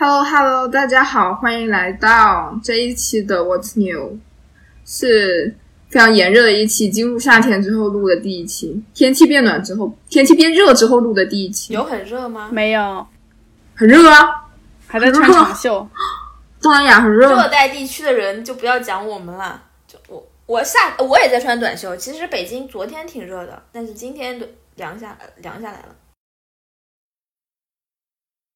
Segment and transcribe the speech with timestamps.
[0.00, 4.18] Hello Hello，大家好，欢迎来到这一期的 What's New，
[4.86, 5.54] 是
[5.90, 12.48] 非常炎热的一期，进入夏天之后录的第一期，天气变暖之后，天气变热之后录的第一期，有很热吗？
[12.50, 13.06] 没有，
[13.74, 14.48] 很热啊，
[14.86, 15.86] 还在穿长袖。
[16.62, 21.94] 东南亚很热，热带地区的人就不要讲我们了，就我我夏我也在穿短袖。
[21.94, 24.40] 其实北京昨天挺热的，但是今天
[24.76, 25.94] 凉下凉下来了，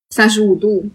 [0.09, 0.89] 三十五度。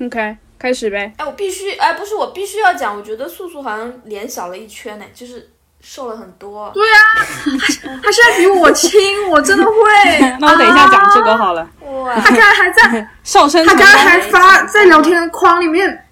[0.00, 1.12] OK，开始呗。
[1.16, 6.70] 哎，我必须哎，不是我必须要讲，我觉得素素好像脸小了一圈呢，就是瘦了很多。
[6.72, 6.98] 对啊，
[8.02, 8.90] 他现在比我轻，
[9.30, 9.72] 我真的会。
[10.40, 11.68] 那我等一下讲这个好了。
[11.84, 13.66] 哇，他刚才还在 瘦身。
[13.66, 16.06] 他刚才还发在聊天框里面，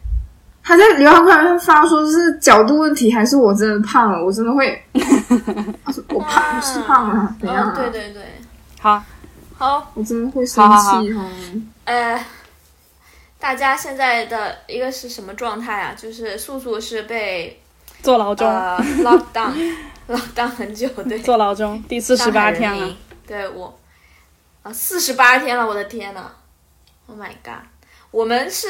[0.63, 4.25] 他在聊天框里面发说是角度问题，还是我真的胖了？
[4.25, 4.83] 我真的会，
[6.11, 7.73] 我胖是胖了，怎样、啊？
[7.77, 8.23] 对对对，
[8.81, 9.03] 好，
[9.57, 11.25] 好，我真的会生气哦。
[11.85, 12.25] 呃，
[13.47, 15.95] 大家现在的一个是什么状态啊？
[15.97, 17.63] 就是素素是被
[18.03, 19.77] 坐牢中，呃 lock down
[20.09, 22.97] lock down 很久，对，坐牢中第四十八天了。
[23.25, 23.73] 对我
[24.65, 26.29] 啊，四十八天了，我的天呐
[27.07, 27.63] o h my god！
[28.11, 28.67] 我们是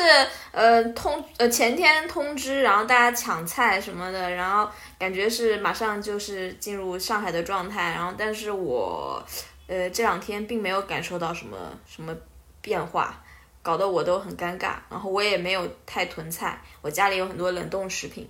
[0.53, 9.25] 呃通呃前天通知，然后大家抢菜什么的，然后感觉是马上就是进入上海的状态，然后但是我
[9.69, 12.15] 呃这两天并没有感受到什么什么
[12.61, 13.23] 变化，
[13.67, 18.25] 搞得我都很尴尬，然后我也没有太囤菜，我家里有很多冷冻食品。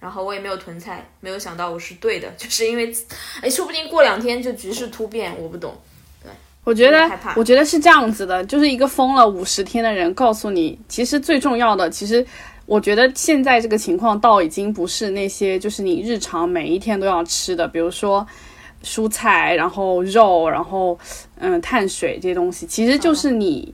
[0.00, 2.92] 然后我也没有囤菜，没有想到我是对的， 就是因为，
[3.40, 5.72] 哎，说不定过两天就局势突变，我不懂。
[6.64, 12.26] 我觉得，我觉得是这样子的，就是一个疯了五十天的人告诉你，其实最重要的，其实
[12.66, 18.26] 我觉得现在这个情况倒已经不是那些就是你日常每一天都要吃的，比如说
[18.82, 20.98] 蔬菜，然后肉，然后
[21.38, 23.72] 嗯碳水这些东西，其实就是你。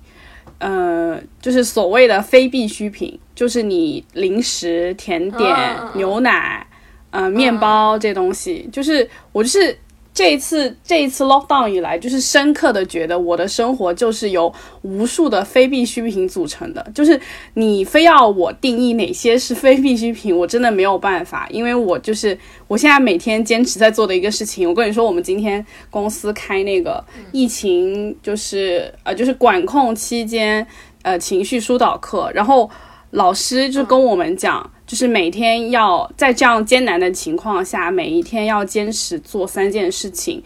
[0.58, 5.54] 呃，就是所谓的非必需品，就是你零食、甜点、
[5.94, 6.66] 牛奶、
[7.10, 9.78] 呃面包这些东西，就是我就是
[10.16, 14.50] 这一次这一次 lockdown 以来，就是深刻的觉得我的生活就是由
[14.80, 16.90] 无数的非必需品组成的。
[16.94, 17.20] 就是
[17.52, 24.66] 你非要我定义哪些是非必需品，我真的没有办法，因为我就是我现在每天坚持在做的一个事情。
[24.66, 30.66] 我跟你说，我们今天公司开那个疫情，就是呃就是管控期间
[31.02, 32.70] 呃情绪疏导课，然后
[33.10, 34.70] 老师就跟我们讲。
[34.86, 40.40] 就是每天要在这样艰难的情况下，每一天要坚持做三件事情。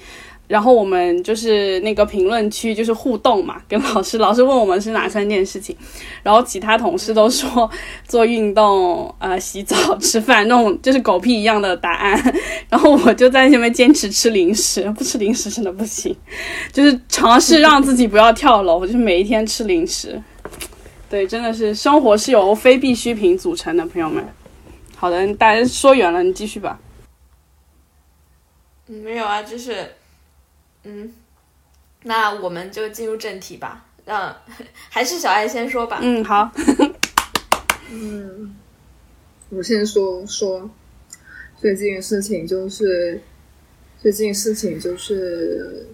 [0.48, 5.76] 然后我们就是那个评论区就是互动嘛， 跟老师，老师问我们是哪三件事情，
[6.22, 7.70] 然后其他同事都说
[8.08, 12.34] 做运动、呃洗澡、吃饭那种就是狗屁一样的答案。
[12.70, 16.16] 然后我就在那边坚持吃零食，不吃零食真的不行，
[16.72, 20.18] 就是尝试让自己不要跳楼，就是每一天吃零食。
[21.10, 24.24] 对，真的是生活是由非必需品组成的，朋友们。
[24.94, 26.78] 好的，大家说远了，你继续吧。
[28.86, 29.90] 嗯，没有啊，就是，
[30.84, 31.12] 嗯，
[32.04, 33.86] 那我们就进入正题吧。
[34.04, 34.34] 让
[34.88, 35.98] 还是小爱先说吧。
[36.00, 36.50] 嗯，好。
[37.92, 38.54] 嗯
[39.48, 40.70] 我先说说
[41.56, 43.20] 最近的事情，就是
[44.00, 45.88] 最近事情就是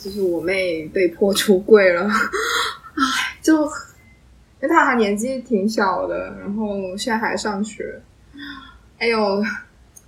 [0.00, 3.70] 就是我妹被迫出柜了， 唉，就
[4.62, 8.00] 因为他还年纪挺小的，然后现在还上学，
[8.98, 9.42] 哎呦，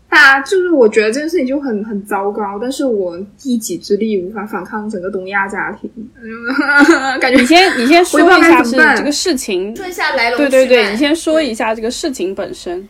[0.08, 5.90] 大家就是我觉得这件事情就很很糟糕，但是我一己之力无法反抗整个东亚家庭，
[7.18, 12.86] 感觉你先你先说一下是该怎么办这个事情，说一下来龙对对对，你先说一下这个事情本身。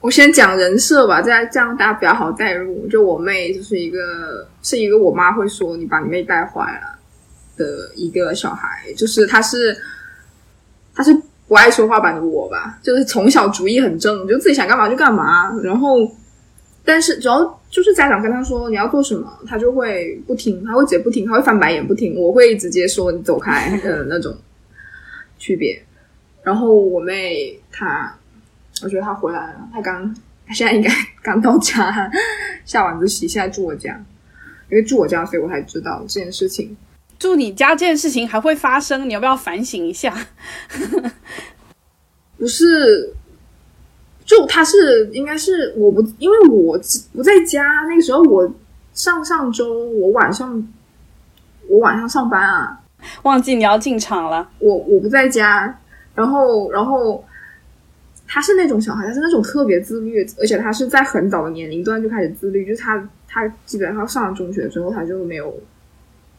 [0.00, 2.86] 我先讲人设吧，这样这样大家比较好带入。
[2.86, 6.95] 就我妹就是一个是一个我妈会说你把你妹带坏了
[7.56, 9.76] 的一个小孩，就是他是
[10.94, 11.16] 他是
[11.48, 15.52] 不爱说话版的我吧，就是从小主意很正，就自己想干嘛就干嘛。
[15.62, 15.98] 然后，
[16.84, 24.36] 但是只要就是家长跟他说你要做什么，他就会不听，他会直接不听，他会翻白眼不听，我会直接说你走开的那种
[25.38, 25.82] 区别。
[26.42, 28.14] 然后我妹她。
[28.82, 30.14] 我觉得她回来了，她刚
[30.46, 30.90] 她现在应该
[31.22, 32.10] 刚到家，
[32.66, 33.98] 下晚自习，现在住我家，
[34.70, 36.76] 因为住我家，所以我才知道这件事情。
[37.18, 40.14] 住你家这件事情还会发生，你要不要反省一下？
[42.38, 43.14] 不是，
[44.24, 46.78] 就他是应该是我不，因为我
[47.12, 48.50] 不在家，那个时候我
[48.92, 50.66] 上上周我晚上
[51.68, 52.80] 我晚上上班啊，
[53.22, 54.48] 忘记你要进场了。
[54.58, 55.80] 我我不在家，
[56.14, 57.24] 然后然后。
[58.28, 65.56] 他是那种小孩，他是那种特别自律，而且他是在很早的年龄段就开始自律，就是他他基本上上了中学之后，他就没有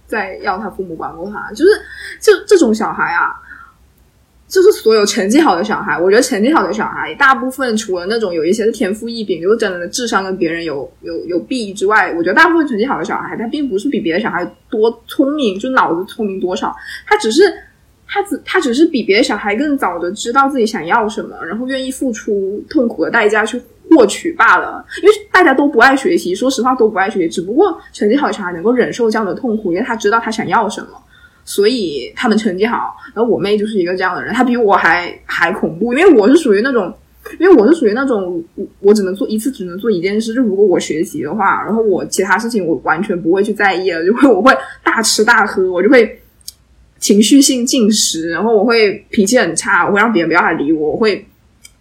[0.08, 1.72] 再要他父母管过他，就是
[2.20, 3.36] 就这种小孩啊，
[4.48, 16.74] 就是所有成绩好的小孩，我觉得成绩好的小孩，大部分除了那种有一些是天赋异禀，就是真的智商跟别人有有有弊之外，我觉得大部分成绩好的小孩，他并不是比别的小孩多聪明，就脑子聪明多少，
[17.06, 17.44] 他只是
[18.08, 24.86] 他只他只是比别的小孩更早的知道自己想要什么，然后愿意付出痛苦的代价去获取罢了。
[25.02, 30.88] 因为大家都不爱学习，说实话都不爱学习，只不过成绩好小孩能够忍受这样的痛苦，因为他知道他想要什么。
[31.50, 36.94] 所以他们成绩好，然后我妹就是一个这样的人，她比我还还恐怖，因为我是属于那种，
[37.40, 46.22] 因为我是属于那种，我我只能做一次，只能做一件事，就如果我学习的话，然后我其他事情我完全不会去在意了，就会我会大吃大喝，我就会
[47.00, 51.26] 情绪性进食，然后我会脾气很差，我会让别人不要来理我，我会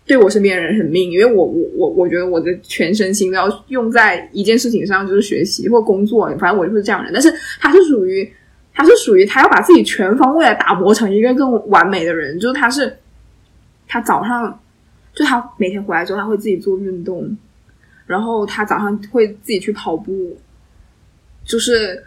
[0.06, 7.30] 对我身边的人很命，因为我我我我觉得我的全身心都要用在一件事情上，就是学习或工作，反正我就是这样人，但是
[7.60, 8.32] 他是属于。
[8.78, 12.94] 他是属于他要把自己全方位的打磨成一个更完美的人，就是他是，
[13.88, 14.60] 他早上
[15.14, 17.34] 就他每天回来之后他会自己做运动，
[18.06, 20.36] 然后他早上会自己去跑步，
[21.42, 22.04] 就是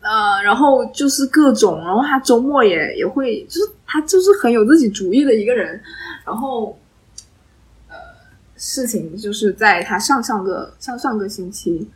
[0.00, 5.80] 呃，然后就是各种，然后他周末也也会，就是他就是很有自己主意的一个人，
[6.24, 6.76] 然后，
[8.56, 11.88] 事情就是在他上上个上上个星期，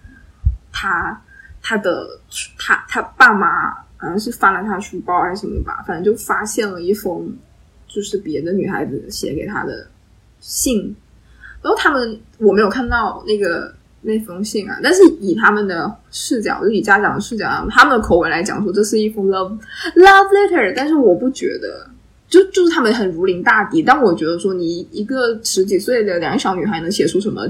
[0.72, 1.20] 他。
[1.62, 2.18] 他的
[2.58, 7.30] 他他爸妈好像是翻了他书包还是什么吧，反正就发现了一封
[7.86, 9.86] 就是别的女孩子写给他的
[10.40, 10.96] 信，
[11.60, 19.50] 然后他们我没有看到那个那封信啊，但是以他们的视角，就以家长的视角，他们的口吻来讲说这是一封 love
[19.96, 21.86] love letter，但是我不觉得，
[22.30, 27.46] 就就是他们很如临大敌，但我觉得说你一个十几岁的两个小女孩能写出什么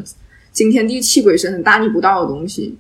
[0.51, 2.77] 惊天地泣鬼神、很大逆不道的东西，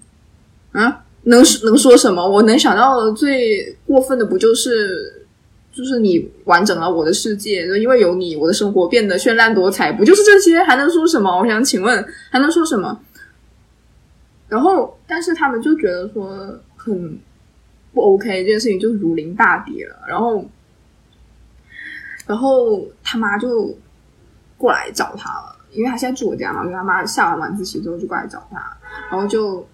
[0.72, 1.04] 啊？
[1.24, 2.26] 能能说什么？
[2.26, 5.26] 我能想到的最过分的不就是，
[5.70, 10.58] 就是你完整了我的世界，因为有你，我的生活变得绚烂多彩，不就是这些？
[10.62, 11.38] 还能说什么？
[11.38, 12.98] 我想请问，还能说什么？
[14.48, 17.18] 然后，但是他们就觉得说很
[17.92, 19.94] 不 OK，这件事情就如临大敌了。
[20.08, 20.42] 然后，
[22.30, 23.74] 然后他妈就
[24.56, 28.76] 过来找他了，因为他现在住我家嘛，因为他妈下完晚自习之后就过来找他，
[29.10, 29.66] 然后就。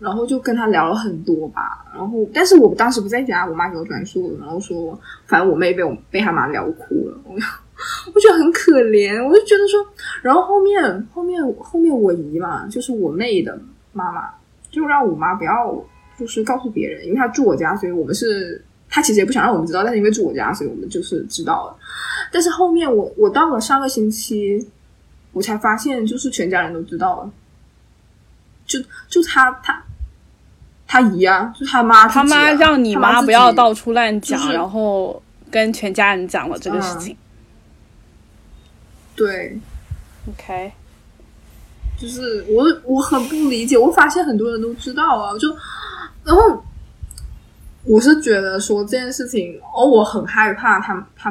[0.00, 7.34] 然后就跟他聊了很多吧，然后但是我当时不在家，我妈给我转述了，然后说反正我妹被我被他妈聊哭了， 我
[8.12, 9.78] 我觉得很可怜，我就觉得说，
[10.20, 13.56] 然后后面后面后面我姨嘛，就是我妹的
[13.92, 14.28] 妈妈，
[14.72, 15.80] 就让我妈不要
[16.18, 18.60] 就是告诉别人，因为她住我家，所以我们是
[18.94, 21.76] 她其实也不想让我们知道，但是因为住我家，所以我们就是知道了。
[22.30, 24.68] 但是后面我我到了上个星期，
[25.32, 27.30] 我才发现就是全家人都知道了，
[28.66, 28.78] 就
[29.08, 29.82] 就他他。
[30.84, 37.16] 他姨啊，就他妈，他妈让你妈不要到处乱讲，然后跟全家人讲了这个事情。
[39.16, 39.58] 对
[40.28, 40.70] ，OK，
[41.98, 45.48] 就是我我很不理解，我发现很多人都知道啊，就
[46.24, 46.62] 然后
[47.84, 51.30] 我是觉得说这件事情，哦，我很害怕他他，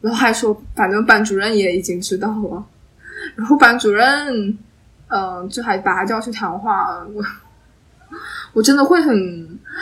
[0.00, 2.64] 然后还说反正班主任也已经知道了，
[3.36, 4.58] 然后班主任
[5.08, 7.24] 嗯，就还把他叫去谈话，我。
[8.52, 9.16] 我真的会很，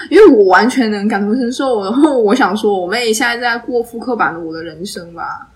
[0.09, 1.83] 因为我完全能感同身受。
[1.83, 5.49] 然后我想说，我妹现在在过复刻版的我的人生吧。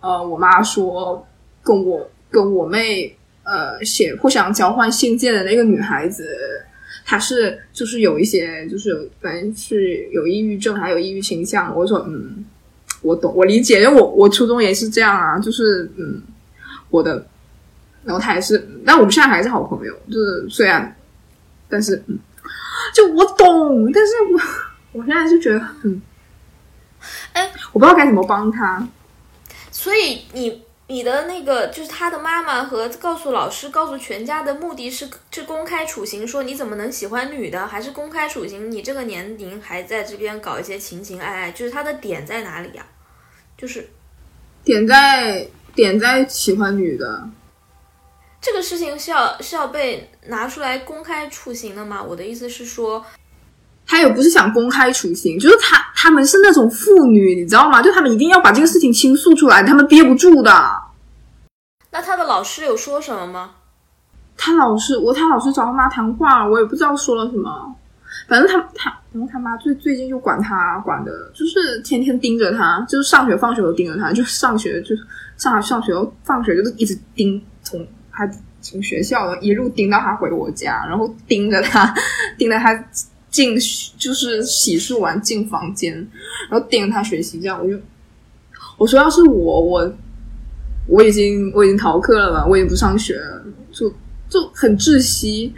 [0.00, 1.26] 呃，我妈说
[1.62, 6.26] 跟我跟我妹呃写互相交换信件的那个女孩子，
[7.04, 11.74] 她是就是有一些就是反正是有抑郁症，还有抑郁倾向。
[11.76, 12.44] 我说嗯，
[13.02, 16.22] 我懂，我理解，因为我我初中也是这样啊，就是嗯，
[16.90, 17.26] 我的，
[18.04, 20.96] 然后他也是，但我们现在还是好朋友，就是虽然，
[21.68, 22.18] 但是嗯。
[22.92, 26.02] 就我懂，但是我我现在就觉得，嗯，
[27.32, 28.86] 哎，我不知道该怎么帮他。
[29.70, 30.62] 所以你
[30.94, 42.86] 你的那个就是他的妈妈和告诉老师、告诉全家的目的是是公开处刑，说你怎么能喜欢女的，还是公开处刑你这个年龄还在这边搞一些情情爱爱，就是他的点在哪里呀？
[43.58, 43.90] 就是
[44.62, 47.28] 点在点在喜欢女的。
[48.40, 52.00] 这个事情是要是要被拿出来公开处刑的吗？
[52.00, 53.04] 我的意思是说，
[53.84, 57.82] 他也不是想公开处刑，就是他他们是那种妇女，你知道吗？
[57.82, 60.83] 就他们一定要把这个事情倾诉出来，他们憋不住的。
[61.94, 63.52] 那他的老师有说什么吗？
[64.36, 67.72] 他老师，我他老师找他妈谈话，我也不知道说了什么。
[68.28, 74.96] 反正他他，然后他妈最最近就管他管的，就是天天盯着他，就是上学放学都盯着他，就上学就
[75.36, 75.92] 上上学
[76.24, 77.86] 放学就是一直盯从。
[78.10, 78.28] 他
[78.60, 81.94] 从学校一路盯到他回我家，然后盯着他，
[82.36, 82.72] 盯着他
[83.30, 83.56] 进
[83.98, 85.94] 就是洗漱完进房间，
[86.50, 87.78] 然后盯着他学习，这样我就
[88.78, 89.92] 我说要是我，我
[90.86, 93.92] 我已经我已经逃课了吧，我也不上学了，就
[94.28, 95.52] 就很窒息。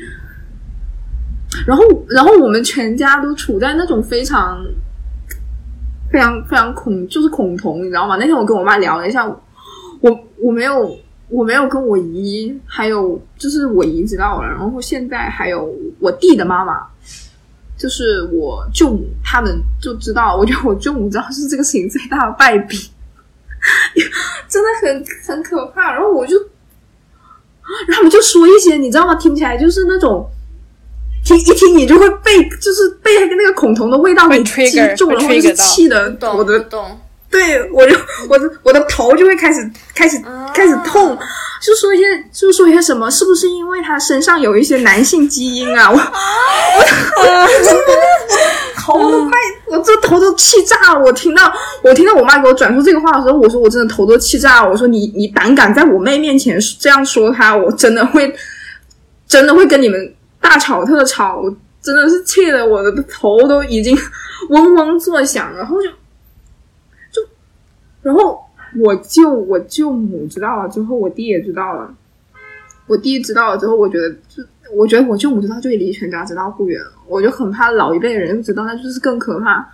[1.67, 4.63] 然后，然后我们全家都处在那种非常、
[6.11, 8.17] 非常、非常恐，就是恐同，你知道吗？
[8.17, 9.27] 那天我跟我妈聊了一下，
[10.01, 16.87] 我我没有，我没有跟我姨，还有就是我姨知道了，然后现在还有我弟的妈妈，
[17.79, 20.37] 就是我舅母，他们就知道。
[20.37, 22.91] 我觉得我舅母知道是这个事情最大的败笔，
[24.49, 25.93] 真的很很可怕。
[25.93, 26.47] 然后我就，然
[27.89, 29.15] 后他们就说一些，你知道吗？
[29.17, 30.29] 听起来就是那种。
[31.25, 36.61] 听一听，你就会被就是被那个恐同的味道给击中，然后就是气的，我的
[37.31, 37.97] 对我就
[38.29, 40.17] 我的我的头就会开始开始
[40.55, 41.17] 开始痛，
[41.61, 45.91] 就说一些就说一些什么，是不是因为他身上有一些男性基因啊？
[45.91, 46.01] 我我
[47.25, 47.49] 的
[48.77, 51.01] 头都快，我这头都气炸了。
[51.01, 51.53] 我听到
[51.83, 54.71] 我听到我妈给我转述这个话的时候，我说我真的头都气炸了。
[54.71, 58.35] 我说你你胆敢在我妹面前这样说她，我真的会
[59.27, 60.15] 真的会跟你们。
[60.39, 61.53] 大吵特吵，我
[61.83, 63.99] 真的是气的我的头都已经
[64.51, 65.97] 嗡嗡作响，然后就就，
[68.07, 68.41] 然后
[68.79, 71.93] 我舅我舅母知道了之后，我弟也知道了，
[72.87, 79.69] 我弟知道了之后，我觉得就我觉得我舅母知道就离全家知道不远了，我就很怕老一辈的人知道，那就是更可怕。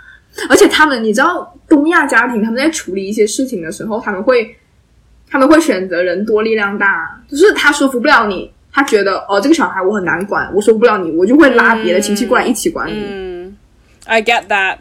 [0.49, 4.57] 而且他们，你知道东亚家庭他们在处理一些事情的时候，他们会
[5.29, 8.51] 他们会选择人多力量大，就是他说服不了你。
[8.73, 13.05] 他觉得哦，这个小孩我很难管，我说服不了你，我就会拉别的亲戚过来一起管你。
[13.07, 13.55] 嗯
[14.07, 14.79] ，I get that。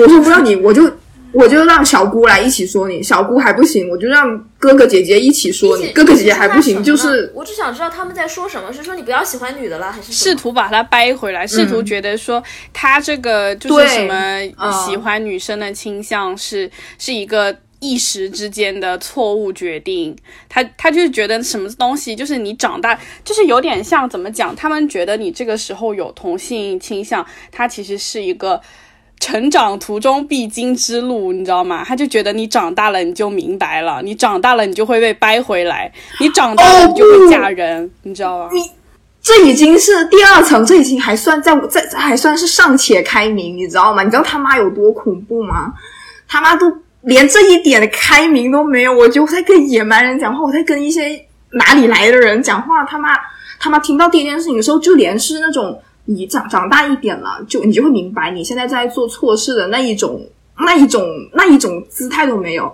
[0.00, 0.88] 我说服不了你，我就
[1.36, 14.40] 我就让小姑来一起说你，小姑还不行，我就让哥哥姐姐一起说你，哥哥姐姐还不行，就是我只想知道他们在说什么，是说你不要喜欢女的了，还是试图把她掰回来，试图觉得说他这个就是什么
[14.86, 17.56] 喜欢女生的倾向是是一个。
[17.78, 20.16] 一时之间的错误决定，
[20.48, 24.56] 他他就是觉得什么东西，就是你长大，就是有点像怎么讲？
[24.56, 28.58] 他们觉得你这个时候有同性倾向，它其实是一个
[29.26, 31.82] 成长途中必经之路，你知道吗？
[31.84, 35.90] 他就觉得你长大了你就明白了，你长大了你就会被掰回来，
[36.20, 38.48] 你长大了你就会嫁人，你知道吗？
[38.52, 38.70] 你
[39.20, 44.04] 这已经是第二层，这已经还算在在还算是尚且开明，你知道吗？
[44.04, 45.74] 你知道他妈有多恐怖吗？
[46.28, 46.72] 他妈都。
[47.02, 50.18] 连这一点的开明都没有，我就在跟野蛮人。
[50.18, 52.42] 讲话，我在跟一些哪里来的人。
[52.42, 52.84] 讲话。
[52.84, 53.10] 他妈，
[53.60, 60.26] 他妈听到第一件事情的时候，就连是那种你长长大一点了，就你就会明白你现在在做错事的那一种、
[60.58, 62.72] 那一种、那一种姿态都没有。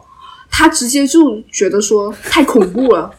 [0.50, 3.10] 他直接就觉得说太恐怖了。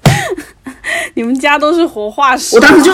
[1.15, 2.55] 你们家都是活化石。
[2.55, 2.93] 我当时就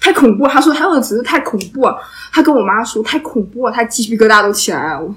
[0.00, 0.48] 太恐怖。
[0.48, 1.86] 他说他用的只是太恐怖。
[2.32, 5.14] 他跟我妈说太恐怖了，他鸡皮疙瘩都起来了。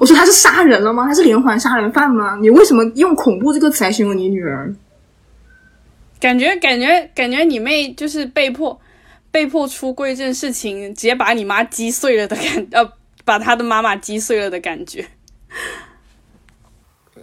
[0.00, 1.06] 我说他是杀人了吗？
[1.06, 2.36] 他是连环杀人犯吗？
[2.40, 4.74] 你为什么用恐怖这个词来形容你女儿？
[6.18, 8.76] 感觉感觉感觉你妹就是被迫
[9.34, 12.92] 被迫出柜这件事情，直接把你妈击碎了的感， 呃，
[13.24, 15.04] 把他的妈妈击碎了的感觉。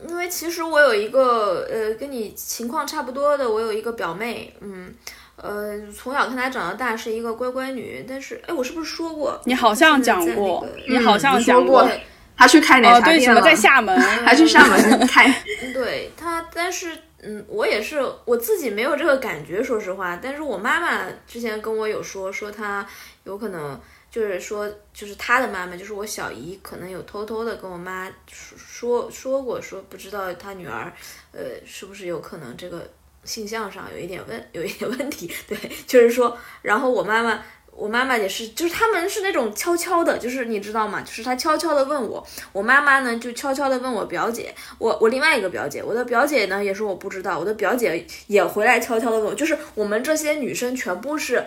[0.10, 4.94] 因为其实我有一个呃跟你情况差不多的，我有一个表妹，嗯
[5.38, 9.40] 呃，从小看她长到大是一个乖乖女，但是哎，我是不是说过？
[9.46, 11.88] 你好像讲过，你好像讲过。
[12.36, 15.32] 他去开奶茶店了，在厦门， 还去厦门开。
[15.74, 20.20] 对她，但是嗯，我也是我自己没有这个感觉，说实话。
[20.22, 22.86] 但是我妈妈之前跟我有说，说她
[23.24, 30.92] 有可能就是说，就是她的妈妈，就是我小姨，可能有偷偷的跟我妈说说过，说不知道她女儿，
[31.32, 32.90] 呃，是不是有可能这个
[33.24, 35.32] 性向上有一点问，有一点 问题。
[35.48, 37.44] 对，就是说，然后我妈妈。
[37.82, 41.02] 我妈妈也是，就是他们是那种悄悄的，就是你知道吗？
[41.02, 42.24] 就是她悄悄的问我，
[42.54, 51.44] 我妈妈呢就悄悄的问我表姐，我我另外一个表姐，我的表姐呢也是我不知道，我的表姐也回来悄悄的问，就是我们这些女生全部是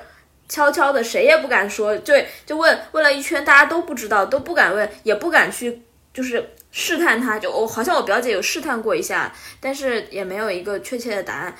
[0.48, 11.54] 悄悄的，谁也不敢说，对，就问问了一圈，大家都不知道，都不敢问，也不敢去，就是试探她，就我好像我表姐有试探过一下，但是也没有一个确切的答案。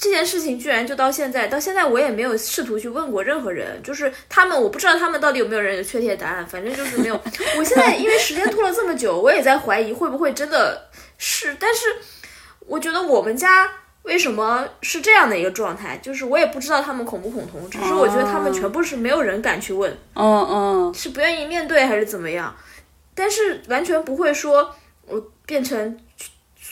[0.00, 7.20] 这件事情居然就到现在，到现在我也没有试图去问过任何人，就是他们，我不知道他们到底有没有人有确切答案，反正就是没有。
[7.58, 10.88] 我现在因为时间拖了这么久，我也在怀疑会不会真的
[11.18, 11.80] 是，但是
[12.60, 13.70] 我觉得我们家
[14.04, 22.56] 为什么是这样的一个状态，就是我也不知道他们恐不恐同，只是我觉得他们全部是没有人敢去问，嗯嗯，是不愿意面对还是怎么样，
[23.14, 24.74] 但是完全不会说
[25.06, 26.00] 我变成。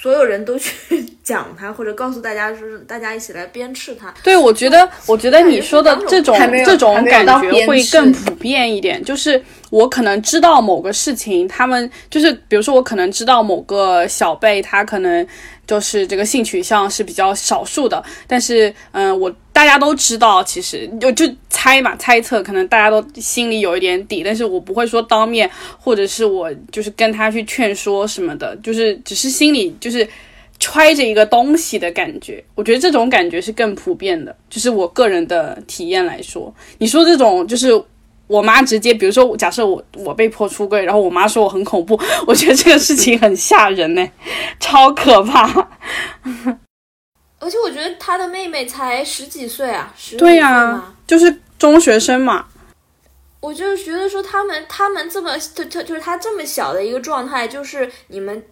[0.01, 4.15] 所有人都去讲他，或者告诉大家，说是大家一起来鞭笞他。
[4.23, 9.03] 对，我觉得，我觉得你说的这种这种感觉会更普遍一点。
[9.03, 15.27] 就是我可能知道某个事情，他们就是比如说我可能知道某个小辈，他可能
[15.67, 30.07] 就是这个性取向是比较少数的，但是嗯、我大家都知道，其实就就猜嘛，猜测，可能大家都心里有一点底，但是我不会说当面，或者是我就是跟他去劝说什么的，就是只是心里就是。
[30.61, 36.53] 揣着一个东西的感觉，我觉得这种感觉是更普遍的，就是我个人的体验来说。
[36.79, 37.69] 你说这种就是
[38.27, 41.97] 我妈直接，比如说假设我我被迫出柜，然后我妈说我很恐怖，
[42.27, 44.05] 我觉得这个事情很吓人呢，
[44.59, 45.69] 超可怕。
[47.49, 50.95] 而且我觉得他的妹妹才十几岁啊，十五对呀。
[51.07, 52.47] 就是中学生嘛，
[53.41, 58.45] 我就觉得说他们他们这么就就就是他这么小的一个状态，就是你们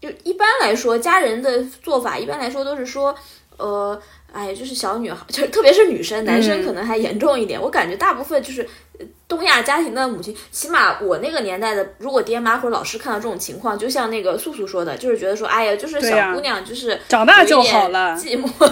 [0.00, 3.12] 就一般来说家人的做法，一般来说都是说，
[3.56, 4.00] 呃，
[4.32, 7.60] 哎，就是小女孩，就特别是女生，男生可能还严重一点。
[7.60, 8.91] 我感觉大部分就是呃
[9.32, 18.46] 东亚家庭的母亲，起码我那个年代的，如果爹妈或者老师看到这种情况，就像那个素素说的，就是觉得说，哎呀，就是小姑娘就是长大就好了寂寞，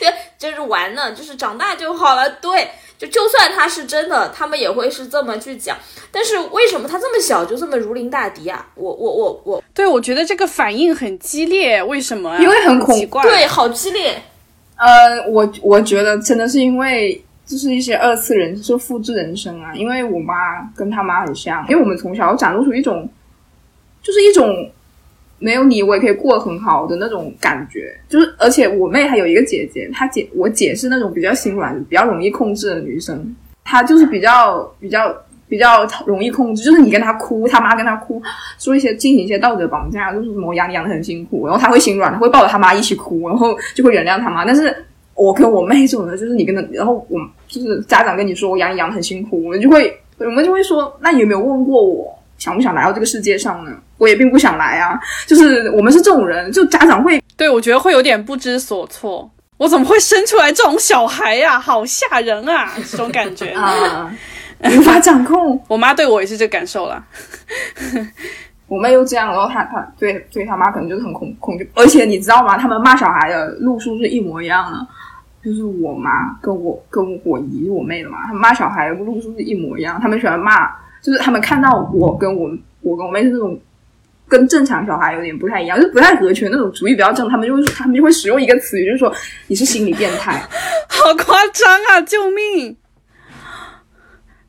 [0.00, 2.28] 就就是玩呢，就是长大就好了。
[2.40, 5.78] 对，就就算他是真的，他们也会是这么去讲。
[6.10, 8.66] 但是为什么他这么小就这么如临大敌啊？
[8.74, 12.38] 我我我我，对我觉得这个反应很激烈，为什么啊？
[12.40, 13.22] 因为很恐奇怪。
[13.22, 14.22] 对，好激烈。
[14.76, 23.08] 呃，我我觉得真的是因为就是一些二次人就复制人生啊，因为我妈跟她妈很像，因为我们从小展露出一种
[24.02, 24.70] 就是一种
[25.38, 33.34] 没有你我也可以过得很好的那种感觉，就是而且我妹还有一个姐姐，她姐我姐是那种比较心软、比较容易控制的女生，
[33.64, 35.14] 她就是比较比较。
[35.46, 38.20] 比较容易控制，就是你跟她哭，她妈跟她哭，
[38.58, 44.44] 说一些进行一些道德绑架，就是什么我养你养的很辛苦，然后她会心软，她会抱着她妈一起哭，然后就会原谅她妈。
[44.44, 44.74] 但是
[45.14, 47.18] 我跟我妹这种的，就是你跟她，然后我
[47.48, 53.72] 就是家长跟你说我养你养的很辛苦，我们就会我们就会说，那你有没有问过我想不想来到这个世界上呢？
[53.96, 59.30] 我也并不想来啊，就是我们是这种人，就家长会对，我觉得会有点不知所措。
[59.56, 62.72] 我怎么会生出来这种小孩呀、好吓人啊！
[62.90, 63.50] 这种感觉。
[63.54, 64.12] 啊、
[64.64, 65.58] 无法掌控。
[65.68, 67.02] 我妈对我也是这感受了。
[68.66, 72.58] 我妹又这样，然后她她对对她妈可能就是很恐恐惧，而且你知道吗？
[72.58, 74.86] 他们骂小孩的路数是一模一样的，
[75.44, 80.68] 就是我妈跟我跟我姨我妹的嘛，他们骂小孩的路数是一模一样，他们喜欢骂，
[81.02, 83.58] 就是他们看到我跟我我跟我妹是那种。
[84.26, 89.14] 跟正常小孩有点不太一样，就是不太合群那种主意比较正，他们就会他们就会使用一个词语，就是说
[89.48, 90.42] 你是心理变态。
[90.88, 92.00] 好夸张啊！
[92.00, 92.74] 救命！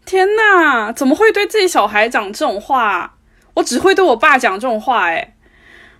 [0.06, 3.16] 天哪，怎么会对自己小孩讲这种话？
[3.54, 5.36] 我只会对我爸讲这种话、哎，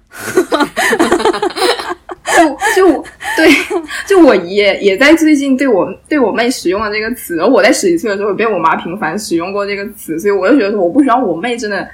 [2.26, 3.04] 就就
[3.38, 3.50] 对，
[4.08, 11.88] 就我姨也也在最近对我对我妹使用了这个词，而我在十几岁的时候也被我妈频繁使用过这个词，所以我就觉得说我不希望我妹真的。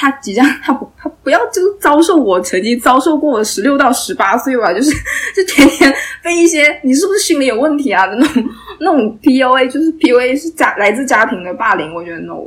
[0.00, 4.92] 她即将，她不，她不要就遭受我曾经遭受过的十六到十八岁吧，就是
[5.34, 12.44] 就天天被一些你是不是心理有问题啊那种那种 PUA，就是 PUA 是家来自家庭的霸凌，我觉得 no，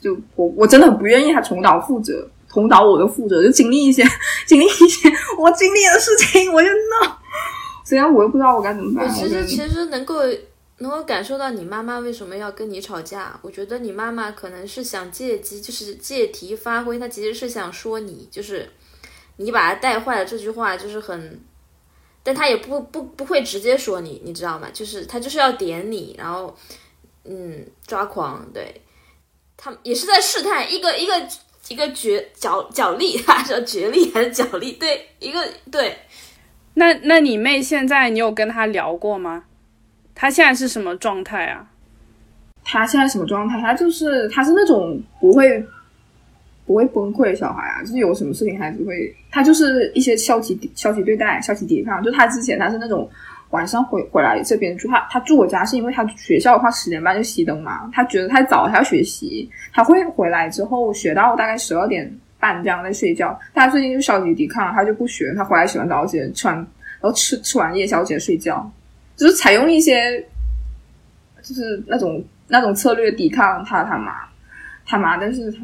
[0.00, 2.24] 就我我真的很不愿意他重蹈覆辙，
[2.56, 4.02] 重蹈我的覆辙，就经历一些
[4.46, 7.12] 经历一些我经历的事情，我就 no，
[7.84, 10.22] 虽然我又不知道我该怎么办，我其实其实能够
[10.78, 13.38] 能够感受到你妈妈为什么要跟你吵架。
[13.42, 18.66] 我觉得你妈妈可能是想借机，就是借题发挥，她其实是想说你，就是
[19.36, 21.38] 你把她带坏了这句话，就是很，
[22.22, 24.68] 但她也不不不会直接说你，你知道吗？
[24.72, 26.56] 就是她就是要点你，然后
[27.24, 28.80] 嗯抓狂，对，
[29.58, 31.12] 他们也是在试探一个一个
[31.68, 34.72] 一个角角角力，他说角力还是角力？
[34.72, 35.96] 对，一个对。
[36.74, 39.44] 那那你妹现在你有跟她聊过吗？
[40.14, 41.66] 她现在是什么状态啊？
[42.62, 43.60] 她现在什么状态？
[43.60, 45.64] 她就是她是那种不会
[46.66, 52.02] 不会崩溃的小孩啊，就是有什么事情还是会，她就是一些消极消极对待、消极抵抗。
[52.02, 53.08] 就她之前她是那种
[53.50, 63.38] 晚上回回来这边住，他他住我家是因为他学校的话十点半就熄灯嘛，他觉得太早，他要学习，他会回来之后学到大概十二点半这样在睡觉。
[63.54, 66.66] 他最近就消极抵抗，他就不学，他回来洗完澡直接吃完，然
[67.02, 68.70] 后吃吃完夜宵直接睡觉，
[69.16, 70.24] 就是采用一些
[71.42, 72.24] 就是那种。
[72.48, 74.12] 那种策略抵抗他他妈
[74.86, 75.58] 他妈，但是他，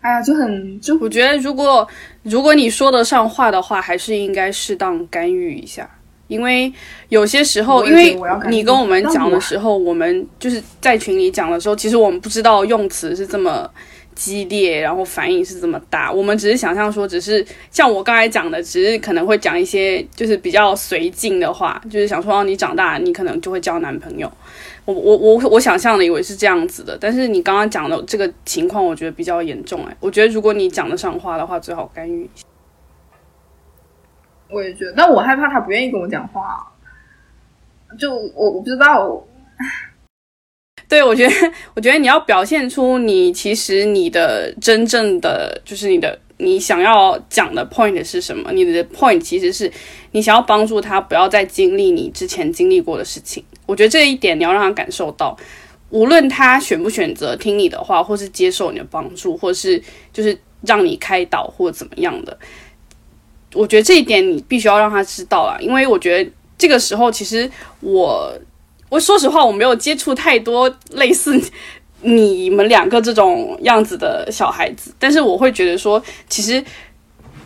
[0.00, 1.84] 哎呀，就很就我觉得，如果
[2.22, 5.90] 如果你说得上话的话，还是应该适当干预一下，
[6.28, 6.72] 因为
[7.08, 8.16] 有些时候，因为
[8.48, 13.68] 你跟我们讲的时候，我们就是在群里讲的时候，其实我们不知道用词是这么
[14.14, 16.10] 激烈，然后反应是这么大。
[16.10, 24.30] 我们只是想象说，只是像我刚才讲的，只是可能会讲一些就是比较随性的话，就是想说你长大，你可能就会交男朋友。
[24.84, 29.84] 我我我我想象的以为是这样子的，但是你刚刚讲的这个情况，我觉得比较严重。
[29.86, 32.28] 哎，我觉得如果你讲得上话的话，最好干预。
[34.52, 36.66] 我也觉得，但我害怕他不愿意跟我讲话。
[37.98, 39.22] 就我我不知道。
[40.88, 41.34] 对，我觉得，
[41.74, 48.52] 我觉得你要表现出你其实你的真正的就是你的你想要讲的 point 是什么？
[48.52, 49.72] 你的 point 其实是
[50.10, 53.42] 你想要帮助他不要再经历你之前经历过的事情。
[53.64, 55.34] 我觉得这一点你要让他感受到，
[55.88, 62.36] 无论他选不选择听你的话，或是接受你的帮助，或是就是让你开导或怎么样的，
[63.54, 68.32] 我觉得这一点你必须要让他知道啦，因为我觉得这个时候其实我。
[68.88, 71.40] 我说实话，我没有接触太多类似
[72.02, 76.62] 你们两个这种样子的小孩子，但是我会觉得说，其实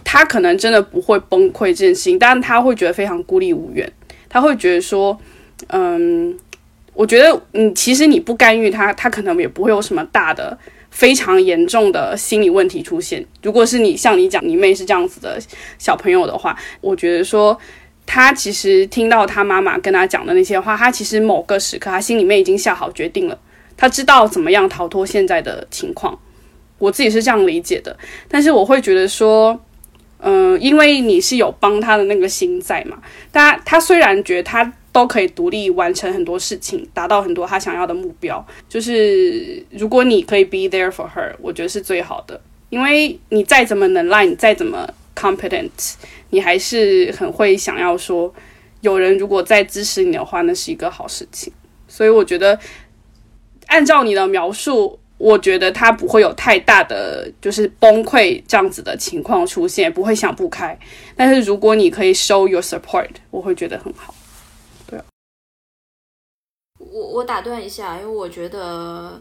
[0.02, 3.88] 他可能真的不会崩溃这件事情，但是他会觉得非常孤立无援，
[4.28, 5.16] 他会觉得说，
[5.68, 6.36] 嗯，
[6.94, 10.58] 我觉得你其实你不干预他，他可能也不会有什么大的、
[10.96, 13.22] 非常严重的心理问题出现。
[13.42, 15.38] 如果是你像你讲你妹是这样子的
[15.78, 17.58] 小朋友的话，我觉得说。
[18.08, 23.36] 他其实听到他妈妈跟他讲的那些话，他其实某个时刻，他心里面已经下好决定了。
[23.76, 26.16] 他知道怎么样逃脱现在的情况，
[26.78, 27.96] 我自己是这样理解的。
[28.28, 29.60] 但是我会觉得说，
[30.20, 32.96] 嗯，因为你是有帮他的那个心在嘛。
[33.32, 42.40] 他他虽然觉得他都可以独立完成很多事情，达到很多他想要的目标，就是如果你可以 be there for her，我觉得是最好的。
[42.70, 45.68] 因为你再怎么能赖，你再怎么 competent。
[46.30, 48.34] 你还是很会想要说，
[48.80, 51.52] 有人如果在支持你的话，那是一个好事情。
[51.86, 52.58] 所以我觉得，
[53.66, 60.78] 按照你的描述，我觉得他不会有太大的就是崩溃这样子的情况出现，不会想不开。
[61.14, 64.14] 但是如果你可以 show your support，我会觉得很好。
[66.96, 69.20] 我我打断一下，因为我觉得，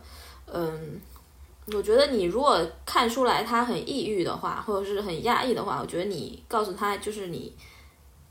[0.52, 1.02] 嗯。
[1.74, 7.52] 我觉得你如果看出来他很抑郁的话，或者是很压抑的话，我觉得你告诉他就是你，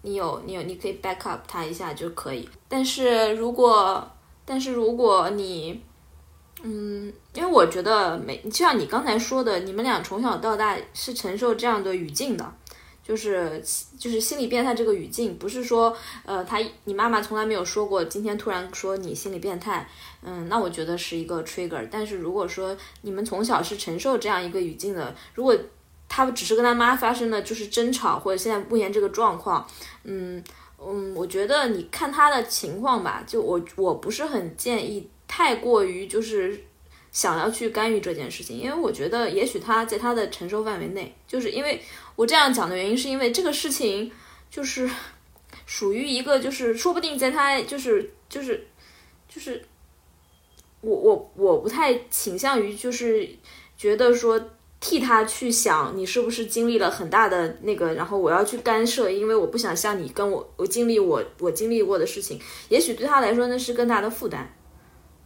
[0.02, 2.48] 你有你有你可以 back up 他一下就可以。
[2.68, 4.08] 但是如果
[4.44, 5.82] 但是如果你，
[6.62, 12.54] 嗯，因为我觉得每就像你刚才说的，你们俩从小到大是承受这样的语境的。
[13.06, 13.62] 就是
[13.98, 19.86] 就是心理变态这个语境，不是说呃他你妈妈从来没有说过，今天突然说你心理变态，
[20.22, 21.86] 嗯，那我觉得是一个 trigger。
[21.90, 25.54] 但是如果说你们从小是承受这样一个语境的，如果
[26.08, 29.68] 他只是跟他妈发生的就是争吵，或者现在目前这个状况，
[30.04, 30.42] 嗯
[30.80, 36.58] 嗯，我觉得你看他的情况吧，就我我不是很建议太过于就是
[37.12, 41.82] 想要去干预这件事情，因为我觉得也许他在他的承受范围内，就是因为。
[42.16, 44.10] 我这样讲的原因是因为这个事情
[44.48, 44.88] 就是
[45.66, 48.66] 属于一个，就是说不定在他就是就是
[49.28, 49.64] 就是
[50.80, 53.28] 我我我不太倾向于就是
[53.76, 54.40] 觉得说
[54.78, 64.54] 替他去想你是不是经历了很大的那个，然后我要去干涉，因为我不想像你跟我我经历我我经历过的事情，也许对他来说那是更大的负担。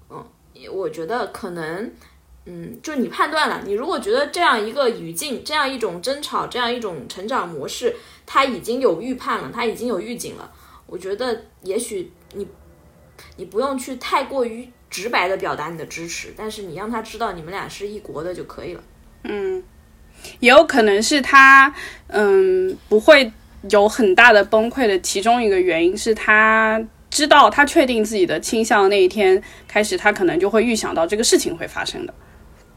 [0.09, 0.25] 嗯，
[0.73, 1.93] 我觉得可能。
[2.51, 10.51] 嗯，就你判断了，你如果觉得这样一个语境、这样一种争吵、这样一种成长模式，他已经有预判了，他已经有预警了，
[10.87, 12.49] 我觉得也许你
[13.37, 18.83] 你不用去太过于直白的表达你的支持，但是你让他知道你们俩是一国的就可以了。
[19.25, 19.63] 嗯，
[20.41, 21.75] 也有可能是他
[22.07, 23.31] 嗯不会
[23.69, 32.15] 有很大的崩溃的，其中一个原因是他知道他确定自己的倾向那一天开始，他可能就会预想到这个事情会发生的。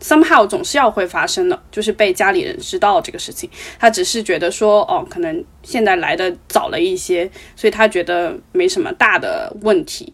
[0.01, 3.49] Somehow 总是要会发生的，就是被家里人知道这个事情。
[3.79, 10.13] 他只是觉得说，哦，可能现在来的早了一些，所以他觉得没什么大的问题，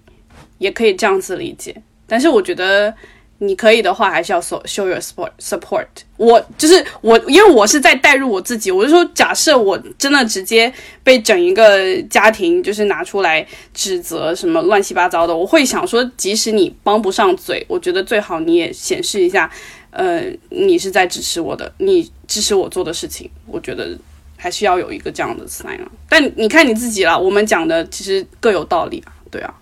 [0.57, 1.75] 也可以这样子理解。
[2.05, 2.93] 但是我觉得。
[3.39, 5.85] 你可以的话，还是要 show show your support support。
[6.17, 8.71] 我就是我，因为我是在代入我自己。
[8.71, 10.73] 我就说，假设我真的直接
[11.03, 13.45] 被整一个家庭就是拿出来
[13.75, 19.47] 指责什么乱七八糟的，我会想说，即使你帮不上嘴，我觉得最好你也显示一下，
[19.91, 23.29] 呃，你是在支持我的，你支持我做的事情。
[23.45, 23.97] 我觉得
[24.35, 25.79] 还是要有一个这样的 sign。
[26.07, 29.53] 但你看你自己了，我们讲的其实各有道理啊，对啊，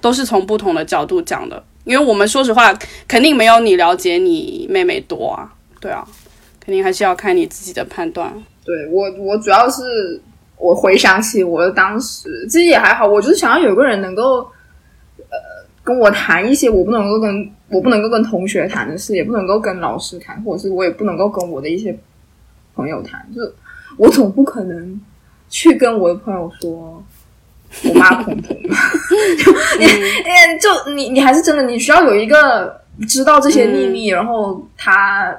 [0.00, 1.62] 都是从不同的角度讲的。
[1.84, 2.72] 因为我们说实话，
[3.06, 6.02] 肯定没有你了解你妹妹多啊，对啊，
[6.58, 8.32] 肯定还是要看你自己的判断。
[8.64, 10.18] 对我，我主要是
[10.56, 14.50] 我回想起我的当时，其实也还好，我就是想要有个人能够，
[15.84, 21.96] 跟我谈一些我不能够跟我不能够跟同学谈的事，也不能够跟老师谈，或者是我也不能够跟我的一些
[22.74, 23.54] 朋友谈，就是
[23.96, 25.00] 我总不可能
[25.48, 27.04] 去跟我的朋友说。
[27.82, 29.84] 我妈恐同， 就你，
[30.60, 35.36] 就你，你还是真的，你需要有一个知道这些秘密，然后他，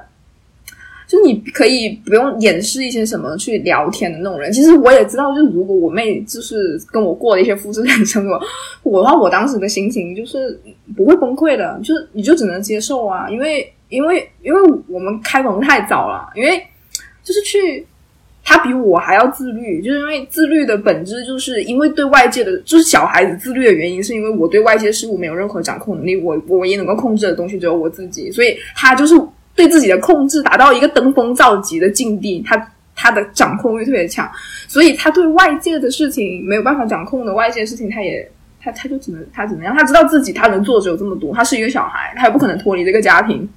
[1.06, 4.52] 就你可以不用掩饰一些什么去聊天的那种人。
[4.52, 8.40] 其实我也知道，就是如果我妹就是跟我过了一些复制人生活，
[8.82, 10.58] 我的话，我当时的心情就是
[10.96, 16.62] 不会崩溃的，就是你就只能接受啊，因为因为因为我们开蒙太早了，因为
[17.22, 17.86] 就是去。
[18.48, 29.16] 他比我还要自律，就是因为自律的本质，就是因为对外界的，就是小孩子自律的原因，是因为我对外界事物没有任何掌控能力，我我唯一能够控制的东西只有我自己，所以他就是
[29.56, 34.30] 对自己的控制达到一个登峰造极的境地，他他的掌控欲特别强，
[34.68, 39.74] 所以他对外界的事情没有办法掌控的外界事情，他也他他就只能他怎么样？
[39.74, 43.48] 他知道自己他能做只有这么多，他是一个小孩，他也不可能脱离这个家庭。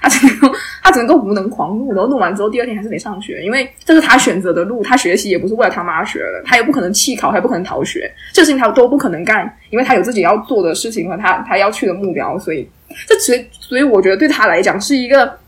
[0.00, 4.80] 他只能够，他只能够无能狂怒，然后弄完之后，第二天还是得上学，因为这是他选择的路。
[4.80, 12.38] 他学习也不是为了他妈学的，他也不可能弃考，还不可能逃学，这事情他都不可能干，因为他有自己要做的事情和他他要去的目标。
[12.38, 12.68] 所以，
[13.08, 15.38] 这所以所以我觉得对他来讲是一个，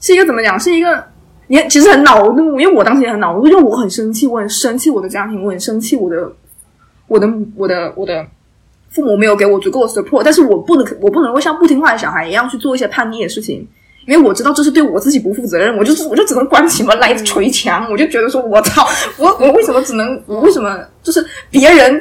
[0.00, 0.58] 是一个怎么讲？
[0.58, 1.04] 是一个
[1.48, 6.32] 你其实很恼怒，因为我当时也很恼怒，因为我很生气，我很生气我的家庭，我很生气我的
[7.06, 8.26] 我的我的我的。
[8.88, 13.66] 父母没有给我足够的 support，但是我不能，我不能够像不听话的小孩一样去做一些叛逆的事情，
[14.06, 15.76] 因为我知道这是对我自己不负责任。
[15.76, 17.86] 我就是，我就只能关起门来捶墙。
[17.90, 18.86] 我就觉得说，我操，
[19.18, 22.00] 我我为什么只能，我为什么就是别人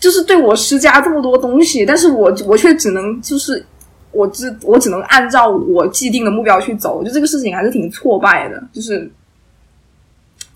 [0.00, 3.64] 就是对我施加这么多东西，但是我我却只能就是
[4.10, 6.96] 我只我只能按照我既定的目标去走。
[6.96, 9.08] 我觉得这个事情还是挺挫败的，就是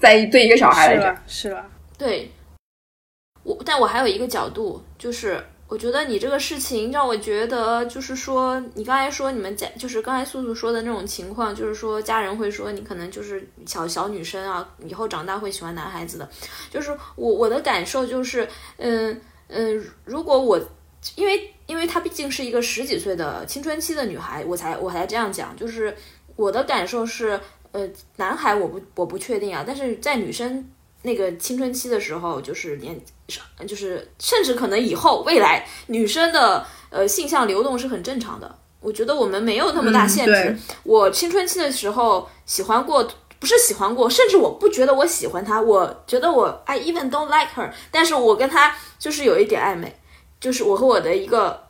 [0.00, 1.66] 在对一个小孩来讲，是吧？
[1.96, 2.30] 对。
[3.42, 16.26] 我，但我还有一个角度，就是我觉得你这个事情让我觉得，就是说你刚才说你们家，就是刚才素素说的那种情况，就是说家人会说你可能就是小小女生啊，以后长大会喜欢男孩子的。
[16.70, 20.58] 就是我我的感受就是，嗯嗯，如果我
[21.16, 25.96] 因为因为她毕竟是一个十几岁的青春期的女孩，我才我才这样讲，就是
[26.36, 27.40] 我的感受是，
[27.72, 30.68] 呃，男孩我不我不确定啊，但是在女生。
[31.06, 32.98] 那个青春期的时候，就是年，
[33.68, 38.58] 就是甚至可能以后未来女生的呃性向流动是很正常的。
[38.80, 40.56] 我觉得我们没有那么大限制。
[40.82, 43.06] 我青春期的时候喜欢过，
[43.44, 49.94] 不是喜欢过，甚至我不觉得我喜欢他，我觉得我 I even don't like her，但是我跟他就是有一点暧昧，
[50.40, 51.62] 就是我和我的一个。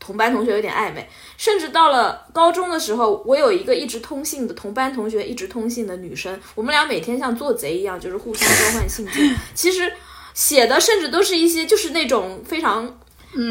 [0.00, 9.36] 同班同学有点暧昧，甚至到了高中的时候，我有一个一直通信的同班同学，一直通信的女生，我们俩每天像做贼一样，就是互相交换信件。
[9.54, 9.92] 其实
[10.34, 12.96] 写的甚至都是一些就是那种非常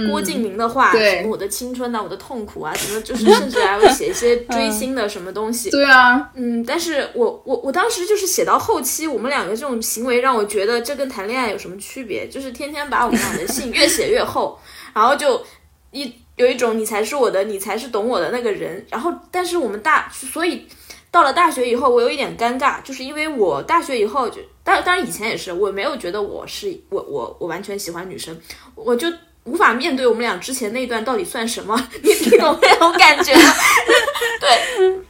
[0.10, 5.70] 郭敬明的话，什么我的青春啊，我的痛苦啊，什么就是甚至还会写一些 追星的什么东西。
[5.70, 12.28] 对啊，嗯，但是我我我当时就是写到后期，我们两个这种行为让我觉得这跟谈恋爱有什么区别？
[12.28, 14.60] 就是天天把我们俩的信 越写越厚，
[14.94, 15.42] 然后就
[15.92, 16.12] 一。
[16.38, 18.86] 有一种你才是我的，你才是懂我的那个人。
[18.92, 20.68] 然后，但是我们大，所以
[21.10, 28.40] 到了大学以后，我有一点尴尬，就是因为我大学以后就，当当然以前也是，我没有觉得我是我我我完全喜欢女生，
[28.76, 29.08] 我就
[29.48, 33.54] 无法面对我们俩之前那段到底算什么， 你你懂那种感觉吗？
[34.40, 34.50] 对，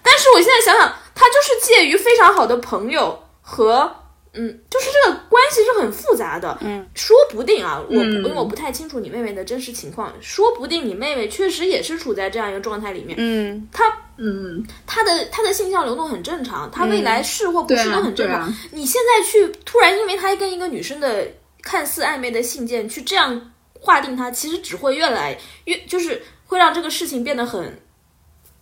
[0.02, 3.92] 但是我现在想想，他就是介于非常好的朋友和。
[4.40, 6.56] 嗯，就是这个关系是很复杂的。
[6.62, 13.16] 嗯，说不定啊，我因为我不太清楚你妹妹的真实情况，说不定你妹妹确实也是处在这样一个状态里面。
[13.18, 18.54] 嗯，她，嗯，她的她的性向流动很正常，她未来是或不是都很正常。
[18.74, 21.26] 你现在去突然因为她跟一个女生的
[21.64, 27.80] 看似暧昧的信件去这样划定它，其实只会越来越就是会让这个事情变得很，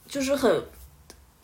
[0.07, 0.63] 就是很，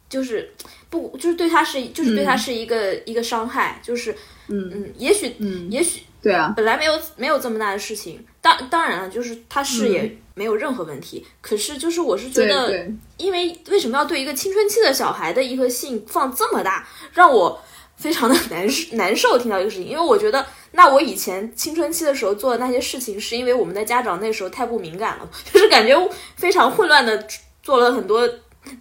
[0.10, 0.53] 就是。
[0.91, 4.12] 不，就是对他是，就是对他是一个一个伤害，就是
[4.49, 17.63] 嗯嗯，也许嗯，也许对啊，本来没有没有这么大的事情，当当然了，就是他是也没有任何问题，可是就是我是觉得，因为为什么要对一个青春期的小孩的一个性放这么大，让我
[17.95, 19.39] 非常的 难难受。
[19.39, 25.93] 听到一个事情，因为我觉得，那我以前青春期的时候做的那些事情，是因为我们的家长那时候太不敏感了， 就是感觉
[26.36, 27.27] 非常混乱的
[27.62, 28.27] 做了很多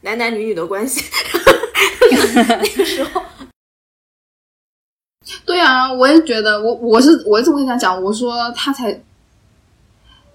[0.03, 1.03] 男男女女的关系。
[2.46, 3.22] 那个时候，
[5.44, 8.92] 对啊，我也觉得，我我是我是么跟他讲，我说他才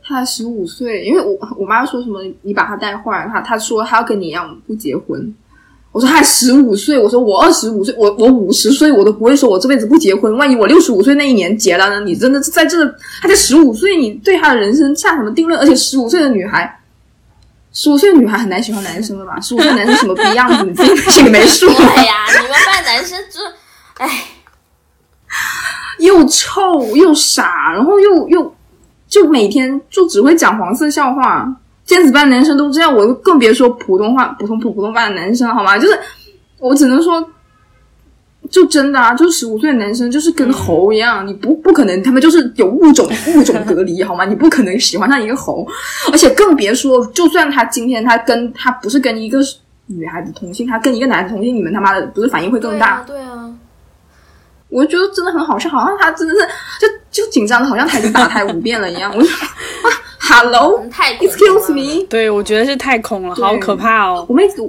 [0.03, 5.33] 他才十五岁，因为我我妈说什么你把他带坏，他他说他要跟你一样不结婚，
[5.95, 10.35] 我说他十五岁，我说我二十五岁，我我五十岁，我都不会说我这辈子不结婚。
[10.35, 12.01] 万一我六十五岁那一年结了呢？
[12.01, 12.85] 你真的是在这，
[13.21, 15.57] 还在十五岁，你对他的人生下什么定论？
[15.57, 16.81] 而且十五岁的女孩，
[17.71, 19.39] 十五岁的女孩很难喜欢男生的吧？
[19.39, 21.65] 十五岁男生什么逼样子，你自己心里没数？
[21.73, 23.39] 对呀，你们班男生就，
[24.03, 24.25] 哎，
[25.99, 28.53] 又臭又傻，然后又又
[29.07, 31.49] 就每天就只会讲黄色笑话。
[31.85, 35.77] 尖子班男生都这样，我更别说普通话普通普普通班的男生好吗？
[35.77, 35.97] 就是
[36.59, 37.23] 我只能说，
[38.49, 44.25] 就真的啊，就十五岁的男生就是跟猴一样，你不不可能，他们就是有物种物种隔离 好吗？
[44.25, 45.67] 你不可能喜欢上一个猴，
[46.11, 49.39] 而且更别说，就算他今天他跟他不是跟一个
[49.87, 53.03] 女孩子同性，他跟一个男的同性，你们他妈的不是反应会更大？
[53.05, 53.53] 对啊，
[54.69, 56.41] 我觉得真的很好笑，好像他真的是
[56.79, 56.87] 就
[57.23, 59.11] 就紧张的，好像他已经打胎五遍了一样。
[59.15, 59.89] 我就啊
[60.35, 64.25] ，Hello，Excuse me，对我觉得是太空了，好可怕哦。
[64.27, 64.61] 我妹子，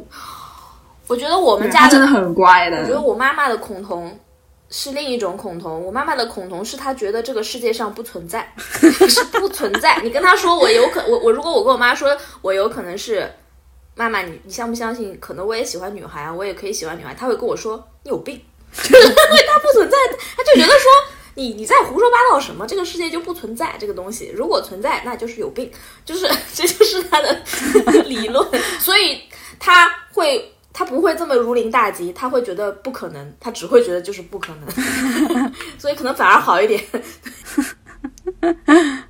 [1.09, 2.79] 我觉得我们家真的很乖的。
[2.79, 4.19] 我觉得我妈妈的恐同
[4.71, 5.85] 是另一种恐同。
[5.85, 10.01] 我妈妈的恐同是她觉得这个世界上不存在， 是不存在。
[10.03, 13.29] 你跟她说我有可我我如果我跟我妈说我有可能是
[13.95, 15.19] 妈妈，你你相不相信？
[15.21, 17.15] 可能我也喜欢女孩啊，我也可以喜欢女孩。
[17.15, 18.35] 她会跟我说你有病，
[18.85, 19.97] 因为她不存在，
[20.37, 20.91] 她就觉得说。
[21.37, 22.67] 你你在胡说八道什么？
[22.67, 24.33] 这个世界就不存在这个东西。
[24.35, 25.71] 如果存在，那就是有病，
[26.05, 27.39] 就是 这就是他的
[28.07, 28.45] 理论。
[28.81, 29.21] 所以
[29.59, 34.69] 他会他不会这么如临大敌，他会觉得不可能，他只会觉得就是不可能。
[35.79, 36.83] 所以可能反而好一点。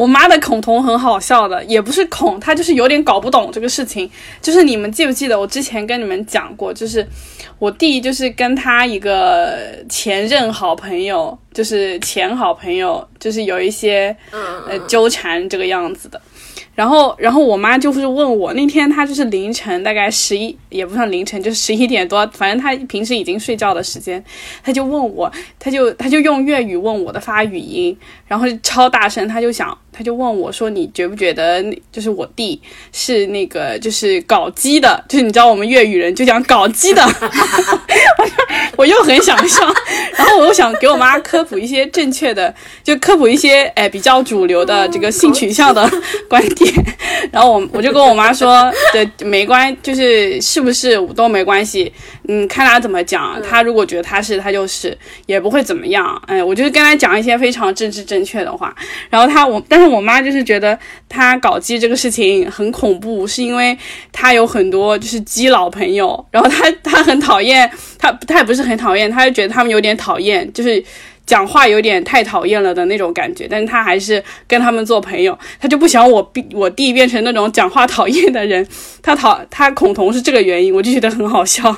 [0.00, 4.10] 我妈的恐同很好笑的，也不是恐，她就是有点搞不懂这个事情。
[4.40, 7.06] 就是你们记不记得我之前跟你们讲过，就是
[7.58, 9.58] 我弟就是跟他一个
[9.90, 16.18] 前任好朋友，就是前好朋友，就是有一些呃纠缠这个样子的。
[16.72, 24.22] 然后，然后我妈就是问我，那天她就是凌晨大概十一，也不算凌晨，就是十一点多，反正她平时已经睡觉的时间，
[24.62, 27.94] 她就问我，她就她就用粤语问我的发语音，
[28.30, 29.76] 然后超大声，他就想。
[29.92, 32.58] 他就问我说：“你觉不觉得，就是我弟
[32.92, 35.04] 是那个，就是搞基的？
[35.08, 37.04] 就是你知道我们粤语人就讲搞基的。
[38.78, 39.66] ”我又很想笑，
[40.16, 45.90] 然后我又想给我妈科普一些正确的，就科普一些哎比较主流的这个性取向的
[46.28, 46.72] 观点。
[47.32, 51.92] 然后我我就跟我妈说：“对，没关，就是是不是都没关系。
[52.32, 53.42] 嗯，看他怎么讲。
[53.42, 56.22] 他如果觉得他是，他就是，也不会怎么样。
[56.28, 58.72] 哎，我就是跟他讲一些非常政治正确的话。
[59.10, 63.74] 然后他我但。”是我妈就是觉得他搞基这个事情很恐怖，是因为
[64.12, 67.66] 他有很多就是基佬朋友，然后他他很讨厌
[67.98, 70.84] 他，他也不是很讨厌，他就觉得他们有点讨厌，就是
[71.30, 73.46] 讲话有点太讨厌了的那种感觉。
[73.48, 78.66] 但是他还是跟他们做朋友，他就不想我我弟变成那种讲话讨厌的人。
[79.00, 81.76] 他讨他恐同是这个原因，我就觉得很好笑。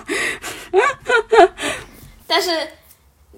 [2.26, 2.50] 但是。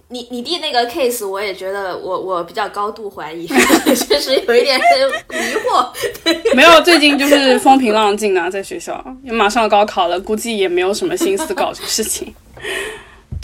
[0.08, 3.48] 你你弟那个 case，我也觉得我我比较高度怀疑，
[4.06, 5.88] 确实有一点迷惑。
[6.54, 12.32] 没有，最近就是风平浪静啊，在学校，也马上高考了，估计也没有什么心思搞这个事情。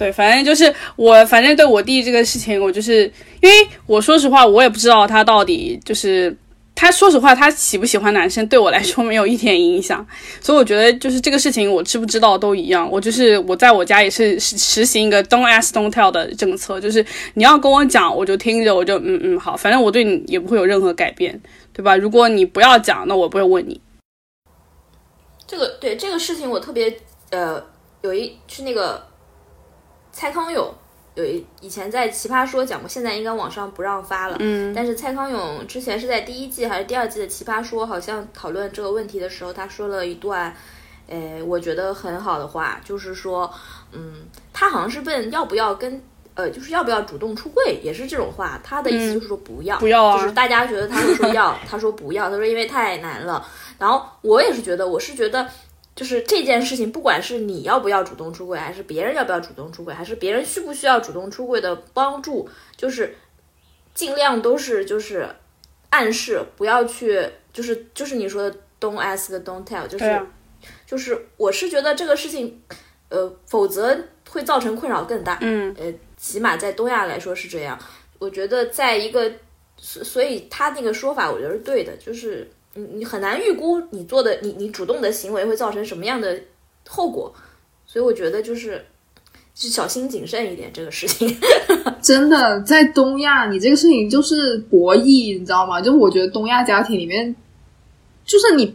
[0.01, 3.03] 对，反正就是我，反正对我弟这个事情，我就是
[3.43, 6.35] 因为我说实话，我也不知道他到底就是。
[6.73, 10.07] 他说实话，他喜不喜欢男生对我来说没有一点影响，
[10.41, 12.91] 所以我觉得就是这个事情，我知不知道都一样。
[12.91, 21.39] 我就是我在我家也是实行一个 don't ask don't tell 的政策，就是你要跟我讲，我就听着，我就嗯嗯好，反正我对你也不会有任何改变，
[21.75, 21.95] 对吧？
[21.95, 23.79] 如果你不要讲，那我不会问你。
[25.47, 26.91] 这个对这个事情，我特别
[27.29, 27.63] 呃
[28.01, 29.07] 有一是那个
[30.13, 30.73] 蔡康永。
[31.15, 31.25] 有
[31.61, 34.37] 以前在奇葩说讲过，现在应该网上不让发了。
[34.39, 40.55] 嗯，但是蔡康永之前是在第一季还是第二季的奇葩说，好像讨论这个问题的时候，他说了一段，
[41.09, 43.53] 呃，我觉得很好的话，就是说，
[43.91, 46.01] 嗯，他好像是问要不要跟，
[46.35, 48.61] 呃，就是要不要主动出柜，也是这种话。
[48.63, 53.45] 他的意思就是说不要，不要啊，就是大家觉得他会说要，他说不要，他说因为太难了。
[53.79, 55.47] 然后我也是觉得，我是觉得。
[56.01, 63.15] 就是这件事情，不管是你要不要主动出柜，还是别人要不要主动出柜，还是别人需不需要主动出柜的帮助，就是
[63.93, 65.29] 尽量都是就是
[65.91, 70.27] 暗示，不要去，就是就是你说的 don't ask don't tell，就是
[70.87, 72.63] 就是我是觉得这个事情，
[73.11, 73.95] 呃，否则
[74.31, 75.37] 会造成困扰更大。
[75.43, 77.79] 嗯，呃，起码在东亚来说是这样。
[78.19, 79.31] 我觉得在一个
[79.77, 82.51] 所，所以他那个说法，我觉得是对的，就是。
[82.81, 86.41] 你你很难预估你做的你你主动的行为会造成什么样的
[86.89, 87.33] 后果，
[87.87, 88.85] 所以我觉得就是
[89.55, 91.37] 就小心谨慎一点这个事情。
[92.01, 95.81] 真的在东亚，你这个事情就是博弈，你知道吗？
[95.81, 97.35] 就我觉得东亚家庭里面，
[98.25, 98.75] 就是你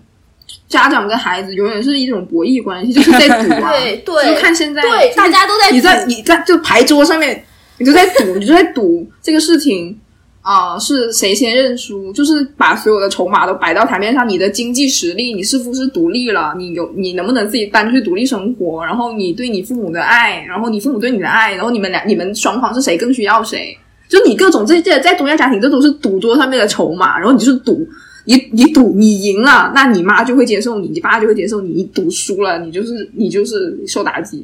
[0.67, 3.71] 家长跟孩子永远是一种博弈关系，就是在赌啊。
[3.73, 7.43] 对对就看现在，对就是大家都在你在你在就牌桌上面，
[7.79, 9.99] 你就在赌，你就在赌这个事情
[10.45, 23.75] 啊、是谁先认输，就是把所有的筹码都摆到台面上，你的经济实力，你是不是独立了，你有你能不能自己单去独立生活，然后你对你父母的爱，然后你父母对你的爱，然后你们俩你们双方是谁更需要谁，
[24.07, 27.87] 就你各种这这在中亚家庭，这都是赌桌上面的筹码，然后你就是赌。
[28.27, 31.69] 你你赌你赢了，那你妈就会接受你，你爸就会接受你。
[31.69, 34.43] 你赌输了，你就是你就是受打击。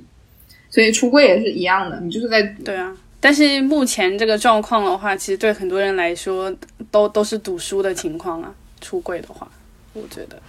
[0.70, 6.52] 所以出柜也是一样的，你就是在对啊，但是目前这个状况的话，其实对很多人来说
[6.90, 8.52] 都都是赌输的情况啊。
[8.82, 9.48] 出柜的话，
[9.94, 10.42] 我觉得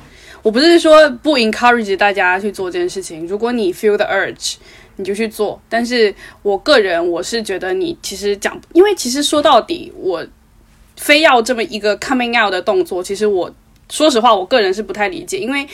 [0.42, 4.54] 我不是说不 encourage 大家去做这件事情，如果你 feel the urge，
[4.96, 5.60] 你就去做。
[5.68, 10.26] 但是我个人我是觉得你其实讲，因为其实说到底，我
[10.96, 13.54] 非要这么一个 coming out 的动作，其实我
[13.90, 15.68] 说实话，我个人是不太理解，因为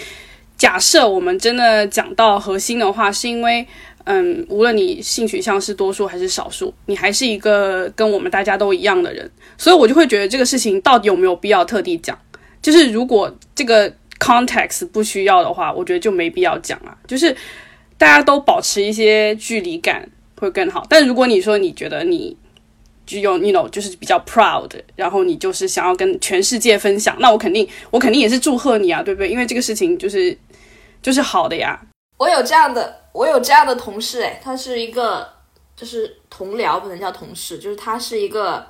[0.57, 3.65] 假设我们真的讲到核心的话，是因为。
[4.11, 12.19] 嗯，无论你性取向是多数还是少数，你还是一个跟我们大家都一样的人，所以我就会觉得这个事情到底有没有必要特地讲？
[12.63, 16.97] 就是如果这个 context 不需要的话，我觉得就没必要讲啊。
[17.07, 17.37] 就是
[17.99, 20.09] 大家都保持一些距离感
[20.41, 20.87] 会更好。
[20.89, 22.35] 但如果你说你觉得你
[23.05, 29.29] 只有 you know 就是比较 proud，然后你就是想要跟全世界分享，那我肯定我肯定也是祝贺你啊，对不对？
[29.29, 30.35] 因为这个事情就是
[31.03, 31.79] 就是好的呀。
[32.19, 35.27] 我有这样的，我有这样的同事，哎，他是一个
[35.75, 38.67] 就是同僚，不能叫同事，就是他是一个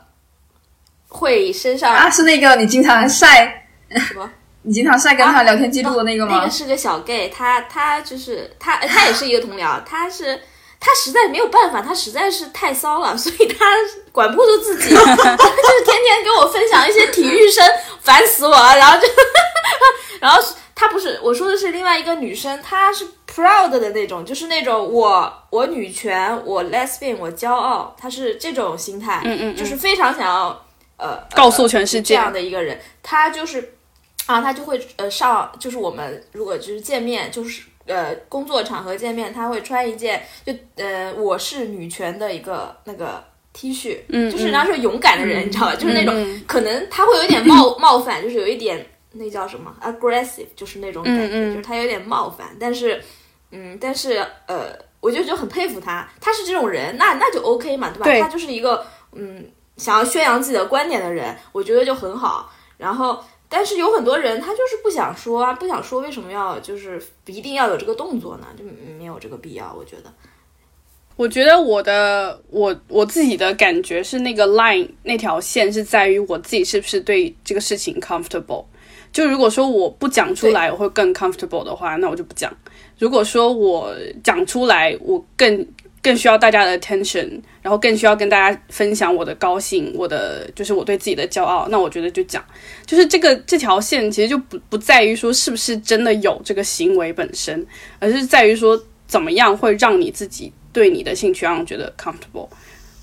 [1.08, 3.66] 会身上啊，是那个你经常晒，
[4.08, 4.30] 什么。
[4.62, 6.36] 你经常晒跟他聊天记录的那个吗？
[6.38, 10.38] 那个是个小 gay，他他就是他他也是一个同僚，他是
[10.78, 13.64] 他实在没有办法，他实在是太骚了，所以他
[14.12, 17.64] 管不住自己， 就是天天跟我分享一些体育生，
[18.02, 18.76] 烦死我了。
[18.76, 19.08] 然后就，
[20.20, 20.42] 然 后
[20.80, 29.56] 他不是我说的是另外一个女生，她是 proud 的那种，就是那种我我女权，我 lesbian，我骄傲，她是这种心态，嗯嗯嗯。
[29.56, 30.64] 就是非常想要
[30.96, 32.14] 呃告诉全世界。
[32.14, 33.74] 这样的一个人，她就是
[34.26, 43.20] 啊，她就会呃上，就是我们如果就是见面，就是呃工作场合见面，他会穿一件就呃我是女权的一个那个
[43.52, 45.74] T 恤，嗯就是人家说勇敢的人，你知道吧？
[45.74, 48.86] 就是那种、嗯可能他会有一点冒冒犯，就是有一点
[49.18, 53.02] 那叫什么 aggressive，就是那种感觉，嗯嗯就是他有点冒犯，但是
[53.50, 58.04] 嗯，但是呃，我就就很佩服他，他是这种人，那那就 OK 嘛，对吧？
[58.04, 59.44] 对他就是一个嗯
[59.76, 62.52] 想要宣扬自己的观点的人，我觉得就很好。
[62.76, 68.46] 然后，但是有很多人他就是不想说啊，不想说，为什么要就是一定要有这个动作呢？
[68.56, 68.62] 就
[68.98, 70.12] 没有这个必要，我觉得。
[71.16, 78.64] 我觉得我的我我自己的感觉是那个 line 那条线是在于我自己是不是对这个事情 comfortable。
[79.12, 82.54] 就如果说我不讲出来我会更 comfortable 的话，那我就不讲。
[82.98, 85.66] 如果说我讲出来，我更
[86.02, 92.44] 更需要大家的 attention，然后更需要跟大家分享我的高兴，我的就是我对自己的骄傲，那我觉得就讲。
[92.86, 97.66] 就是这个这条线其实就不不在于说是不是真的有这个行为本身，
[97.98, 102.48] 而是在于说怎么样会让你自己对你的性取向觉得 comfortable，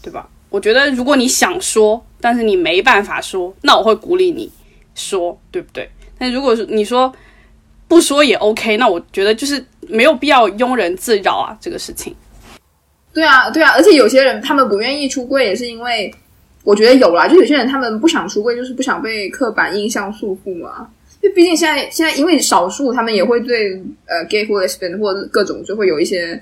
[0.02, 0.30] 对吧？
[0.50, 4.50] 我觉得如果你想说，但是你没办法说，那我会鼓励你
[4.94, 5.90] 说，对不对？
[6.18, 7.12] 但如果是你说
[7.88, 12.16] 不说也 OK，那我觉得就是没有必要庸人自扰啊，这个事情。
[13.14, 16.14] 对啊，对啊，而且有些人他们不愿意出柜，也是因为
[16.64, 20.90] 我觉得有啦，就有些人他们不想出柜，就是不想被刻板印象束缚嘛。
[21.22, 23.72] 因为毕竟现在现在因为少数他们也会对
[24.06, 26.40] 呃 gay 或 lesbian 或者各种就会有一些，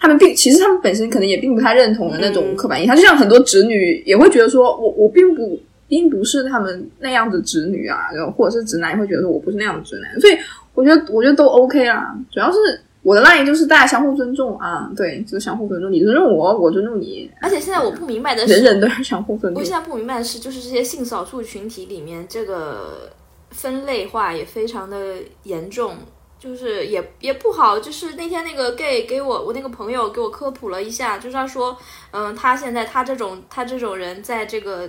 [0.00, 10.38] 他们并其实他们本身可能也并不太认同的那种刻板印象，就像很多直女也会觉得说我我并不并不是他们那样的直女啊，然后或者是直男也会觉得说我不是那样的直男，所以
[10.74, 12.58] 我觉得我觉得都 OK 啦，主要是。
[13.04, 19.62] 我的 line 就是大家相互尊重啊，对，就是相互尊重，你尊重我，我尊重你，而且现在我不明白的是，人人都要相互尊重我。
[19.62, 23.10] 现在不明白的是，就是这些性少数群体里面，这个
[23.50, 25.96] 分类化也非常的严重，
[26.38, 27.78] 就是也也不好。
[27.78, 31.76] 就是那天那个 gay 给我，我那个朋友给我科普了一下，就是他说，
[32.10, 34.88] 嗯，他现在他这种他这种人在这个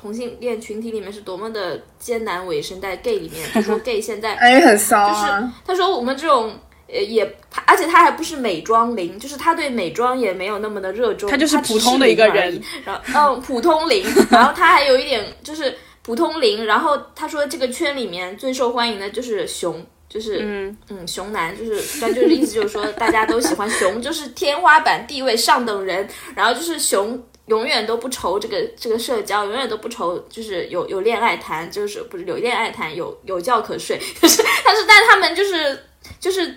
[0.00, 5.48] 同性恋群体里面是多么的艰难为生，在 gay 里面， 他说 gay 现在哎，很骚就是！
[5.66, 6.52] 他说我们这种。
[6.92, 12.60] 呃，也他，而且他还不是美妆零，就是他对美妆也没有那么的热衷，他就是普通的一个人。
[12.84, 15.72] 然后，嗯，普通零，然后他还有一点就是
[16.02, 27.22] 普通零，然后他说这个圈里面最受欢迎的就是熊，就是嗯嗯熊男，就是他就是意思就是说大家都喜欢熊，就是天花板地位上等人，然后就是熊。
[27.50, 35.84] 永远都不愁这个这个社交，永远都不愁就是有有恋爱谈，就是不是有恋爱谈，有有觉可睡， 就是但是但他们就是
[36.20, 36.54] 就是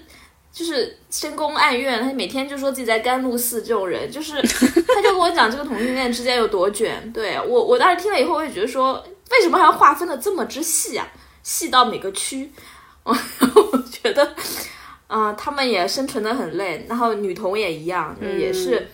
[0.51, 4.39] 就是深宫暗怨，他每天就说自己在甘露寺这种人，就是
[4.87, 7.11] 他就跟我讲这个同性恋之间有多卷。
[7.11, 11.07] 对我我当时听了以后，我也觉得说，为什么还要划分的这么之细啊？
[11.41, 12.51] 细到每个区，
[13.03, 13.13] 我
[13.91, 14.35] 觉得，
[15.07, 18.87] 啊、他们也生存的很累，然后女童也一样，也是。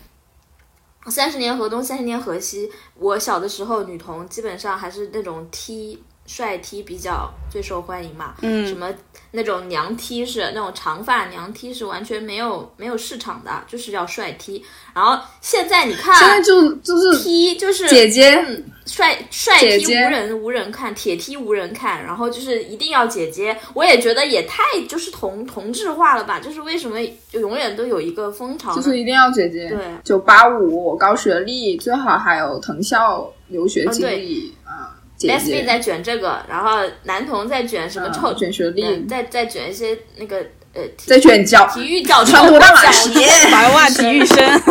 [1.09, 2.71] 三十年河东，三十年河西。
[2.95, 8.35] 我小的时候，女童基本上还是那种 T 帅 T 比较最受欢迎嘛。
[8.41, 8.67] 嗯。
[8.67, 8.93] 什么
[9.31, 14.63] 那种娘 T 是那种长发娘 T 是完全没有没有市场的，就是要帅 T。
[14.93, 26.39] 然后现在你看，现在就就是 T 就是姐姐嗯，帅帅姐 T 无人无人看，铁 T 无人看，然后就是一定要姐姐，我也觉得也太就是同同质化了吧？
[26.39, 26.99] 就是为什么
[27.31, 28.75] 就永远都有一个风潮？
[28.75, 38.83] 就是一定要姐姐，对九八五高学历，最好还有藤校留学经历啊，姐 lesbian 在卷这个，然后男童在卷什么嗯臭卷学历。
[38.85, 40.37] 嗯再再卷一些那个
[40.73, 44.37] 呃体在卷脚，体育脚臭穿多大码脚鞋白袜体育生，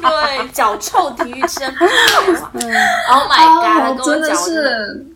[0.00, 1.66] 对脚臭体育生
[3.08, 4.04] ，Oh my 哦 god！
[4.06, 5.06] 真的是，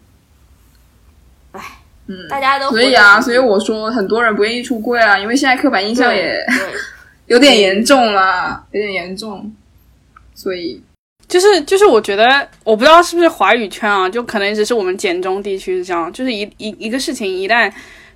[1.53, 1.61] 唉，
[2.07, 6.81] 嗯，大家都所以啊，所以我说很多人不愿意出柜啊，因为现在刻板印象也对。
[7.27, 9.53] 有点严重了，有点严重，
[10.35, 10.83] 所以
[11.29, 17.71] 就是就是，我觉得我不知道是不是华语圈啊，就可能只是我们简中地区是这样，就是一一一个事情一旦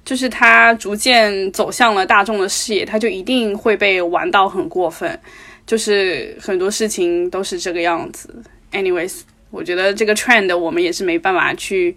[0.04, 5.20] 就是它逐渐走向了大众的视野，它就一定会被玩到很过分，
[5.66, 8.42] 就是很多事情都是这个样子。
[8.72, 11.92] Anyways，我觉得这个 trend 我们也是没办法去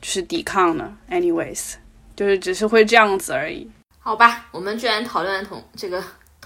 [0.00, 0.90] 就是抵抗的。
[1.10, 1.72] Anyways，
[2.14, 3.68] 就是只是会这样子而已。
[3.98, 6.02] 好吧，我们居然讨论同这个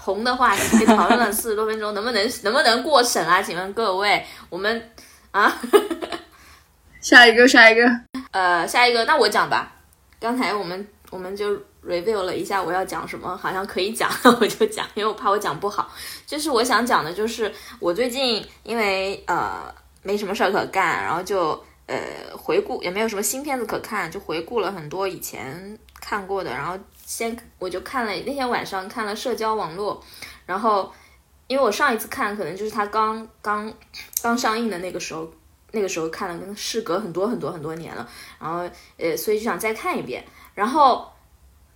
[0.07, 3.41] 同的话题，讨论了四十多分钟，能不能能不能过审啊？
[3.41, 4.89] 请问各位，我们
[5.31, 5.53] 啊，
[7.01, 7.83] 下一个下一个，
[8.31, 9.73] 呃，下一个，那我讲吧。
[10.17, 11.51] 刚才我们我们就
[11.85, 15.91] review 了一下我要讲什么，好像可以讲， 我就讲，因为我怕我讲不好。
[16.25, 19.69] 就是我想讲的，就是我最近因为呃
[20.03, 21.97] 没什么事儿可干，然后就呃
[22.37, 30.03] 回顾，也没有什么新片子可看，就回顾了很多以前看过的，然后先我就看了那天晚上看了社交网络，
[30.45, 30.91] 然后
[31.47, 33.73] 因为我上一次看可能就是它刚刚
[34.21, 35.31] 刚上映的那个时候。
[35.73, 38.59] 那个时候看了，跟事隔很多很多很多年了，然后
[38.97, 40.23] 呃，所以就想再看一遍。
[40.55, 41.05] 然后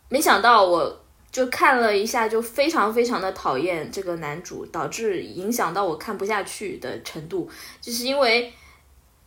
[0.08, 7.50] 没想到我就看了一下，就非常非常的讨厌这个男主，导致影响到我看不下去的程度，
[7.82, 8.54] 就是因为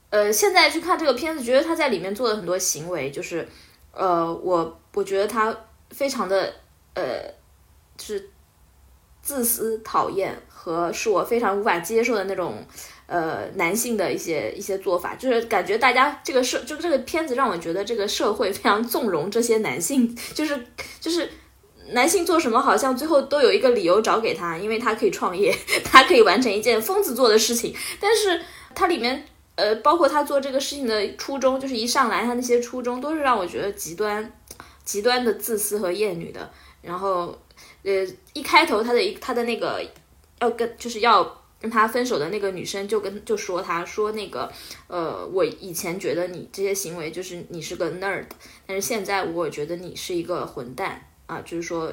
[0.09, 3.47] 呃，现在去看这个片子，觉得他在里面做的很多行为，就是
[3.93, 5.55] 呃，我我觉得他
[5.91, 6.53] 非常的
[6.95, 7.23] 呃，
[7.97, 8.31] 就是
[9.23, 12.65] 自私、讨厌和是我非常无法接受的那种。
[13.07, 20.59] 呃，男性的一些一些做法，就是感觉大家这个社，就这个片子让我觉得这个社会非常纵容这些男性，就是
[21.03, 21.31] 就是
[21.91, 25.55] 男性做什么好像最后都有一个理由找给他，因为他可以创业，
[25.85, 28.41] 他可以完成一件疯子做的事情，但是
[28.75, 29.23] 它里面
[29.57, 34.33] 呃，包括他做这个事情的初衷，就是一上来他那些初衷都是让我觉得极端
[34.85, 36.51] 极端的自私和厌女的，
[36.83, 37.37] 然后
[37.83, 39.85] 呃，一开头他的一他的那个
[40.41, 41.41] 要跟就是要。
[41.61, 44.53] 跟他分手的那个女生就跟就说他说那个
[44.87, 48.27] 呃，我以前觉得你这些行为就是你是个 nerd，
[48.67, 51.91] 但是现在我觉得你是一个混蛋啊，就是说，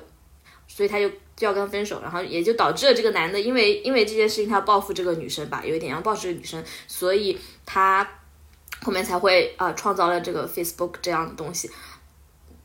[0.68, 8.06] 所以他就就要跟分手，然后也就导致了这个男的因为因为这件事情他要报复这个女生吧，有一点要报复这个女生，所以他
[8.82, 11.72] 后面才会啊、创造了这个 Facebook 这样的东西。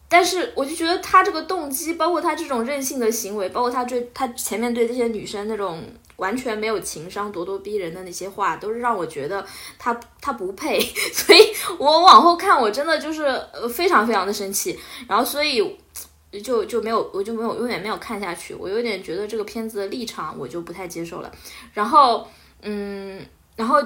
[0.09, 5.83] 但是我就觉得他这个动机，包括他这种任性的行为，包括他对他前面对这些女生那种
[6.15, 9.45] 完全没有情商、咄咄逼人的那些话，都是让我觉得
[9.79, 10.79] 他他不配。
[11.13, 11.41] 所以
[11.79, 14.79] 我往后看，我真的就是呃非常非常的生气。
[15.09, 15.77] 然后所以
[16.43, 18.55] 就就没有，我就没有永远没有看下去。
[18.55, 21.33] 我有点觉得这个片子的立场我就不太接受了。
[21.73, 22.27] 然后
[22.63, 23.21] 嗯，
[23.57, 23.83] 然后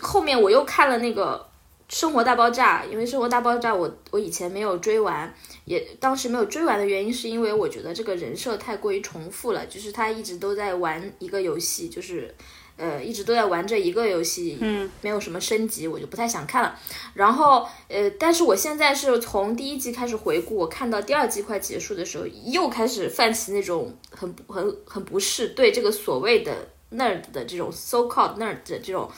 [0.00, 1.49] 后面我又看了那个。
[1.90, 5.34] 生活大爆炸，因为生活大爆炸我我以前没有追完，
[5.64, 12.32] 也当时没有追完的原因是因为我觉得这个人设太过于重复了，就是他一直都在玩一个游戏，就是
[12.76, 16.78] 呃一直都在玩这一个游戏，嗯，没有什么升级，我就不太想看了。
[17.14, 29.10] 然后呃，但是我现在是从第一季开始回顾，我看到第二季快结束的时候，又开始泛起那种很很很不适对这个所谓的 nerd 的这种 so called nerd 的这种。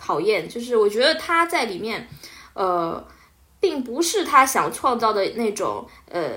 [0.00, 2.08] 讨厌，就是我觉得他在里面，
[2.54, 3.06] 呃，
[3.60, 6.32] 并不是他想创造的那种，呃，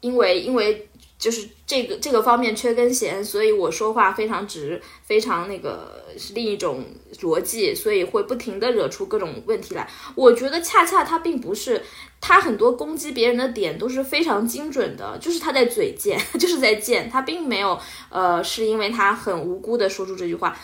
[0.00, 0.86] 因为因为
[1.18, 6.84] 就是这个这个方面缺根弦，所以我说话非常直，非常那个是另一种
[7.20, 9.88] 逻辑，所以会不停的惹出各种问题来。
[10.14, 11.82] 我觉得恰恰他并不是，
[12.20, 17.76] 他很多攻击别人的点都是非常精准的，就是他在嘴贱， 就是在贱，他并没有
[18.10, 20.56] 呃是因为他很无辜的说出这句话，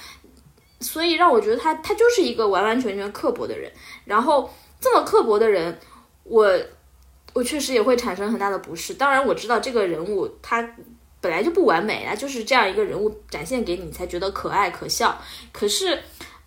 [0.84, 3.72] 所以让我觉得他他就是一个完完全全刻薄的人。
[4.04, 5.78] 然后这么刻薄的人，
[6.22, 6.48] 我。
[7.34, 8.94] 我确实也会产生很大的不适。
[8.94, 10.64] 当然，我知道这个人物他
[11.20, 15.20] 本来就不完美啊，就是这样一个人物展现给你才觉得可爱可笑。
[15.50, 15.98] 可是，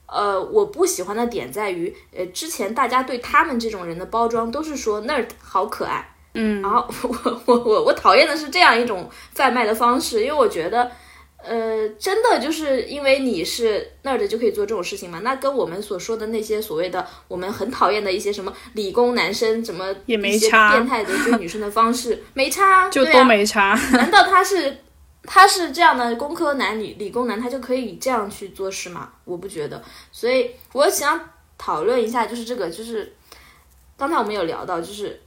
[0.05, 10.89] 呃，我不喜欢的点在于，呃，之前大家对他们这种人的包装都是说那儿好可爱，嗯，然后 我我我我讨厌的是这样一种贩卖的方式，因为我觉得。
[11.47, 15.21] 呃，真的就是因为你是那儿的就可以做这种事情吗？
[15.23, 23.73] 那跟我们所说的那些所谓的我们很讨厌的一些什么理工男生，什么也没差，变态的追女生的方式没差， 就都没差。
[23.93, 24.77] 难道他是
[25.23, 29.13] 他是这样的工科男女理工男，他就可以这样去做事吗？
[29.23, 29.81] 我不觉得。
[30.11, 31.19] 所以我想
[31.57, 33.15] 讨论一下，就是这个，就是
[33.97, 35.21] 刚才我们有聊到，就是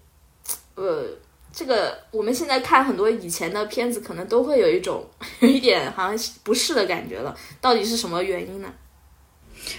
[0.75, 1.05] 呃。
[1.53, 5.05] 这个我们现在看很多以前的片子，可能都会有一种
[5.41, 7.37] 有一点好像不适的感觉了。
[7.61, 8.73] 到底是什么原因呢？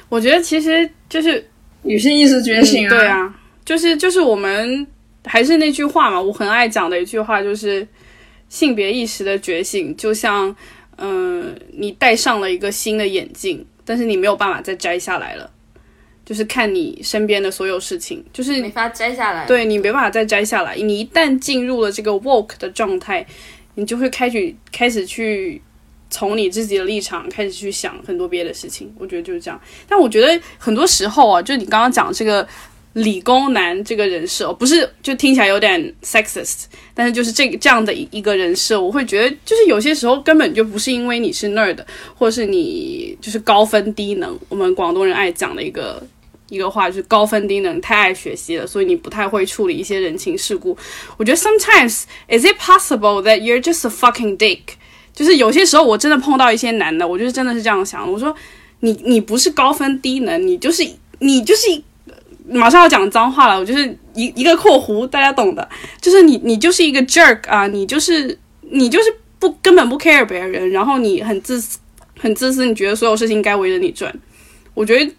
[0.09, 1.49] 我觉得其实就是
[1.83, 2.89] 女性意识觉醒啊。
[2.89, 4.85] 对啊，就是就是我们
[5.25, 7.87] 还是那句话嘛，我很爱讲的一句话，就是
[8.49, 10.55] 性别意识的觉醒，就像
[10.97, 15.49] 嗯，你戴上了一个新的眼镜，但是你没有办法再摘下来了。
[16.31, 19.45] 就是看你身边的所有事情，就是没法摘下来。
[19.45, 20.77] 对你没办法再摘下来。
[20.77, 23.25] 你一旦进入了这个 woke 的状态，
[23.75, 25.61] 你就会开始开始去
[26.09, 28.89] 从你自己的立场开始去想很多别的事情。
[28.97, 29.59] 我觉得就是这样。
[29.89, 32.47] 但我觉得很多时候啊，就你刚刚讲这个
[32.93, 36.63] 理工男这个人设，不是就听起来有点 sexist，
[36.93, 41.79] 但是就是这个这样的一个人设，我会觉得就是有些时候根本就不是因为你是 nerd，
[42.15, 44.39] 或者是你就是高分低能。
[44.47, 46.01] 我们广东人爱讲的一个。
[46.51, 50.77] 一个话就是高分低能，太爱学习了，所以你不太会处理一些人情世故。
[51.15, 54.59] 我觉得 sometimes is it possible that you're just a fucking dick？
[55.13, 58.11] 就是有些时候我真的碰到一些男的，我就是真的是这样想。
[58.11, 58.35] 我说
[58.81, 60.85] 你你不是高分低能，你就是
[61.19, 61.81] 你就是
[62.49, 65.65] 马上要讲脏话了，我就是一一个括弧，大家懂的，
[66.01, 69.05] 就是你你就是一个 jerk 啊，你就是你就是
[69.39, 71.79] 不根本不 care 别人，然后你很自私
[72.19, 74.13] 很自私，你觉得所有事情该围着你转。
[74.73, 75.09] 我觉得。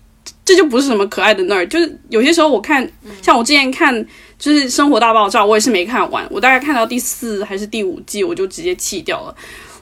[0.44, 2.86] 这就不是什么可爱的那儿，就是有些时候我看，
[3.22, 3.94] 像我之前看
[4.38, 9.34] 就是《生活大爆炸》，我也是没看完，我大概看到第四还是第五季，我就直接弃掉了。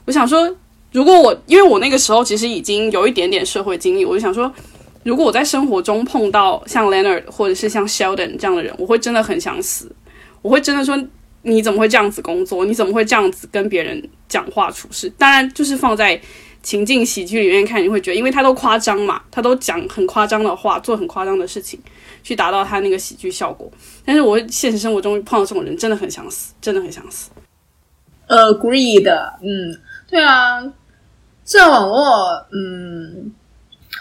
[0.05, 0.55] 我想说，
[0.91, 4.51] 如果我因为我那个时候其实已经有一点点社会经历，我就想说，
[5.03, 9.91] 如果我在生活中碰到像 Leonard 或者是像 Sheldon 这样的人，我会真的很想死，
[10.43, 10.95] 我会真的说
[11.41, 12.65] 你怎么会这样子工作？
[12.65, 15.11] 你怎么会这样子跟别人讲话处事？
[15.17, 16.21] 当然就是放在。
[16.63, 21.79] 情境喜剧里面看，你会觉得，因为他都夸张嘛，他都讲很夸张的话，做很夸张的事情，
[22.21, 23.69] 去达到他那个喜剧效果。
[24.05, 27.31] 但是我现实生活中碰到这种人，真的很想死，真的很想死。
[28.27, 29.09] Agreed，
[29.41, 29.75] 嗯，
[30.07, 30.61] 对啊，
[31.43, 33.33] 这网络，嗯，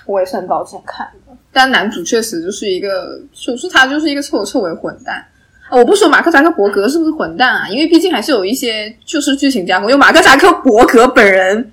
[0.05, 5.27] 我也是很早之前看的，但男主确实就是一个，就是他就是一个彻头彻尾混蛋。
[5.71, 11.73] 我不说马克扎克伯格是不是混蛋啊，因为毕竟还是有一些就是剧情加工，因为马克扎克伯格本人。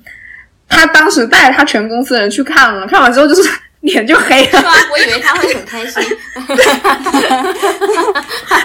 [0.70, 3.50] 他当时带着他全公司的人去看了，看完之后就是
[3.82, 4.64] 脸就黑了。
[4.92, 6.04] 我以为他会很开心。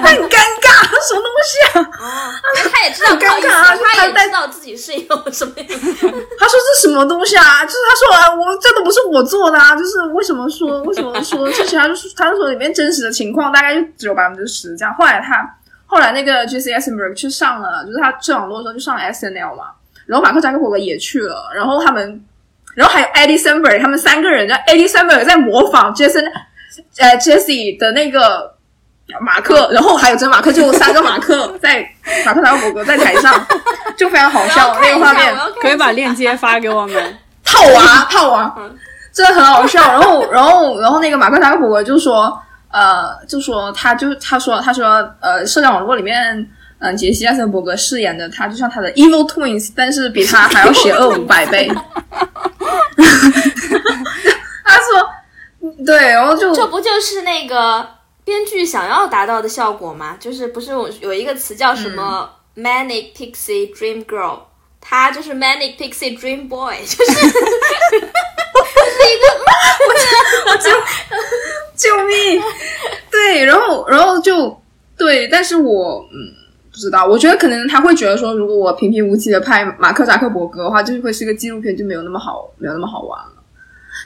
[0.03, 0.69] 很尴尬，
[1.07, 1.81] 什么东西啊？
[2.01, 2.33] 啊，
[2.73, 5.53] 他也知道尴尬啊，他也知道自己是一个什么。
[5.57, 7.65] 他说这什么东西啊？
[7.65, 14.93] 就是他说啊，我这都不是我做的啊，就是为什么说为什么说之前他就说他说里面真实的情况大概就只有百分之十这样。
[14.95, 15.49] 后来他
[15.87, 19.65] 后来那个 J C Eisenberg 去上了，就是他去网络的时候就上了 S N L 嘛。
[20.07, 22.25] 然后马克扎克伯格也去了，然后他们，
[22.75, 26.25] 然后还有 Eddie Samberg，他们三个人，叫 Eddie Samberg 在模仿 Jason，
[26.99, 28.55] 呃，Jesse 的那个
[29.21, 31.89] 马克，然后还有真马克，就三个马克 在
[32.27, 33.33] 马克扎克伯格在台上，
[33.97, 37.19] 就非常好笑那个画面，可以把链接发给我们。
[37.45, 38.55] 套娃，套娃，
[39.13, 39.81] 真的很好笑。
[39.93, 42.37] 然后，然后，然后那个马克扎克伯格就说，
[42.71, 44.87] 呃，就说他就他说他说，
[45.21, 46.49] 呃，社交网络里面。
[46.85, 51.71] 嗯，杰西·艾森伯格饰演的他就像他的 evil twins，但是比他还要邪恶五百倍。
[54.65, 55.09] 他说，
[55.87, 57.89] 对，然后就这不就是那个
[58.25, 60.17] 编剧想要达到的效果吗？
[60.19, 64.41] 就是不是有一个词叫什么 manic pixie dream girl，
[64.81, 67.31] 他就是 manic pixie dream boy，就是 是一
[69.23, 69.25] 个，
[70.51, 70.69] 我救
[71.77, 72.43] 救命！
[73.09, 74.61] 对，然后然后就
[74.99, 76.42] 对，但是我嗯。
[76.73, 83.33] 不知道，我觉得可能他会觉得说，如果我平平无奇的拍马克扎克伯格的话，就会是个纪录片，就没有那么好，没有那么好玩了。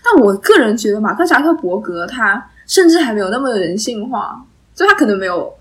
[0.05, 4.45] 但我个人觉得马克扎克伯格他甚至还没有那么人性化，
[4.75, 5.55] 就他可能没有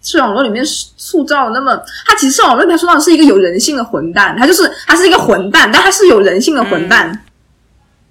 [0.00, 7.24] 是网络里面塑造那么，他其实社网络里面塑造的是一个有人性的混蛋，他就是他是一个混蛋，但他是有人性的混蛋。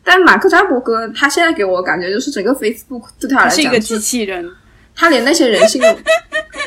[0.04, 4.48] 但马克扎克伯格他现在给我感觉就是整个 Facebook 对他来讲是一个机器人，
[4.96, 5.88] 他连那些人性都，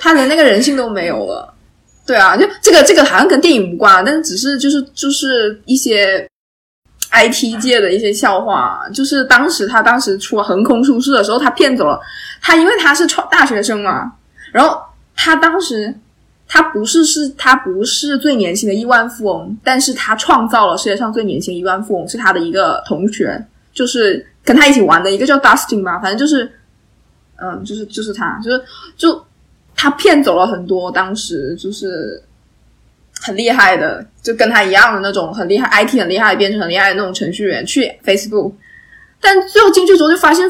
[0.00, 1.54] 他连那个人性都没有了。
[2.10, 6.28] 对啊，就这个这个好像跟电影无关，但是只是就是就是一些
[7.12, 8.80] IT 界的一些笑话。
[8.92, 12.00] 就是当时他当时出横空出世的时候，他骗走了
[12.42, 14.10] 他，因为他是创大学生嘛，
[14.50, 14.76] 然后
[15.14, 15.94] 他当时
[16.48, 23.40] 他不是是他不是最年轻的亿万富翁，但是他创造了世界上最年轻亿万富翁，是他的一个同学，
[23.72, 26.50] 就是跟他一起玩的一个叫 Dustin 吧，反正就是。
[27.42, 28.62] 嗯，就是就是他，就是
[28.98, 29.24] 就
[29.82, 32.22] 他骗走了很多当时就是
[33.18, 38.52] 很厉害的，就跟他一样的那种很厉害 IT 很厉害变成很厉害的那种程序员去 Facebook，
[39.22, 40.46] 但最后进去之后就发现，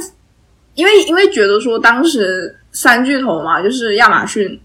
[0.75, 4.61] 因为因为觉得说当时三巨头嘛，就是亚马逊，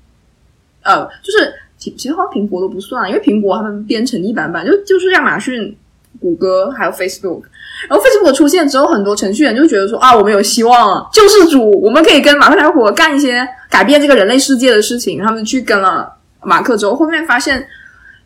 [0.81, 5.77] 呃，就是其其实好像苹果都不算，因为苹果他们编程一般般，就就是亚马逊、
[6.19, 7.43] 谷歌还有 Facebook。
[7.89, 15.21] 然后 Facebook 出现之后，很多程序员就觉得说啊，我们有希望了，救世主，我们可以跟马克·扎克伯干一些改变这个人类世界的事情。
[15.21, 16.11] 他们去跟了
[16.41, 17.67] 马克之后，后面发现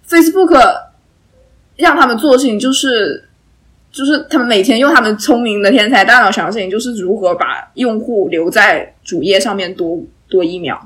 [0.07, 0.55] Facebook
[1.77, 3.27] 让他们做的事情就是，
[3.91, 10.79] 就是他们每天用他们聪明的天才大脑想的事情，就是如何把用户留在主页上面多多一秒。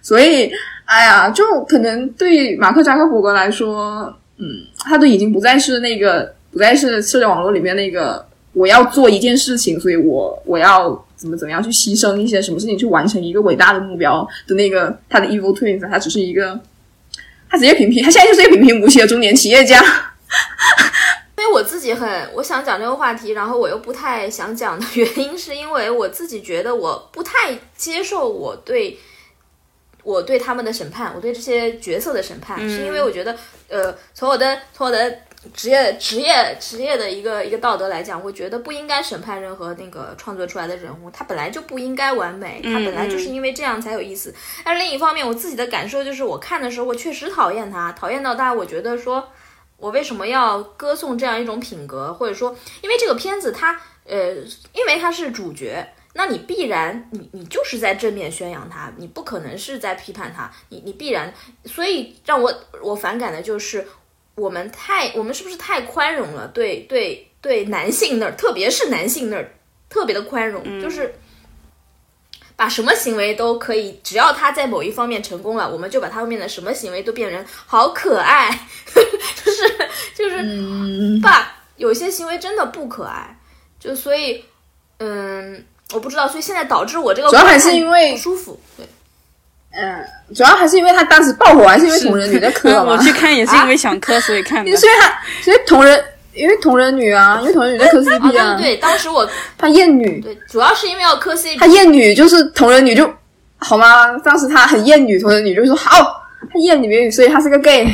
[0.00, 0.50] 所以，
[0.86, 4.12] 哎呀，就可能对马克·扎克伯格来说，
[4.42, 6.34] 嗯，他都已经不再是那个。
[6.52, 8.22] 不再是社交网络里面那个
[8.52, 16.60] 我要做一件事情，所以我我要怎么怎么样去牺牲一些什么事情去完成一个伟大的目标的那个他的 evil twins，他只是一个，
[17.48, 19.82] 他直接平平，他现在就是一个平平无奇的中年企业家。
[21.38, 28.98] 因为我自己很我想讲这个话题，然后我又不太想讲的原因，是因为我自己觉得我不太接受我对
[30.02, 33.36] 我对他们的审判，我对这些角色的审判，是因为我觉得
[33.68, 35.18] 呃，从我的从我的。
[35.52, 44.32] 职业职业职业的一个一个道德来讲，我觉得不应该审判任何那个创作出来的人物，他本来就不应该完美，他本来就是因为这样才有意思。
[44.64, 49.28] 但另一方面，我自己的感受就是，我看的时候我确实讨厌他，讨厌到大家，我觉得说，
[49.78, 54.34] 我为什么要歌颂这样一种品格，或者说，因为这个片子它，呃，
[54.72, 55.84] 因为他是主角，
[56.14, 61.32] 那你必然你你就是在正面宣扬他，你不可能是在批判他，你你必然，
[61.64, 62.52] 所以让我
[62.82, 63.86] 我反感的就是。
[64.34, 66.48] 我们太，我们是不是太宽容了？
[66.48, 69.52] 对对对，男性那儿，特别是男性那儿，
[69.90, 71.14] 特别的宽容，就是
[72.56, 78.48] 把什么行为都可以，只要他在某一方面成功了，我们就把他后面的什么行为都变成好可爱，
[79.44, 83.38] 就是就是爸，有些行为真的不可爱，
[83.78, 84.42] 就所以，
[84.96, 88.86] 嗯，我不知道，所以现在导致我这个主要还是因为不舒服，对。
[89.74, 92.92] 嗯，主要还是因为他当时爆火，还是因为同人女在磕 嘛？
[92.92, 94.76] 我去看也是因为想磕，所以看的。
[94.76, 95.12] 所以他，
[95.42, 98.54] 所以同人，因为同人女啊，因为同人女在磕 CP 啊。
[98.56, 99.26] 对对，当时我
[99.56, 101.58] 他厌女，对，主要是因为要磕 CP。
[101.58, 103.10] 他厌女就是同人女就
[103.56, 104.18] 好吗？
[104.18, 106.22] 当时他很厌女，同人女就说好，
[106.52, 107.86] 他厌女，所以他是个 gay。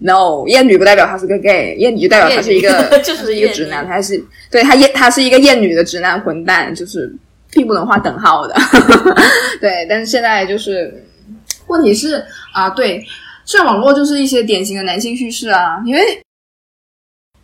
[0.00, 7.12] No，厌女不代表他是个 gay，厌女就代表他是一个， 就是一个直男，他是对他厌，他是一个厌女的直男混蛋，就是
[7.50, 8.54] 并不能画等号的。
[9.60, 11.04] 对，但是现在就是。
[11.66, 12.24] 问题是
[12.54, 13.06] 啊，对，
[13.44, 16.00] 这网络就是一些典型的男性叙事啊，因为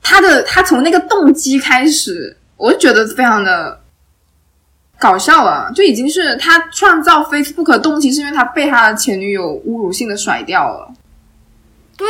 [0.00, 3.78] 他的他从那个动机开始，我就觉得非常的
[4.98, 10.90] 搞笑了，就已经是他创造 Facebook 的动机是因为他被他的前女友侮辱性的甩掉了。
[11.98, 12.06] 对，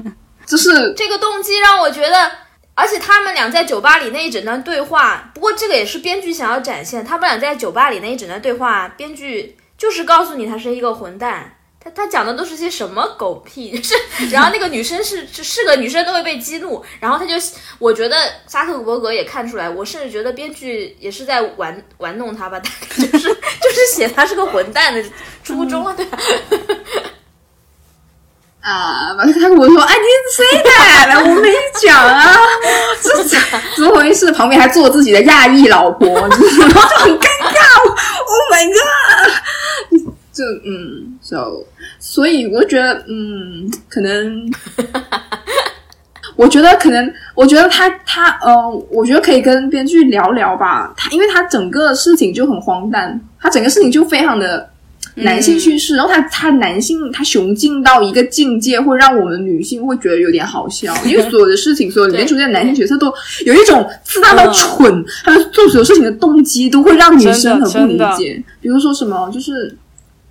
[0.46, 2.30] 就是这个动机让我觉得，
[2.74, 9.56] 而且他们俩在酒吧里那一整段对话，不过这个也是编剧想要展现，他们俩在酒吧里那一整段对话，编剧。
[9.80, 13.94] 就是告诉你他是一个混蛋，他他讲的都是些什么狗屁， 是
[14.30, 17.32] 然后那个女生是是是个女生都会被激怒，然后他就
[17.78, 25.02] 我觉得扎克伯格也看出来，我甚至觉得编剧也是在玩玩弄他吧，大概就是就是写他是个混蛋的
[25.42, 26.18] 初衷啊，对吧？
[28.60, 30.06] 啊，完了他跟我说，哎，你
[30.36, 31.20] 谁的？
[31.30, 31.48] 我没
[31.82, 32.36] 讲啊，
[33.02, 33.38] 这怎
[33.76, 34.30] 怎么回事？
[34.32, 37.80] 旁边还坐自己的亚裔老婆，然后就很尴尬。
[37.82, 40.12] Oh my god！
[40.32, 41.64] 就嗯，so
[41.98, 44.50] 所以我觉得，嗯，可能，
[46.36, 50.92] 我觉得可能，我觉得他他呃，我觉得可以跟编剧聊聊吧。
[50.96, 54.69] 他因为他整个事情就很荒诞，他整个事情就非常的。
[55.16, 63.12] 男性叙事，然后他他男性他雄竞到一个境界，会让我们女性会觉得有点好笑， 因为所有的事情，所有里面出现的男性角色都
[63.44, 68.42] 有一种自大到蠢， 他们做所有事情的动机都会让女生很不理解。
[68.60, 69.76] 比如说什么，就是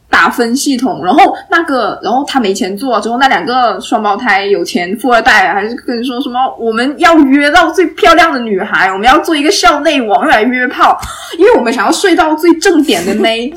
[0.10, 11.00] 打分系统，然后那个，然后他没钱做之后，那两个双胞胎有钱富二代还是跟你说什么，我们要约到最漂亮的女孩，我们要做一个校内网用来约炮，
[11.38, 13.54] 因为我们想要睡到最正点的妹。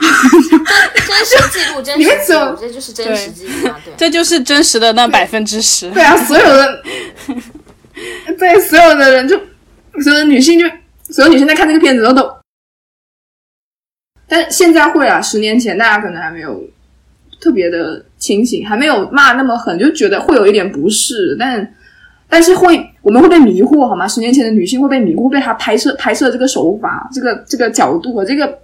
[0.00, 3.78] 真实记录，真实记录，这就是真实记录啊！
[3.84, 5.90] 对，这就是真实的那百分之十。
[5.90, 6.82] 对啊，所有的，
[8.38, 9.36] 对所有的人就，
[10.02, 10.66] 所有的女性就，
[11.12, 12.30] 所有女性在看这个片子都都，
[14.26, 16.64] 但现在会啊，十年前大家可能还没有
[17.40, 21.74] 特别的清醒，还没有骂那么狠，就觉得会有一点不适，但
[22.28, 24.08] 但是会，我们会被迷惑好吗？
[24.08, 28.58] 十年前的女性会被迷惑，被他拍摄拍摄这个手法，这个这个角度和这个。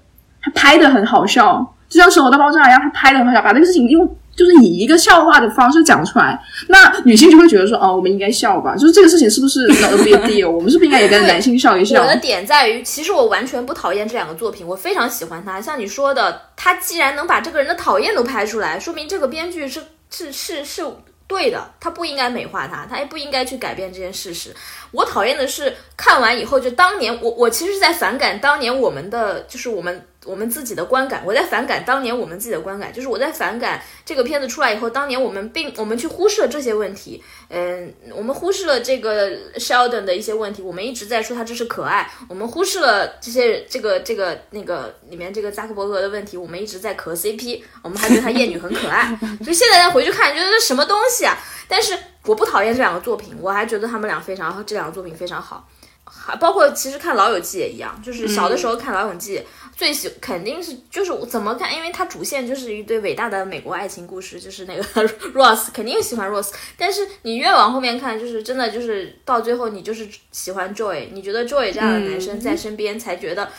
[0.47, 6.39] 他拍的很好笑，就像《生活大爆炸》一样，他拍的很好笑，把那个事情用就是以一个笑话的方式讲出来，
[6.69, 8.77] 那女性就会觉得说，哦，我们应该笑吧？
[8.77, 12.03] 就是这个事情是不是 npd 我们是不是应该也跟男性笑一笑？
[12.03, 15.61] 我的点在于，其实我完全不讨厌这两个作品，我非常喜欢他。
[15.61, 19.81] 像你说的，他既然能把这个人的讨厌都拍出来，说明这个编剧是
[20.11, 20.85] 是是是
[21.27, 24.55] 对的，他不应该美化他，他也不应该去改变这件事实。
[24.91, 30.05] 我讨厌的是看完以后，就当年我我其实是在反感当年我们的就是我们。
[30.27, 51.39] 我们自己的观感，我在反感当年我们自己的观感，就是我在反感这个片子出来以后，当年我们并我们去忽视了这些问题，嗯，我们忽视了这个 Sheldon 的一些问题，我们一直在说他这是可爱，我们忽视了这些这个这个那个里面这个扎克伯格的问题，我们一直在磕 CP，我们还觉得他厌女很可爱，所以现在再回去看，觉得这什么东西啊？
[51.69, 55.69] 但是我不讨厌这两个作品，我还觉得他们俩非常，这两个作品非常好，
[56.05, 59.43] 还包括其实看老友记也一样，就是小的时候看老友记。
[59.77, 64.83] 最喜肯定是就是怎么看，因为它主线就是一对伟大的美国爱情故事，就是那个
[65.35, 73.53] Rose 肯定喜欢 Rose，但是你越往后面看，就是真的就是到最后你就是喜欢 Joy，你觉得 Joy 这样的男生在身边才觉得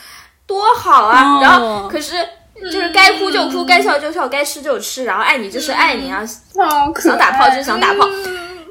[0.44, 2.16] 多好啊，然后可是
[2.56, 8.08] 就是该哭就哭，该笑就笑，该吃就吃，然后爱你就是爱你啊，想打炮就想打炮，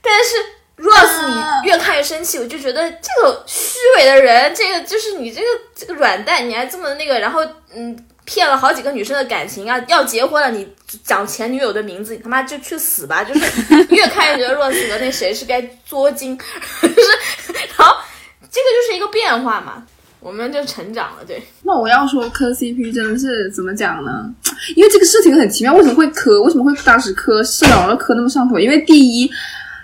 [0.03, 0.56] 但是。
[0.77, 1.27] Rose，
[1.63, 7.41] 你越看越生气，我就觉得这个虚伪的人，这个就是你这个这个软蛋，你还这么那个，然后
[7.73, 10.67] 嗯，骗了好几个女生的感情啊， 要结婚了，你
[11.03, 13.23] 讲前女友的名字，你他妈就去死吧！
[13.25, 16.37] 就是越看越觉得 Rose 和那谁是该作精，
[16.83, 17.95] 就是，然后
[18.41, 19.83] 这个就是一个变化嘛，
[20.19, 21.41] 我们就成长了，对。
[21.63, 24.31] 那我要说磕 CP 真的是怎么讲呢？
[24.75, 26.39] 因为这个事情很奇妙，为什么会磕？
[26.43, 28.59] 为什么会当时磕社长要磕那么上头？
[28.59, 29.31] 因为第一。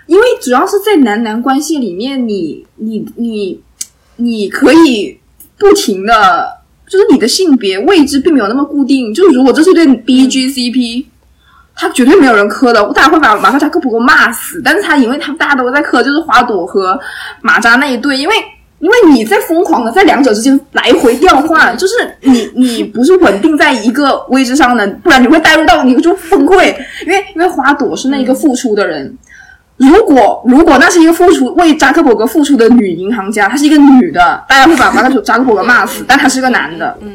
[0.06, 3.60] 因为主要是在男男关系里面，你你你
[4.16, 5.18] 你可以
[5.58, 6.46] 不停的，
[6.86, 9.14] 就是你的性别位置并没有那么固定。
[9.14, 11.06] 就是如果这是对 B G C P，
[11.74, 14.60] 他绝对没有人磕的，大家会把马克扎克伯格骂死。
[14.62, 16.98] 但是他因为他大家都在磕，就是花朵和
[17.40, 18.34] 马扎那一对，因为
[18.80, 26.76] 因为你在疯狂的在两者之间来回调换，就是你你不是稳定在一个位置上的，不然你会带入到你就崩溃。
[27.06, 29.16] 因为因为花朵是那个付出的人。
[29.76, 36.04] 如果如果那是一个付出为扎克伯格付出的女银行家，她是一个女的，大家会把扎克扎克伯格骂死。
[36.06, 37.12] 但他是个男的，嗯，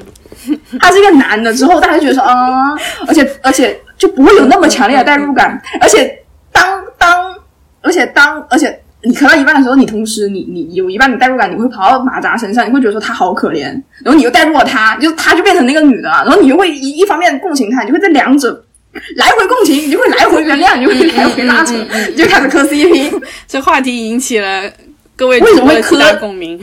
[0.77, 2.75] 他是一个男的之后，大家就觉得说啊，
[3.07, 5.59] 而且而且就不会有那么强烈的代入感。
[5.79, 6.13] 而且
[6.51, 7.33] 当当，
[7.81, 13.71] 而且当而且你磕到一半的时候，你同时你你有一半的代入感，你会跑到马扎身上，你会觉得说他好可怜，
[14.03, 18.65] 然后你又代入了他，就他就变成那个女的了，然后你就会一一方面共情他，你就会在两者。
[19.15, 21.73] 来回共情，你就会来回原谅，你就会来回拉扯，
[22.09, 23.21] 你就开始磕 CP。
[23.47, 24.63] 这话题引起了
[25.15, 26.59] 各位为什么会磕共鸣？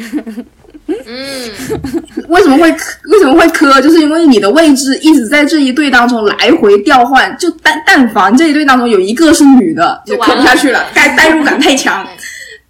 [0.89, 1.51] 嗯，
[2.29, 3.81] 为什么会为什么会磕？
[3.81, 10.85] 就是因为你的位置一直在这一对当中来回调换，就但但凡这一对当中有一个是女的，就磕不下去了。
[10.95, 12.07] 代代入感太强，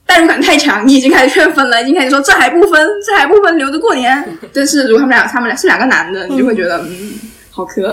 [0.06, 4.22] 代入感太强，你已经开始劝分了，已经开始说这还不分，这还不分，留着过年。
[4.52, 7.12] 但是如果他们俩他们俩是两个男的，你就会觉得嗯。
[7.56, 7.90] 好磕，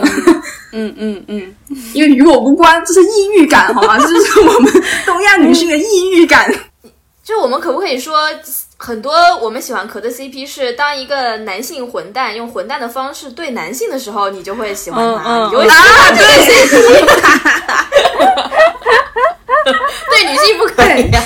[0.74, 1.56] 嗯嗯嗯，
[1.96, 3.98] 因为与我无关，这是抑郁感，好吗？
[3.98, 6.54] 这是我们东亚女性的抑郁感。
[7.24, 8.18] 就我们可不可以说，
[8.76, 17.08] 很多我们喜欢磕的 CP 是当一个男性混蛋用混蛋的方式对男性的时候，你就会喜欢他，你就会喜欢这个 CP。
[20.12, 21.22] 对女性不可以 呀，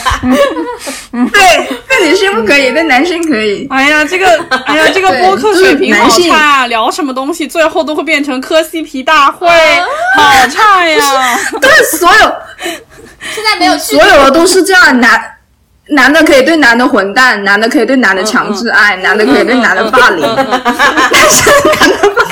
[1.12, 3.68] 对对女性不可以，对男性可以。
[3.70, 4.28] 哎呀，这个
[4.66, 9.48] 哎呀， 这个播客水平好差，聊什么东西最后都会变成磕 CP 大会，
[10.16, 11.40] 好差呀！
[11.62, 12.36] 对，所有
[13.34, 15.34] 现在没有所有的都是这样，男
[15.90, 22.27] 男的可以对男的混蛋，男的可以对男的强制爱，男的可以对男的霸凌，男生男的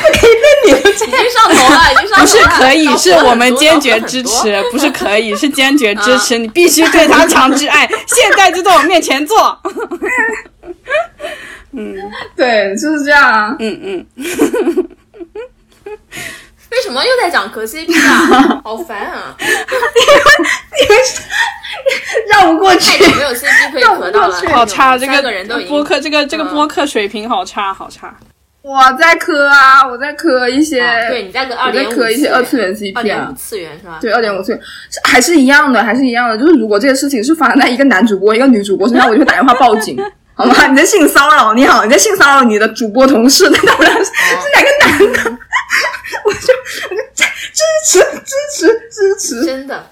[0.00, 2.20] 不可以不可以对已经上头了，已经上头了。
[2.20, 6.38] 不是可以，是我们坚决支持， 不是可以，是坚决支持。
[6.38, 9.58] 你必须对他强制爱，现在就在我面前做。
[11.78, 11.94] 嗯
[12.34, 13.54] 对，就是这样啊。
[13.58, 14.06] 嗯嗯，
[16.70, 18.60] 为什么又在讲磕 CP 啊？
[18.64, 19.36] 好烦啊！
[19.38, 19.44] 你
[20.88, 20.98] 们
[22.30, 25.20] 绕不过去没有 CP 可以磕到了，好差，这个
[25.68, 28.14] 播客，这个这个嗯播客水平好差，好差。
[28.66, 33.32] 我在磕啊，我在磕一些，啊对你在个我在二点五磕一些二次元 CP 啊二点五。
[33.34, 33.98] 次元是吧？
[34.00, 34.60] 对，二点五次元
[34.90, 36.36] 是还是一样的，还是一样的。
[36.36, 39.96] 就是如果这个事情是发生在一个男主播、一个女主播身上，我就会打电话报警，
[40.34, 40.66] 好吗？
[40.66, 44.10] 你在性骚扰，你好，你在性骚扰你的主播同事，那当然是是
[44.52, 44.68] 哪个
[45.04, 45.30] 男的，
[46.26, 46.52] 我就
[46.90, 49.44] 我就支持支持支持。
[49.46, 49.86] 真的。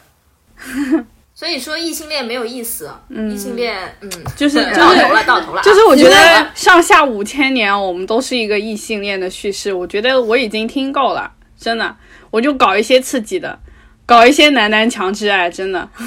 [1.35, 9.72] 所以说异性恋没有意思，嗯异性恋，嗯，就是就是到头了，到头了啊，就是我觉得上下五千年，我们都是一个异性恋的叙事。
[9.72, 11.97] 我觉得我已经听够了，真的，
[12.30, 13.59] 我就搞一些刺激的，
[14.07, 15.89] 搞一些男男强制爱，真的，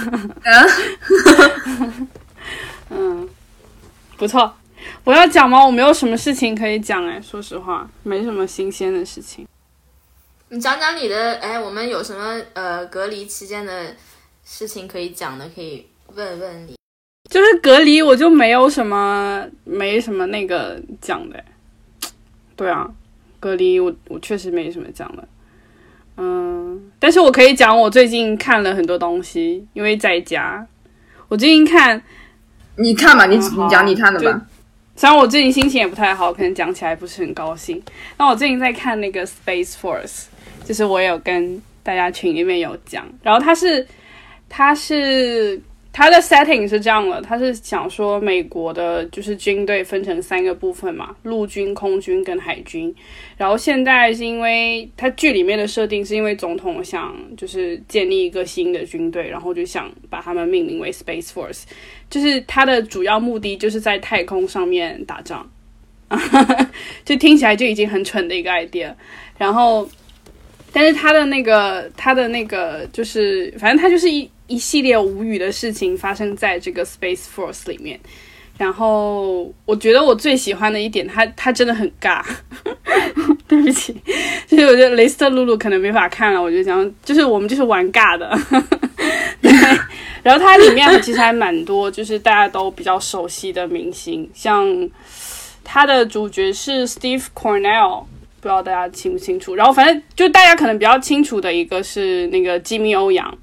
[0.43, 0.69] 嗯，
[2.91, 3.29] 嗯，
[4.15, 4.55] 不错。
[5.03, 5.65] 我要讲吗？
[5.65, 9.45] 我没有什么事情可以讲哎，说实话，没什么新鲜的事情。
[10.49, 13.93] 你讲讲你的，哎，我们有什么呃隔离期间的
[14.49, 15.85] 事情可以讲的，可以
[16.15, 16.75] 问问你。
[17.29, 21.43] 就是隔离，我就没有什么没什么那个讲的。
[22.55, 22.89] 对啊，
[23.41, 25.27] 隔离我我确实没什么讲的。
[26.15, 30.65] 嗯，但是我可以讲我最近看了很多东西，因为在家。
[31.27, 32.01] 我最近看，
[32.77, 34.41] 你看吧，你好你讲你看的就吧。
[34.95, 37.83] 虽然我最近心情也不太好，可能讲起来不是很高兴。
[38.17, 40.27] 那我最近在看那个 Space Force，
[40.63, 43.85] 就是我有跟大家群里面有讲，然后它是
[44.49, 52.93] 它是它的 setting 是这样的，它是想说美国的就是军队分成三个部分嘛，陆军、空军跟海军。
[53.35, 61.63] 然后现在是因为它剧里面的设定是因为总统想就是建立一个新的军队，然后就想把他们命名为 Space Force。
[62.09, 65.49] 就是它的主要目的就是在太空上面打仗，
[67.03, 68.93] 就听起来就已经很蠢的一个 idea。
[69.37, 69.87] 然后，
[70.71, 77.99] 但是他的那个他的那个就是，反正他就是一一系列无语的事情发生在这个 Space Force 里面。
[78.57, 82.23] 然后我觉得我最喜欢的一点，他他真的很尬。
[83.47, 83.95] 对不起，
[84.47, 88.37] 就是我觉得雷斯特露露可能没法看了，我就讲，就是我们就是玩尬的。
[89.41, 89.51] 对，
[90.23, 94.67] 然后它里面其实还蛮多，就是大家都比较熟悉的明星，像
[95.63, 98.05] 它的主角是 Steve Cornell，
[98.47, 99.55] 不知道大家清不清楚。
[99.55, 103.37] 然后反正就大家可能比较清楚的一个是那个吉米欧阳，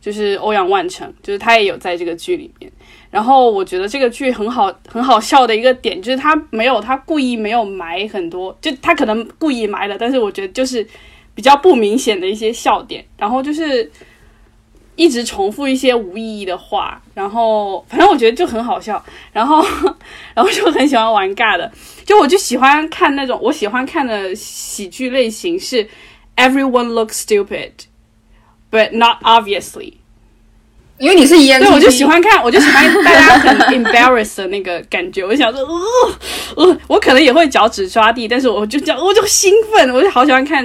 [0.00, 2.70] 就是欧阳万成，就是他也有在这个剧里面。
[3.10, 10.86] 然后我觉得这个剧很好，很好笑的一个点就是他没有，他故意没有埋很多，就他可能故意埋了，但是我觉得就是
[11.34, 13.90] 比较不明显的一些笑点，然后就是
[15.00, 19.64] 一直重复一些无意义的话，然后反正我觉得就很好笑，然后
[20.36, 21.72] 然后就很喜欢玩尬的，
[22.04, 25.88] 就我就喜欢看那种我喜欢看的喜剧类型是
[26.36, 27.70] everyone looks stupid
[28.70, 29.94] but not obviously。
[30.98, 35.24] 因为你是 ENTP，对，我就喜欢看，我就喜欢大家很 embarrassed 的那个感觉。
[35.24, 35.60] 我就想说，
[36.56, 40.62] 呃，呃，我可能也会脚趾抓地，但是我就这样，我就兴奋，我就好喜欢看，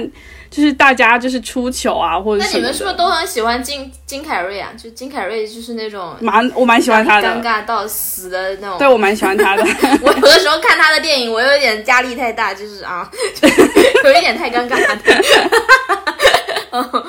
[0.50, 2.60] 就是大家就是出糗啊，或者那你。
[2.60, 4.70] 们是不是都很喜欢金金凯瑞啊？
[4.82, 8.78] 就金凯瑞就是那种蛮，我蛮喜欢他的尴，尬到死的那种。
[8.78, 9.62] 对我蛮喜欢他的。
[10.02, 13.10] 我有的时候看他的电影，我有一点压力太大，就是啊，
[14.04, 14.98] 有一点太尴尬了。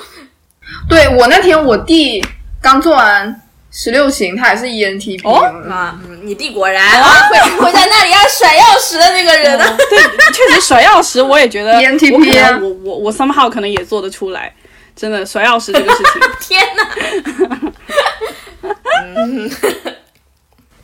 [0.90, 2.26] 对我那天我弟
[2.62, 3.42] 刚做完
[3.80, 5.36] 十六型，他也是 ENTP 哦
[5.70, 9.78] 啊，嗯，你弟果然啊，会会在那里要甩钥匙的那个人呢。
[9.88, 10.00] 对，
[10.34, 14.52] 确实甩钥匙，我也觉得 ENTP 我可啊能我我我 somehow 可能也做得出来，
[14.96, 16.22] 真的甩钥匙这个事情。
[16.42, 16.90] 天哪！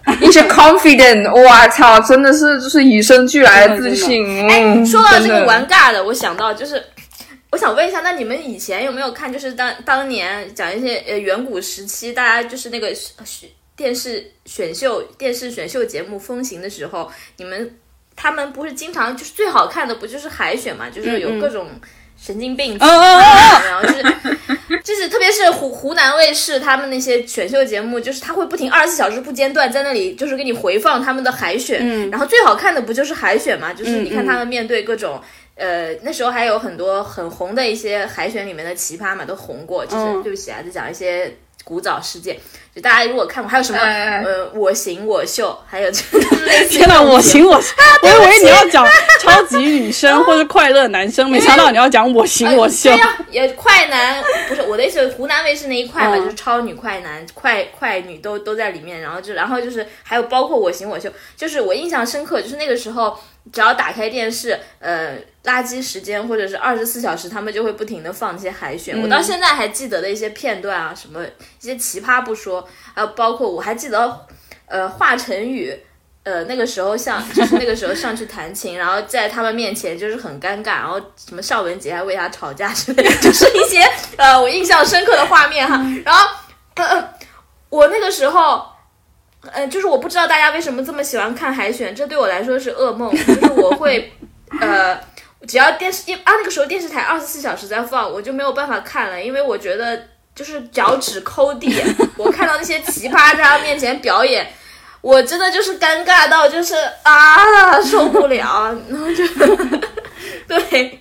[0.22, 4.24] 一些 confident，我操，真的是就是与生俱来的自信。
[4.48, 6.84] 嗯，说到这个玩尬的，我想到就是，
[7.54, 9.32] 我想问一下，那你们以前有没有看？
[9.32, 17.78] 就是当当年讲一些呃远古时期，大家就是那个选电视选秀、电视选秀节目风行的时候，你们
[18.16, 20.90] 他们不是经常就是最好看的不就是海选嘛？
[20.90, 21.70] 就是有各种
[22.20, 24.04] 神经病，然后就是
[24.84, 31.82] 就是特别是湖湖南卫视他们那些选秀节目，就是他会不停二十四小时不间断在那里，就是给你回放他们的海选。
[31.84, 33.72] 嗯然后最好看的不就是海选嘛？
[33.72, 35.22] 就是嗯你看他们面对各种。
[35.56, 39.86] 呃，那时候还有很多很红的一些海选里面的奇葩嘛，都红过。
[39.86, 41.32] 就是、嗯对不起啊，就讲一些
[41.64, 42.38] 古早事件。
[42.76, 45.92] 就大家如果看过，还有什么哎呃我行我秀，还有
[46.72, 47.68] 天哪，我行我 秀，
[48.02, 48.84] 我以为你要讲
[49.22, 52.98] 超级女生或者快乐男生，没想到你要讲我行我秀对。
[52.98, 63.16] 呀、也快男不是我的意思，湖南卫视那一块嘛，嗯就是超女、快男、快快女都都在里面，然后就然后就是还有包括我行我秀，就是我印象深刻，就是那个时候
[63.52, 71.24] 只要打开电视，呃，垃圾时间或者是二十四小时，他们就会不停的放一些海选，我到现在还记得的一些片段啊，什么
[71.62, 74.26] 一些奇葩不说，还有包括我还记得，
[74.68, 75.78] 呃，华晨宇。
[76.26, 83.84] 呃，那个时候像就是那个时候上去弹琴，然后在他们面前就是很尴尬，然后什么邵文杰还为他吵架之类的，就是一些
[84.16, 85.76] 呃我印象深刻的画面哈。
[86.06, 86.26] 然后
[86.76, 87.10] 呃呃，
[87.68, 88.66] 我那个时候。
[89.52, 93.12] 呃，就是我不知道大家为什么这么喜欢看海选，这对我来说是噩梦。
[93.12, 94.10] 就是我会，
[94.62, 94.98] 呃，
[95.48, 100.02] 只要电视一啊那个时候电视台二十四小时在放，我就没有办法看了，因为我觉得
[100.34, 101.82] 就是脚趾抠地。
[102.18, 104.48] 我看到那些奇葩在他面前表演，
[105.02, 109.28] 我真的就是尴尬到就是啊受不了，然后就
[110.48, 111.00] 对，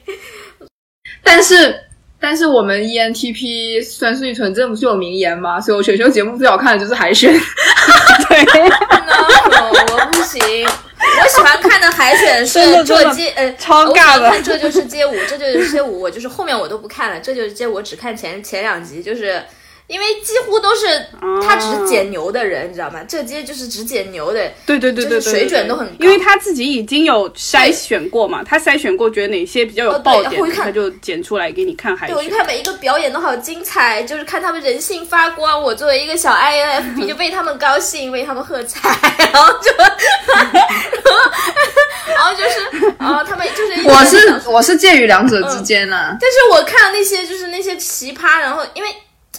[1.23, 1.75] 但是
[2.21, 5.61] 但是我们 E ENTP 酸酸纯正不是有名言吗？
[5.61, 7.33] 所以我选秀节目最好看的就是海选。
[8.29, 10.69] 对，no，我不行。
[11.23, 14.31] 我喜欢看的海选是这街呃，超尬的。
[14.31, 19.43] 看这就是街舞，这就是街舞，我就是后面我都不看了，这就是街舞，我只看前前两集，就是
[19.93, 21.07] 因为几乎都是
[21.47, 23.01] 他只是剪牛的人，你知道吗？
[23.07, 32.33] 这街就是只剪牛的，对对对对对，就是水准都很高因为他自己已经有筛选过嘛，他筛选过，觉得哪些比较有爆点他就剪出来给你看海对，我一。
[32.33, 35.63] 看每一个表演都好精彩，就是看他们人性发光。
[35.63, 38.89] 我作为一个小 INFP，就为他们高兴，为他们喝彩，
[39.31, 39.71] 然后就，
[42.09, 46.17] 然后就是，然后他们就是我是我是介于两者之间啊。
[46.19, 48.89] 但是我看到那些就是那些奇葩，然后因为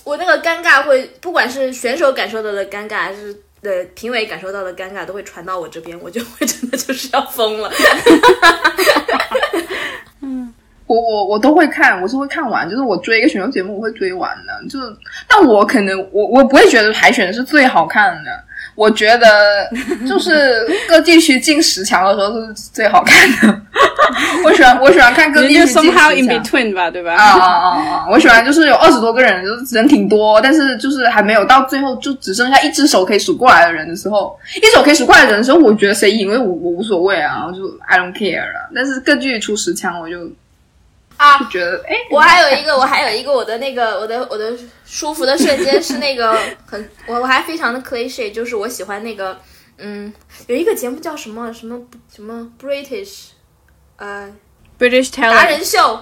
[0.03, 7.71] 我那个尴尬会，不管是选手感受到的尴尬，还是呃评委感受到的尴尬，都会传到我这边，我就会真的就是要疯了。
[10.21, 10.53] 嗯
[10.85, 14.69] 我我我都会看，我是会看完，就是我追一个选秀节目，我会追完的。
[14.69, 14.95] 就是，
[15.27, 18.43] 但我可能我我不会觉得海选是最好看的，
[18.75, 19.69] 我觉得
[20.07, 23.61] 就是各地区进十强的时候是最好看的。
[24.63, 26.27] 我喜欢我喜欢看各地就区进十 somehow in。
[26.27, 27.13] between 吧，对吧？
[27.13, 28.07] 啊啊啊啊！
[28.09, 38.69] 我喜欢就是有二十多个人，就是人挺多，但是就是还没有到最后就只剩下一只手可以数过来的人的时候，一只手可以数过来的人的时候，我觉得谁赢，我我无所谓啊，我就 I don't care 了。
[38.73, 40.29] 但是各剧出十强，我就
[41.17, 44.53] 啊就觉得哎，我还有一个， 我还有一个我的那个我的我的
[44.85, 49.37] 舒服的瞬间是那个 很我我还非常的 cliche，就是我喜欢那个
[49.77, 50.11] 嗯
[50.47, 51.79] 有一个节目叫什么什么
[52.13, 53.27] 什么 British
[53.97, 54.27] 呃
[54.79, 55.99] British 达 talent，人秀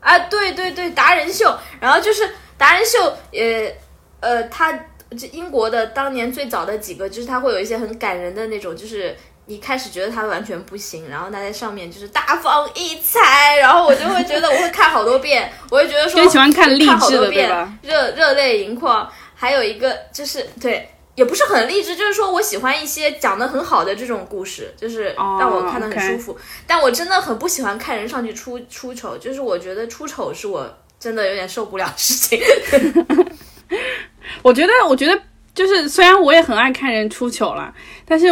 [0.00, 1.58] 啊，对对对，达人秀。
[1.80, 3.72] 然后就是达人秀，呃
[4.20, 4.72] 呃，他
[5.18, 9.16] 这英国的当年最早的几个，就是他会有一些很感人的那种，就是。
[9.46, 19.10] 你开始觉得他完全不行，然后他在上面就是大放异彩，然后我就会觉得我会看好多遍，我会觉得说就喜欢看励志的，对好多遍吧？，热热泪盈眶。
[19.34, 20.88] 还有一个就是对，
[21.20, 26.34] 也不是很励志，就是说我喜欢一些讲的很好的这种故事，就是哦让我看得很舒服。
[26.66, 30.66] 但我真的很不喜欢看人上去出出丑，就是我觉得出丑是我
[30.98, 32.40] 真的有点受不了的事情。
[34.40, 35.20] 我觉得，我觉得
[35.54, 37.70] 就是虽然我也很爱看人出糗啦，
[38.06, 38.28] 但是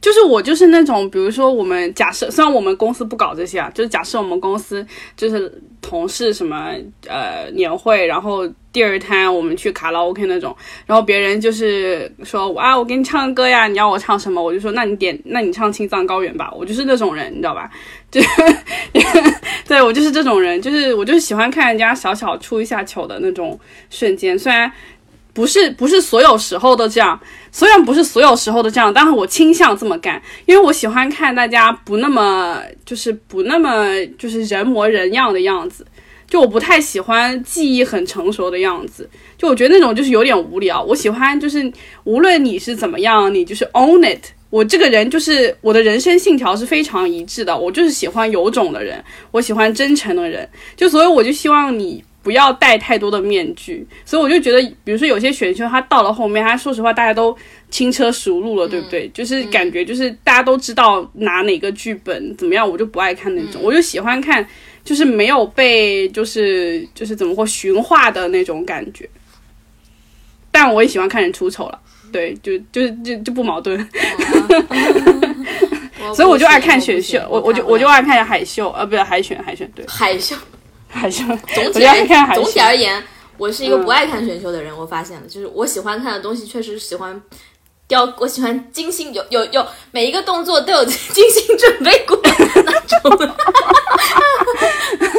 [0.00, 4.86] 就是我就是那种，比如说我们假设，虽然我们公司不搞这些啊，就是假设我们公司
[5.16, 6.72] 就是同事什么
[7.06, 17.70] 呃年会，然后第二摊我们去卡拉 OK 那种，然后别人就是说啊，我给你唱歌呀，你要我唱什么，我就说那你点，那你唱青藏高原吧，我就是那种人，你知道吧？
[18.10, 18.22] 就
[19.68, 24.72] 对我就是这种人，就是我就是喜欢看人家小小出一下糗的那种瞬间，虽然。
[25.32, 27.18] 不是不是所有时候都这样，
[27.52, 33.86] 虽然不是所有时候都这样，但是我倾向这么干，因为我喜欢看大家不那么就是不那么
[34.18, 35.86] 就是人模人样的样子，
[36.28, 39.08] 就我不太喜欢记忆很成熟的样子，
[39.38, 40.82] 就我觉得那种就是有点无聊。
[40.82, 41.72] 我喜欢就是
[42.04, 44.32] 无论你是怎么样，你就是 own it。
[44.50, 49.00] 我这个人就是我的人生信条是非常一致的，我就是喜欢有种的人，
[49.30, 57.34] 我喜欢真诚的人，就所以我就希望你不要戴太多的面具，所以我就觉得，比如说有些选秀，他到了后面，他说实话大家都
[57.70, 59.08] 轻车熟路了，对不对？
[59.08, 64.46] 就是感觉就是大家都知道拿哪个剧本怎么样，我就不爱看那种，我就喜欢看
[64.84, 69.08] 就是没有被就是就是怎么说驯化的那种感觉，
[70.50, 71.80] 但我也喜欢看人出丑了。
[72.12, 73.78] 对，就就就就不矛盾，
[76.12, 79.86] 所以我就爱看选秀，我我就我就爱看海秀，呃，不是海选，海选对。
[79.86, 80.34] 海秀。
[80.90, 82.60] 海选，总体而总体。
[82.60, 83.02] 而言，
[83.38, 87.20] 我是一个不爱看选秀的人，我发现了，就是我喜欢看的东西，确实喜欢
[87.86, 92.30] 雕，我喜欢精心有有有每一个动作都有 精心准备过的
[92.64, 93.34] 那种，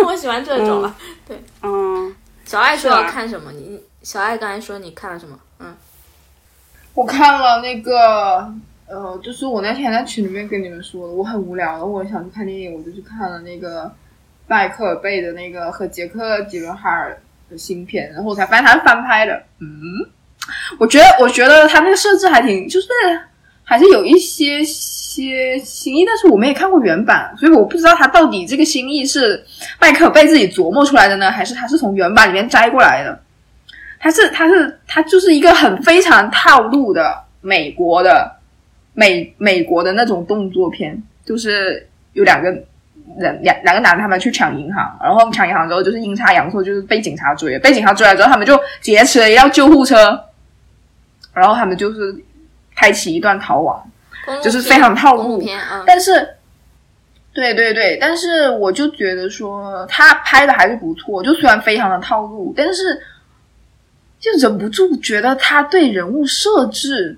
[0.05, 0.95] 我喜欢这种啊。
[1.27, 2.13] 对，嗯，
[2.45, 3.51] 小爱说要看什么？
[3.51, 5.39] 你你小爱刚才说你看了什么？
[5.59, 5.75] 嗯，
[6.93, 8.53] 我看了那个，
[8.87, 13.91] 呃，就是我那天在群里面跟你们说的，我很无聊，我想去看电影，我就去看了那个
[14.51, 17.17] 迈克尔贝的那个和杰克吉伦哈尔
[17.49, 19.41] 的新片，然后我才发现他是翻拍的。
[19.59, 19.65] 嗯，
[20.77, 22.87] 我觉得，我觉得他那个设置还挺，就是
[23.63, 29.41] 还是有一些些新意，但是我们也看过原版，所以我不知道他到底这个新意是
[29.79, 33.17] 迈克尔贝自己琢磨出来的呢，还是他是从原版里面摘过来的。
[34.01, 38.29] 它是它是它就是一个很非常套路的美国的
[38.93, 42.51] 美美国的那种动作片，就是有两个
[43.17, 50.19] 人两两个男的他们去抢银行，然后抢银行之后就是阴差阳错就是被警察追，被警察追来之后他们就劫持了一辆救护车，
[51.33, 52.15] 然后他们就是
[52.75, 53.83] 开启一段逃亡，
[54.43, 55.43] 就是非常套路。
[55.85, 56.27] 但是，
[57.33, 63.01] 对对对，但是我就觉得说他拍的还是不错，就虽然非常的套路，但是
[64.19, 67.17] 就忍不住觉得他对人物设置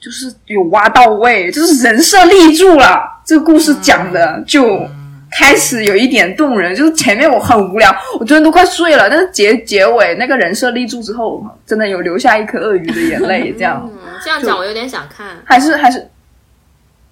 [0.00, 4.88] 就是有挖到位，就是人设立住了，这个故事讲的就
[5.30, 6.74] 开始有一点动人。
[6.74, 13.88] 就是前面我很无聊，我真的都快睡了，但是结结尾那个人设立住之后，真的有留下一颗鳄鱼的眼泪， 这样。
[13.92, 15.36] 嗯，这样讲我有点想看。
[15.44, 16.08] 还是还是，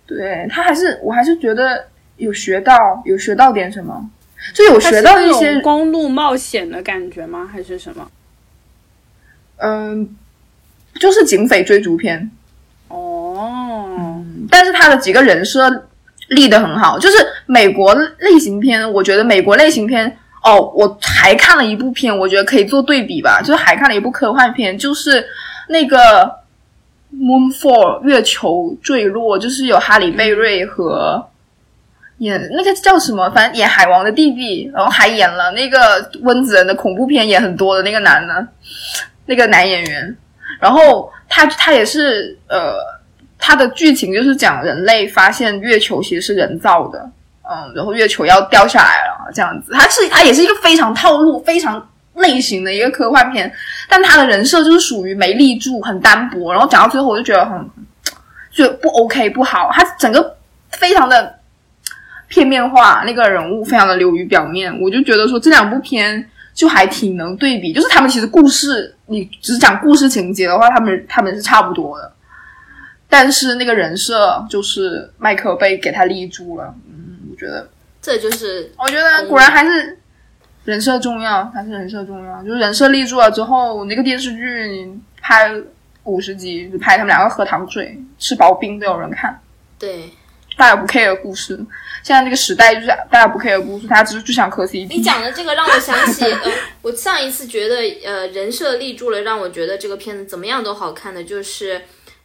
[0.06, 1.86] 对他还是我还是觉得
[2.16, 4.08] 有学到有学到点什么，
[4.54, 7.48] 就有学到一些公路冒险的感觉吗？
[7.52, 8.08] 还是什么？
[9.58, 10.14] 嗯，
[11.00, 12.30] 就是警匪追逐片，
[12.88, 15.88] 哦，但是他的几个人设
[16.28, 17.16] 立得很好，就是
[17.46, 20.18] 美国类型片，我觉得美国类型片。
[20.44, 25.26] 哦，我还看了一部片，我觉得可以做对比吧，就是还看了一部科幻片，就是
[25.68, 25.98] 那个
[27.12, 31.26] 《Moonfall》月球坠落，就是有哈里贝瑞和
[32.18, 38.46] 演那个叫什么，反正演海王的弟弟，然后还演了那个温子仁的恐怖片演很多的那个男的，
[39.26, 40.16] 那个男演员，
[40.60, 42.76] 然后他他也是呃，
[43.38, 46.98] 他的剧情就是讲人类发现月球其实是人造的，
[47.48, 53.52] 嗯，然后月球要掉下来了这样子，它是它也是一个非常套路、非常类型的一个科幻片，
[53.88, 57.70] 但他的人设就是属于没立住、很单薄，然后讲到最后我就觉得很
[58.50, 60.36] 就不 OK 不好，他整个
[60.70, 61.38] 非常的
[62.28, 72.10] 片面化，那个人物非常的流于表面，我就觉得说这两部片就还挺能对比，就是他们其实故事你只讲故事情节的话，他们他们是差不多的，
[73.18, 77.66] 但是那个人设就是麦克被给他立住了，嗯，我觉得
[78.02, 79.98] 这就是我觉得果然还是
[80.66, 82.42] 人设重要，还是人设重要。
[82.42, 85.50] 就是人设立住了之后，那个电视剧你拍
[86.04, 89.40] 五十集，就拍他们两个喝糖水、吃薄冰都有人看，
[89.78, 90.10] 对
[90.58, 91.58] 大家不 care 故事。
[92.02, 94.88] 现在这个时代就是大家不 care 故事，大家只是就想磕 CP。
[94.88, 96.52] 你讲的这个让我想起， 呃，
[96.82, 101.80] 我上一次觉得呃人设立住了，让我觉得这个片子怎么样都好看的，就是，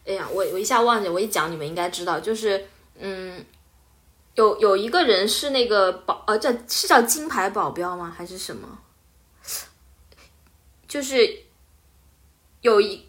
[0.05, 2.67] 哎呀，我我一下忘记，我一讲你们应该知道，就是
[2.99, 3.45] 嗯，
[4.35, 8.13] 有有一个人是那个保呃叫是叫金牌保镖吗？
[8.15, 8.67] 还是什么？
[10.87, 11.17] 就是
[12.61, 13.05] 有一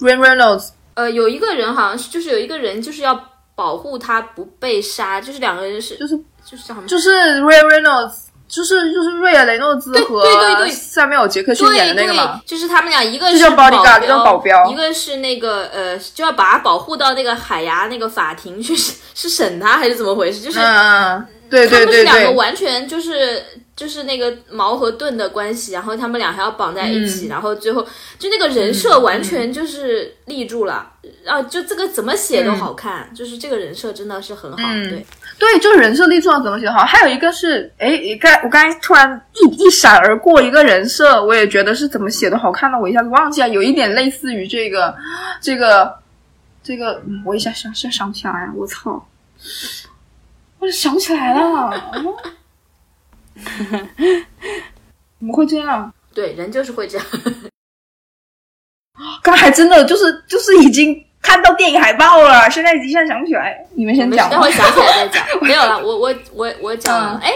[0.00, 6.88] Ryan Reynolds 呃有一个人好像是就是有一个人就是要保护他不被杀，就是两个人是就是就是叫什么？
[6.88, 7.10] 就是
[7.40, 12.50] Ryan Reynolds，就是就是瑞尔雷诺兹和对对对塞缪尔杰克逊对演的那个嘛对，。
[12.50, 20.42] 就是他们俩，一个是叫保 bodyguard，一个保镖一个是那个呃，就要把他保护到那个海牙那个法庭去，是是审他还是怎么回事？
[20.42, 23.42] 就是嗯嗯，嗯对他们是对对对，两个完全就是
[23.74, 27.82] 就是那个矛和盾的关系，然后他们俩还要绑在一起，嗯然后最后
[28.18, 30.86] 就那个人设完全就是立住了，然
[31.34, 35.06] 后就这个怎么写都好看，就是这个人设真的是很好，嗯对，
[35.38, 36.84] 对，就是人设立出来怎么写好。
[36.84, 44.94] 还有一个是，哎，刚我刚才突然一一闪而过一个人设，我也觉得是怎么写的好看的，我一下子忘记了，有一点类似于这个
[45.40, 45.98] 这个
[46.62, 49.06] 这个，嗯我一下想想想不起来啊，我操！
[50.60, 51.92] 我就想不起来了，
[55.18, 55.92] 怎么会这样？
[56.14, 57.06] 对，人就是会这样。
[59.22, 63.56] 刚才真的就是 就是已经看到电影海报了，现在一下想不起来。
[63.74, 64.52] 你们先讲吧待会。
[64.52, 65.24] 想起来再讲。
[65.40, 67.32] 没有了，我我我我讲了嗯，哎、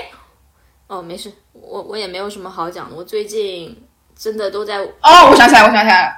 [0.89, 2.97] 哦，没事，我我也没有什么好讲的。
[2.97, 3.77] 我最近
[4.19, 6.13] 真的都在，哦，我想起来，我想起来了，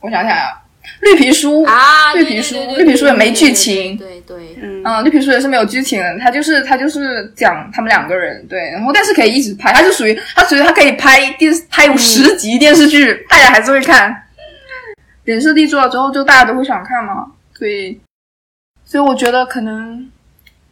[0.00, 0.62] 我想起来了，
[1.00, 14.22] 绿皮书啊，绿皮书，绿皮书也没剧情，对对，嗯嗯，绿皮书也是没有剧情的，它就是它就是讲他们两个人对，然后但是可以一直拍，它就属于它属于它可以拍电视，拍有十集电视剧，大家还是会看。
[15.26, 18.00] 人设立住了之后，就大家都会想看嘛，所以
[18.84, 20.10] 所以我觉得可能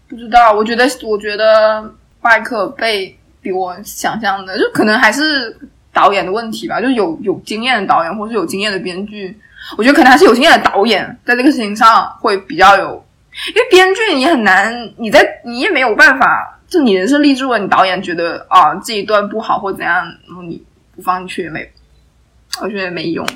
[0.09, 5.55] 不知道，我觉得我觉得麦克被比我想象的，就可能还是
[5.93, 9.36] 导演的问题吧，就有有经验的导演或是有经验的编剧，
[9.76, 13.05] 我觉得可能还是有经验的导演在这个事情上会比较有。
[13.48, 20.64] 因为编剧你很难，你在你也没有办法，就你人设立住了，你导演觉得啊这一段不好或怎样，然后你
[20.94, 21.68] 不放进去也没，
[22.62, 23.26] 我觉得没用。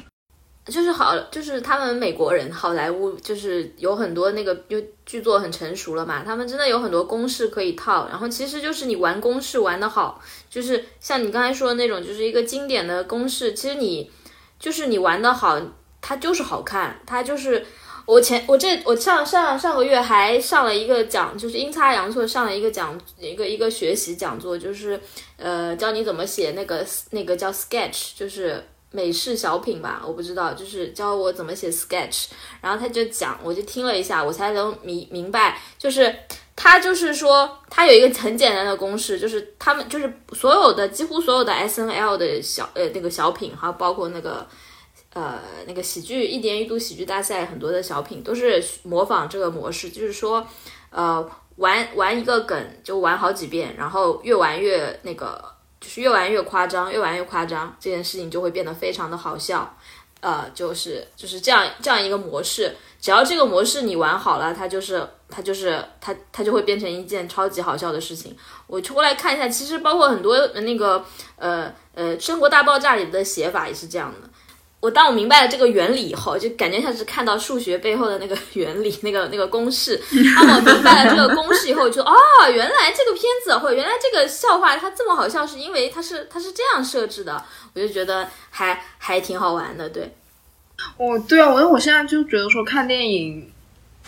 [0.69, 10.21] 就是好，就是他们美国人好莱坞就是有很多那个就剧作很成熟了嘛，他们真的有很多公式可以套，然后其实就是你玩公式玩的好，
[10.51, 14.11] 就是像你刚才说的那种，就是一个经典的公式，其实你
[14.59, 15.61] 就是你玩的好，
[16.01, 17.65] 它就是好看，它就是。
[18.09, 24.99] 我前我这我上上上个月还上了一个讲，就是阴差阳错上了一个讲一个一个学习讲座，就是
[25.37, 32.27] 呃教你怎么写那个那个叫 sketch，就是美式小品吧，我不知道，就是教我怎么写 sketch，
[32.61, 36.15] 然后他就讲，我就听了一下，我才能明明白，就是
[36.57, 44.47] 他就是说他有一个很简单的公式，就是他们就是所有的几乎所有的 S N L 的小呃那个小品，还有包括那个。
[45.15, 50.47] 呃，那个喜剧一年一度喜剧大赛很多的小品都是模仿这个模式，就是说，
[50.91, 55.43] 呃，玩玩一个梗就玩好几遍，然后越玩越那个，
[55.81, 59.77] 就是越玩越夸张，越玩越夸张，这件事情就会变得非常的好笑。
[60.21, 68.37] 呃，就是就是这样这样一个模式，只要这个模式你玩好了，它就是它就是它它就会变成一件超级好笑的事情。
[68.67, 71.05] 我出来看一下，其实包括很多那个
[71.37, 74.28] 呃呃《生活大爆炸》里的写法也是这样的。
[74.81, 80.01] 我当我明白了这个原理以后，就感觉像是看到数学背后的那个 原理，那个那个公式。
[80.37, 82.15] 当我明白了这个公式以后，就哦，
[82.49, 87.43] 原来这个片子或者原来这个笑话它这么好笑，是因为它是它是这样设置的。
[87.75, 90.15] 我就觉得还还挺好玩的，对。
[90.97, 93.51] 我对啊，我我现在就觉得说看电影，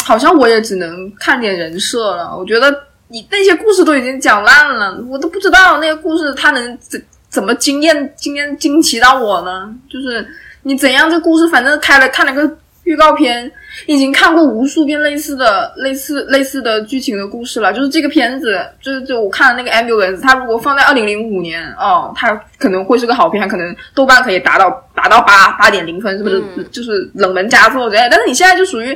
[0.04, 2.36] 好像我也只能看点人设了。
[2.38, 9.74] 我觉得你那些故事都已经讲烂了，我都不知道那个故事它能怎怎么惊艳惊艳惊奇到我呢？
[9.90, 10.24] 就是。
[10.62, 11.10] 你怎样？
[11.10, 13.50] 这故事反正开了看了个预告片，
[13.86, 17.72] 已经看过无数遍类似的、类似、类似的剧情的故事了。
[17.72, 26.42] 就是这个片子，就是就我看了那个 ambulance，它如果放在二零零五年，哦，它可能会是个好片，可能豆瓣可以达到达到八八点零分，是不是？
[26.70, 28.08] 就是冷门佳作之类。
[28.10, 28.94] 但是你现在就属于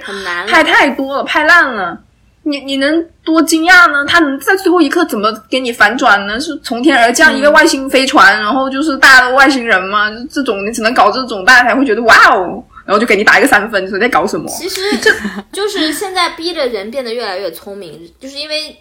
[0.48, 1.98] 拍太多了，拍烂了。
[2.46, 4.04] 你你能多惊讶呢？
[4.06, 6.38] 他能在最后一刻怎么给你反转呢？
[6.38, 10.10] 是从天而降一个外星飞船，然后就是大家的外星人吗？
[10.30, 14.46] 这种你只能搞这种，大家才会觉得哇哦，然后就给你打一个三分，说在搞什么？
[14.48, 15.10] 其实这
[15.52, 18.76] 就是现在逼着人变得越来越聪明，就是因为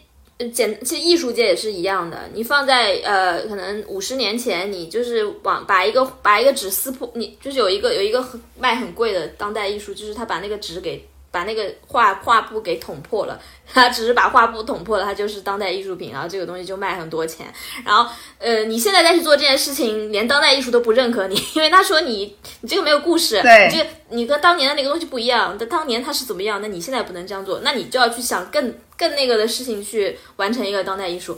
[0.51, 2.17] 简其实艺术界也是一样的。
[2.33, 11.07] 你放在呃可能五十年前，你就是往把一个把一个纸撕破，你就是有一个有一个很卖很贵的当代艺术，就是他把那个纸给。
[11.33, 17.51] 把那个画画布给捅破了， 他只是把画布捅破了，他就是当代艺术品，然后这个东西就卖很多钱。
[17.83, 18.07] 然后，
[18.37, 25.55] 呃，你现在再去做这件事情，连当代艺术都不认可你，因为他说你你这个没有故事，对，这个你跟当年的那个东西不一样。
[25.57, 31.35] 但当年他是怎么样，那你现在不能这样做，那你就要去想更更那个的事情去完成一个当代艺术。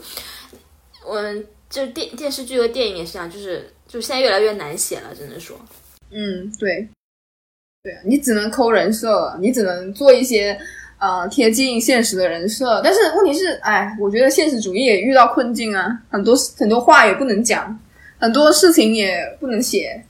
[1.08, 5.58] 嗯，就电电视剧和电影也是这样，就是就现在越来越难写了，只能说。
[6.10, 6.86] 嗯，对。
[7.86, 10.58] 对啊你只能抠人设，你只能做一些
[10.98, 12.80] 呃贴近现实的人设。
[12.82, 17.78] 但是问题是，哎，我觉得现实主义也遇到困境啊，很多很多话也不能讲，
[18.18, 20.04] 很多事情也不能写。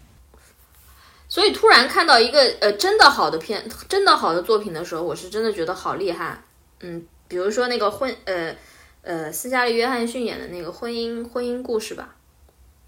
[1.28, 6.38] 所以突然看到一个呃真的好的片，真的好的作品的时候，我是真的觉得好厉害。
[6.80, 8.56] 嗯，比如说那个婚呃
[9.02, 12.14] 呃斯嘉丽约翰逊演的那个婚姻婚姻故事吧，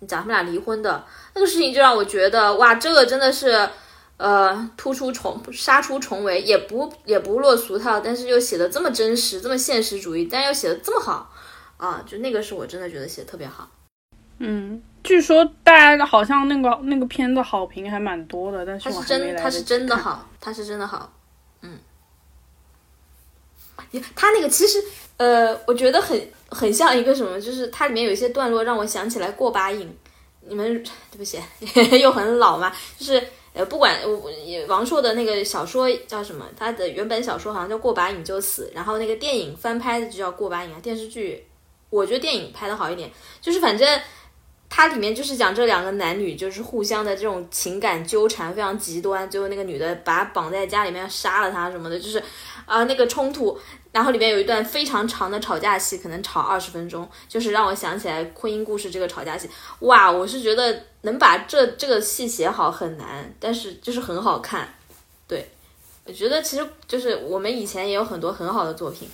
[0.09, 1.05] 讲他们俩离婚的
[1.35, 3.69] 那个事情，就让我觉得哇，这个真的是。
[4.19, 11.33] 呃，突出重杀出重围，也不也不落俗套，但是又写的这么真实，这么现实主义，但又写的这么好
[11.77, 12.03] 啊！
[12.05, 13.71] 就那个是我真的觉得写的特别好。
[14.39, 21.13] 嗯，据说大家好像那个那个片子好评还蛮多的，但是它是真，它是真的好，它是真的好。
[21.63, 21.79] 嗯，
[24.17, 24.83] 他那个其实
[25.17, 29.97] 呃，我觉得很很像一个什么，就是它里面有一些段落让我想起来过把瘾。
[30.49, 30.83] 你们
[31.13, 31.41] 对不起，
[32.03, 33.23] 又很老嘛，就是。
[33.59, 33.99] 呃，不管
[34.69, 40.79] 王朔的那个小说叫什么，他的原本小说好像叫《过把瘾就死》，然后那个电影翻拍的就叫《过把瘾》啊。
[40.81, 41.45] 电视剧，
[41.91, 43.11] 我觉得电影拍的好一点，
[43.41, 44.01] 就是反正
[44.71, 52.23] 它里面就是讲这两个男女就是互相的这种情感纠缠非常极端，最后那个女的把绑在家里面杀了他什么的，就是
[52.65, 53.59] 啊、那个冲突。
[53.93, 59.49] 然后里面有一段非常长的吵架戏，可能吵二十分钟，就是让我想起来婚姻故事这个吵架戏。
[59.81, 64.69] 哇，我是觉得能把这这个戏写好很难，但是就是很好看。
[65.27, 65.51] 对，
[66.05, 69.09] 我觉得其实就是我们以前也有很多很好的作品。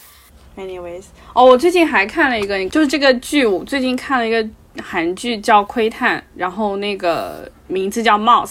[0.56, 4.46] Anyways，哦，我最近还看了一个，就是这个剧，我最近看了一个
[4.80, 8.48] 韩剧叫《窥探》，然后那个名字叫《Mouse》，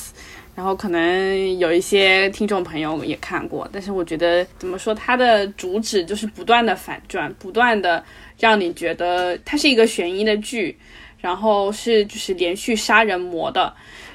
[0.55, 8.03] 然后可能有一些听众朋友也看过，但是我觉得怎么说，它的主旨就是不断的反转，不断的
[8.39, 10.77] 让你觉得它是一个悬疑的剧，
[11.19, 13.73] 然后是就是连续杀人魔的。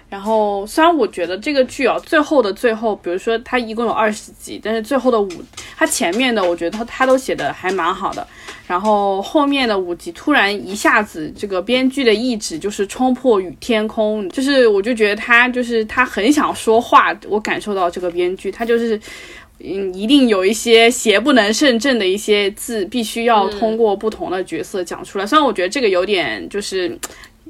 [0.08, 5.28] 然后，虽然我觉得这个剧哦，最后的最后，比如说它一共有二十集，但是最后的五，
[5.76, 8.26] 它前面的我觉得它它都写的还蛮好的，
[8.68, 19.00] 然后后面的五集突然一下子这个编剧的意志就是冲破与天空，就是我就觉得他就是他很想说话，我感受到这个编剧他就是。
[19.60, 25.26] 嗯，一定有一些邪不能胜正的一些字，必须要通过不同的角色讲出来。
[25.26, 26.96] 虽然我觉得这个有点就是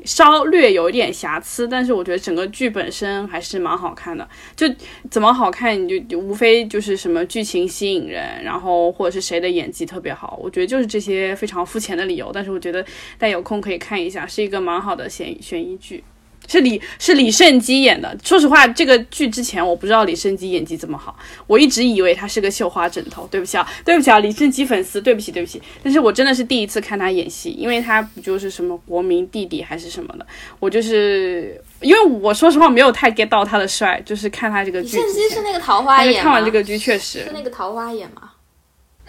[0.08, 4.26] 稍略有一点瑕疵，但是我觉得整个剧本身还是蛮好看的。
[4.56, 4.66] 就
[5.10, 10.40] 怎么好看，你就无非就是什么剧情吸引人，然后或者是谁的演技特别好。
[10.42, 12.82] 我觉得就是这些非常肤浅的理由，但是我觉得
[13.18, 16.02] 但有空可以看一下，是一个蛮好的悬悬疑剧。
[16.48, 18.16] 是李是李胜基演的。
[18.24, 21.16] 说实话，这个剧之前我不知道李胜基演技这么好，
[21.46, 23.28] 我一直以为他是个绣花枕头。
[23.30, 25.62] 对不起啊，对不起啊，李胜基粉丝，对不起对不起。
[25.82, 30.26] 但是我真的是第一次看他演戏，因为他不就是什么国民弟弟还是什么的，
[30.58, 35.02] 我就是因为我说实话没有太 get 到他的帅，就是看他这个剧之前。
[35.02, 36.22] 胜基是那个桃花眼吗？
[36.22, 38.30] 看完这个剧确实是，那个桃花眼吗？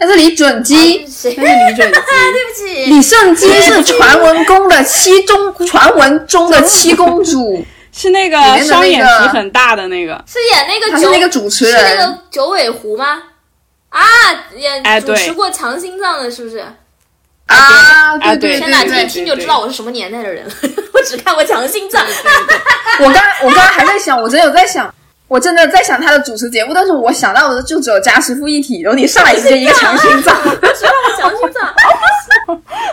[0.00, 1.34] 但是李准基，谁？
[1.36, 1.98] 那是李准基。
[2.32, 7.62] 对不起，李胜基是传闻中的七中，传闻中的七公主，
[7.94, 11.94] 是那个双眼皮很大的那个，是演那个九她是那个主持是那。
[11.96, 13.22] 个九尾狐吗？
[13.90, 14.00] 啊，
[14.56, 16.64] 演主哎对持过强心脏的，是不是？
[17.46, 20.52] 啊，啊对对对天哪，这一听就知道我是什么年代的人了。
[20.94, 22.02] 我只看过强心脏。
[23.00, 24.92] 我刚我刚刚还在想，我真的有在想，
[25.30, 31.72] 我真的在想他的主持节目，但是我想到的就只有家师傅一体，然后你上来直接一个强心脏， 知道我强心脏。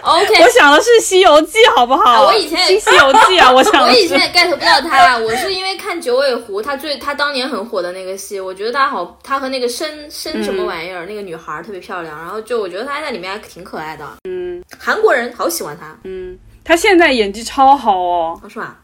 [0.04, 2.12] OK，我想的是《西游记》，好不好？
[2.12, 4.20] 啊我以前也新《西游记》啊，我想的是我以前。
[4.20, 14.06] 也 get 不到他，我是因为看九尾狐，他最他当年很火的那个戏，我觉得他好，他和那个申申什么玩意儿、那个女孩特别漂亮，然后就我觉得他在里面还挺可爱的。
[14.30, 18.40] 嗯，韩国人好喜欢他，嗯，他现在演技超好哦。
[18.44, 18.78] 哦是吧？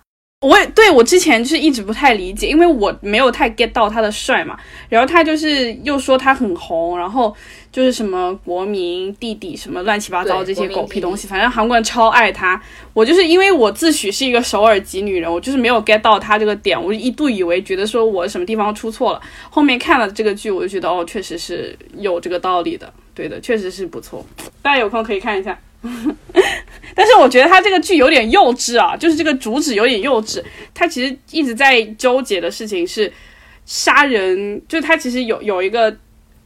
[0.44, 4.58] 我也对我之前就是一直不太理解，因为我没有太 get 到他的帅嘛。
[4.90, 7.34] 然后他就是又说他很红，然后
[7.72, 12.62] 就是什么国民弟弟什么乱七八糟这些狗屁东西，反正韩国人超爱他。
[12.94, 19.22] 我就是因为我自诩是一个首尔籍女人，我就是没有 get 到他这个点，我就一度以为觉得说我什么地方出错了。
[19.50, 24.26] 后面看了这个剧，我就觉得哦，确实是有这个道理的，对的，确实是不错。
[24.62, 25.58] 大家有空可以看一下。
[26.96, 30.42] 但是我觉得他这个剧有点幼稚啊，就是这个主旨有点幼稚。
[30.74, 33.12] 他其实一直在纠结的事情是
[33.66, 35.96] 杀人，就他其实有有一个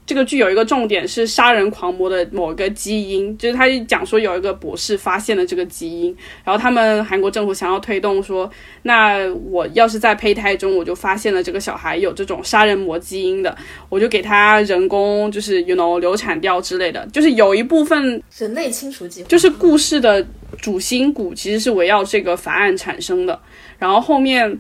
[0.08, 6.16] 这个剧有一个重点是杀人狂魔的某个基因，就是他讲说有一个博士发现了这个基因，
[6.46, 8.50] 然后他们韩国政府想要推动说，
[8.84, 9.18] 那
[9.52, 13.54] 我要是在胚胎中我就发现了这个小孩有这种杀人魔基因的，
[13.90, 20.26] 我就给他人工就是 you know 流产掉之类的，就是有一部分人类清除计划就是故事的
[20.62, 23.38] 主心骨其实是围绕这个法案产生的，
[23.78, 24.58] 然后后面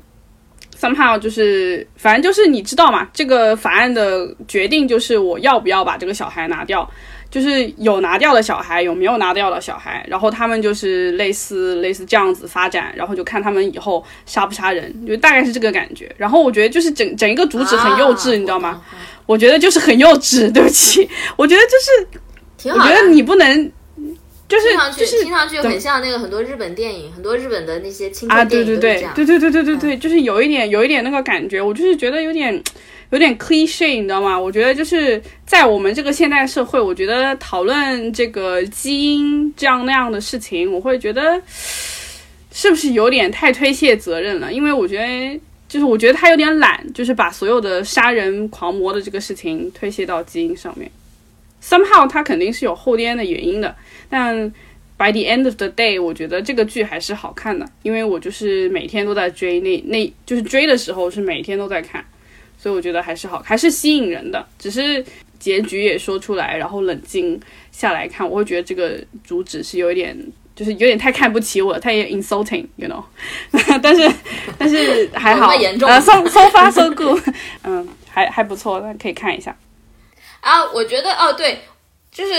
[0.79, 6.89] somehow 就是反正就是你知道嘛，这个法案的决定就是我要不要把这个小孩拿掉。
[7.29, 16.09] 就是有拿掉的小孩，有没有拿掉的小孩，然后他们就是类似类似这样子发展，然后就看他们以后杀不杀人，就大概是这个感觉。
[16.15, 18.81] 然后我觉得就是整整一个主旨很幼稚，啊你知道吗？？
[19.25, 22.19] 我觉得就是很幼稚，对不起，我觉得就是
[22.57, 22.85] 挺好的。
[22.85, 23.71] 我觉得你不能，
[24.47, 29.07] 就是听上去、就是听上去很像那个很多日本电影，很多日本的那些青啊，春电对对。
[29.15, 32.63] 对对对对对对，就是有一点有一点那个感觉，我就是觉得有点
[33.09, 34.39] 有点 cliche，你知道吗？
[34.39, 41.41] 我觉得就是在我们这个现代社会，我觉得讨论这个基因这样那样的事情，我会觉得
[42.51, 44.51] 是不是有点太推卸责任了？
[44.51, 45.39] 因为我觉得。
[45.69, 50.89] 就是我觉得他有点懒，就是把所有的杀人狂魔的这个事情推卸到基因上面。
[51.67, 53.75] Somehow 它肯定是有后天的原因的，
[54.09, 54.49] 但
[54.97, 62.03] by the end of the day，我觉得这个剧还是好看的，因为我就是每天都在追那那，就是追的时候是每天都在看，
[62.57, 64.43] 所以我觉得还是好，还是吸引人的。
[64.57, 65.03] 只是
[65.37, 67.39] 结局也说出来，然后冷静
[67.71, 70.17] 下来看，我会觉得这个主旨是有一点
[70.55, 73.03] 就是有点太看不起我了，太 insulting，you know
[73.83, 74.11] 但是
[74.57, 77.21] 但是还好，有那么严重呃，so so far so good，
[77.63, 79.55] 嗯，还还不错，那可以看一下。
[80.41, 81.61] 啊，我觉得哦，对，
[82.11, 82.33] 就是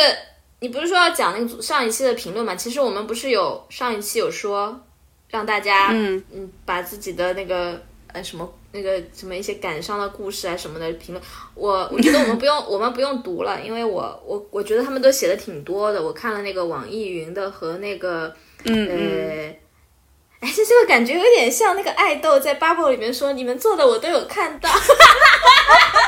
[0.60, 2.54] 你不是说要讲那个组上一期的评论嘛？
[2.54, 4.80] 其实我们不是有上一期有说
[5.28, 7.80] 让大家嗯嗯把自己的那个
[8.12, 11.22] 呃什么那个什么一些感伤的故事啊什么的评论，
[11.54, 18.34] 我我觉得我们不用我们不用读了，因为我我我觉得他们都写的挺多的，我看了那个网易云的和那个
[18.64, 19.56] 嗯嗯，呃。
[20.40, 24.70] 哎，这这个感觉有点像那个爱豆在 Bubble 里面说，你们做的我都有看到。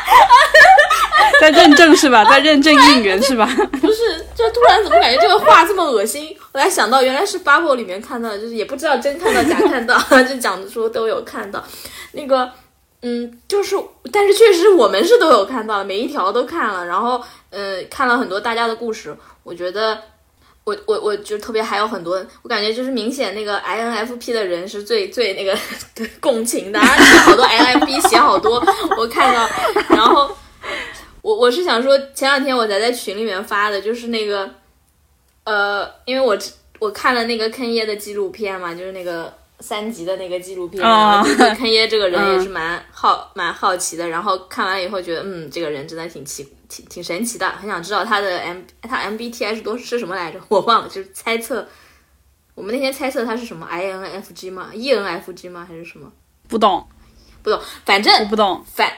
[1.41, 2.25] 在认证是吧？
[2.31, 3.47] 在认证应援是吧？
[3.81, 6.37] 不是，就突然怎么感觉这个话这么恶心？
[6.53, 11.65] 后来想到原来是 Bubble 里面看到的，就是也不知道真看到假看到， 就讲的说都有看到。
[12.13, 12.51] 那个，
[13.03, 13.77] 嗯，就是，
[14.13, 19.99] 但是确实我们是都有看到，每一条都看了，然后，呃，看了很多大家的故事，我觉得。
[20.63, 25.59] 我我我就特别还有很多，我感觉就是明显那个 INFP 的人是最最那个
[26.21, 28.63] 共情的，而且好多 INFP 写好多，
[28.97, 29.49] 我看到，
[29.89, 30.31] 然后
[31.23, 34.49] 我我是想说，前两天我才在群里面发的，就是那个，
[35.45, 36.37] 呃，因为我
[36.79, 51.67] 我看了那个坑耶的纪录片嘛，就是那个三集的那个纪录片，然后就对坑耶这个人也是蛮好蛮好奇的，然后看完以后觉得，嗯，这个人真的挺奇挺挺神奇的，很想知道他的 M 他 MBTI 是多是什么来着，我忘了，就是猜测。
[52.57, 55.65] 我们那天猜测他是什么 INFG 吗？ENFG 吗？
[55.67, 56.13] 还是什么？
[56.47, 56.87] 不懂，
[57.43, 58.63] 不懂，反正我不懂。
[58.67, 58.93] 反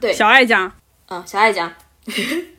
[0.00, 0.72] 对，小爱讲，
[1.08, 1.72] 嗯，小爱讲，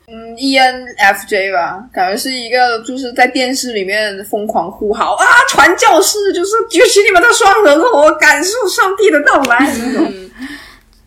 [0.08, 10.06] 嗯，ENFJ 吧，感觉是一个就是在电视里面疯狂呼号啊，传教士就是举起你们的双人火，感受上帝的到来那种。
[10.12, 10.32] 嗯，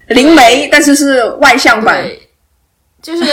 [0.09, 2.05] 灵媒，但是是外向版。
[3.01, 3.24] 就是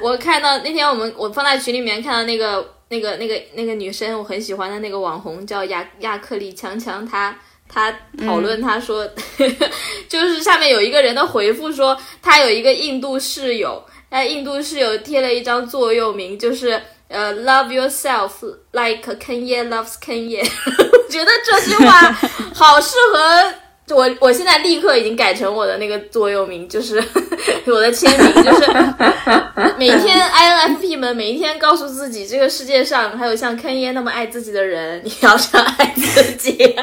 [0.00, 7.38] 我看到那天我们我放在群里面看到那个那个那个那个女生，我很喜欢的那个网红叫亚亚克力强强，她
[7.72, 7.90] 她
[8.26, 9.08] 讨论他说，
[10.08, 18.30] 就是下面有一个人的回复说，他有一个印度室友，那印度室友贴了一张座右铭，就是呃，love yourself
[18.72, 20.40] like Kanye loves Kanye，
[20.92, 22.12] 我觉得这句话
[22.54, 23.54] 好适合。
[23.92, 26.96] 我我现在立刻已经改成我的那个座右铭，就是
[27.66, 28.66] 我的签名，就是
[29.78, 36.74] 每天 INFP 们每一天告诉自己，这个世界上还有像坑耶那么爱自己的人，你要这样爱自己。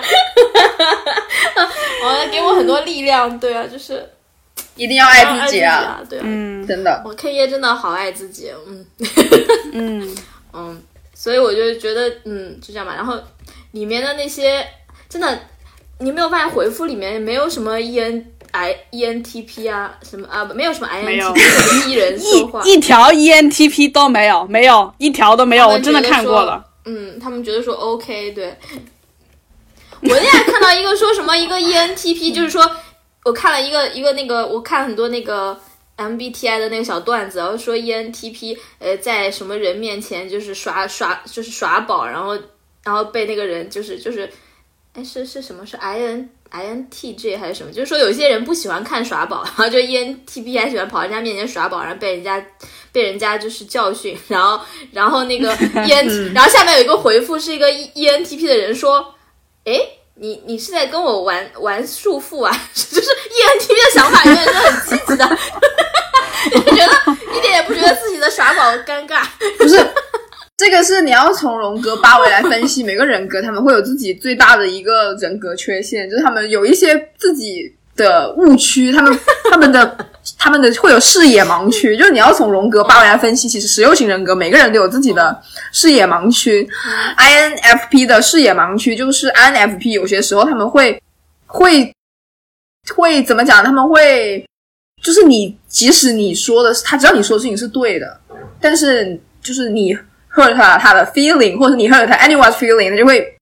[2.03, 4.07] 哦，给我很多力量，对啊，就是
[4.75, 7.01] 一定要爱自己啊啊！，对啊，嗯真的。
[7.05, 8.85] 我坑耶真的好爱自己，嗯
[9.73, 10.15] 嗯，
[10.53, 10.81] 嗯，
[11.13, 12.93] 所以我就觉得，嗯，就这样吧。
[12.95, 13.19] 然后
[13.71, 14.65] 里面的那些
[15.09, 15.39] 真的。
[15.99, 21.41] 你没有发现回复里面没有什么 E N I E N T P 啊，什么啊，没有什么 I N T
[21.83, 26.65] P 人说话，一一条 ENTP 都没有，没有一条都没有，我真的看过了。
[26.85, 28.47] 嗯，他们觉得说 OK，对。
[30.01, 32.71] 我那天看到一个说什么一个 E N T P，就是说
[33.25, 35.59] 我看了一个一个那个，我看很多那个
[35.97, 42.37] M B T I 的那个小段子，然后说 E N T P 呃在什么人面前就是耍耍就是耍宝，然后
[42.83, 44.31] 然后被那个人就是就是。
[44.93, 45.65] 哎，是是什么？
[45.65, 47.71] 是 I N I N T J 还是什么？
[47.71, 52.43] 就是说有些人不喜欢看耍宝，然后就 E N T P 还喜欢跑人家面前耍宝，然后被人家
[52.91, 54.59] 被人家就是教训，然后
[54.91, 55.51] 然后那个
[55.85, 59.13] E N，然后下面有一个回复是一个 E N T P 的人说，
[59.63, 59.79] 哎，
[60.15, 62.51] 你你是在跟我玩玩束缚啊？
[62.73, 65.37] 就是 E N T P 的想法永远是很积极的，
[66.51, 69.23] 就觉得一点也不觉得自己的耍宝尴尬，
[69.59, 69.77] 不是，
[70.57, 79.19] 这个是你要从荣格八维来分析每个人格，他们会有自己最大的一个人格缺陷，就是他们有一些自己的误区，他们
[79.51, 79.97] 他们的
[80.37, 85.41] 他们的会有视野盲区，就是你要从荣格八维来分析，其实十六型人格每个人都有自己的
[85.71, 86.67] 视野盲区。
[87.17, 91.01] INFP 的视野盲区就是 INFP 有些时候他们会
[91.45, 91.93] 会
[92.95, 93.63] 会怎么讲？
[93.63, 94.45] 他们会
[95.03, 98.19] 就是你即使你说的是他知道你说的事情是对的，
[98.61, 99.97] 但是就是你
[100.33, 103.35] hurt 他他的 feeling，或者你 hurt 他 anyone's feeling，他就会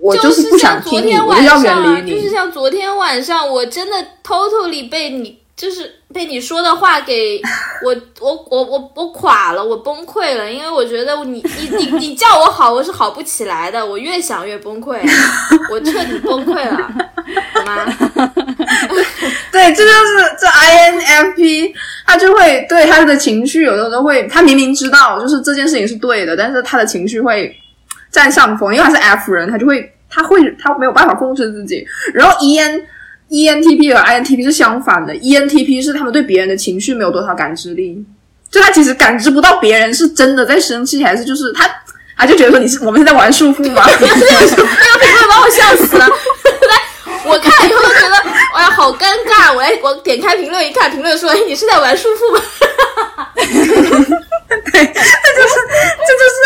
[0.00, 2.16] 我就是不想听我就要远上，离你。
[2.16, 7.40] 就是像昨天晚上，我真的 totally 被你，就是被你说的话给
[7.84, 15.00] 我，我我我我垮了，我崩溃了，因为我觉得你你你你叫我好，我是好不起来的，我越想越崩溃，
[15.70, 16.90] 我彻底崩溃了，
[17.54, 17.86] 好吗？
[19.52, 21.72] 对，这就是这 INFP，
[22.06, 27.54] 他就会对他的情绪有的时候会，他明明知道就是这件事情是对的，但是他的情绪会
[28.10, 31.86] 占上风，因为他是 F 人，他就会他会他没有办法控制自己。
[32.14, 32.82] 然后 EN
[33.32, 38.04] ENTP 和 INTP 是相反的，ENTP 是他们对别人的情绪没有多少感知力，
[38.50, 41.68] 就他其实感知不到别人是真的在生气，还是就是他。
[42.14, 43.82] 他，就觉得说你是我们是在玩束缚吗？
[43.84, 46.06] 那个评论把我笑死了。
[46.06, 46.14] 来，
[47.24, 48.22] 我看了以后都觉得，
[48.70, 49.54] 好尴尬。
[49.54, 53.32] 我来，我点开评论一看，评论说：“哎，你是在玩束缚吗？”哈哈哈
[54.70, 55.54] 对，这就是
[56.06, 56.36] 这就是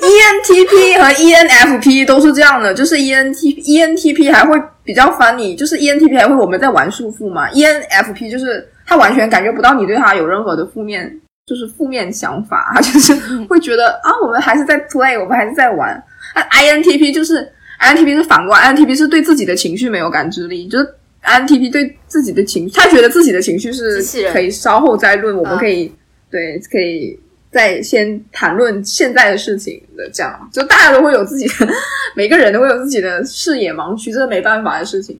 [0.00, 11.08] ENTP 和 ENFP 都是这样的，就是 ENT ENTP 还会比较烦你，就是 ENTP 还会我们在玩束缚嘛，ENFP 就是他完全感觉不到你对他有任何的负面，
[11.46, 13.14] 就是负面想法，他就是
[13.48, 16.02] 会觉得啊，我们还是在 play，我们还是在玩。
[16.34, 25.92] 那 INTP 就是 INTP 是反过，INTP 是对自己的情绪没有感知力，就是 INTP 对自己的情绪，他觉得自己的情绪是可以稍后再论，我们啊可以、
[26.30, 27.18] 对可以
[27.50, 31.72] 再先谈论现在的事情的，这样就大家都会有自己的，
[32.16, 35.18] 每个人都会有自己的视野盲区，这是没办法的事情。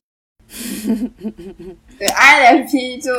[1.99, 3.11] 对 INFP 就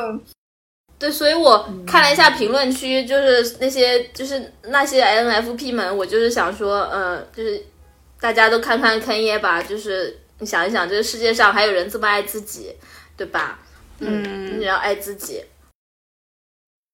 [0.99, 7.61] 对，所以我看了一下评论区，就是那些就是那些 INFP 们，我就是想说，呃，就是
[8.21, 12.75] 大家都看看坑爷吧，就是你想一想，这个世界上还有人这么爱自己，
[13.15, 13.57] 对吧？
[13.99, 15.41] 嗯，你要爱自己。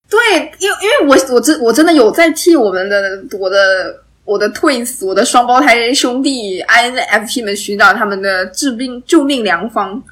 [0.08, 0.20] 对，
[0.60, 10.04] 因为因为我我真我真的有在替我们的我的我的 twins 我的双胞胎兄弟 INFP 们寻找他们的治病救命良方。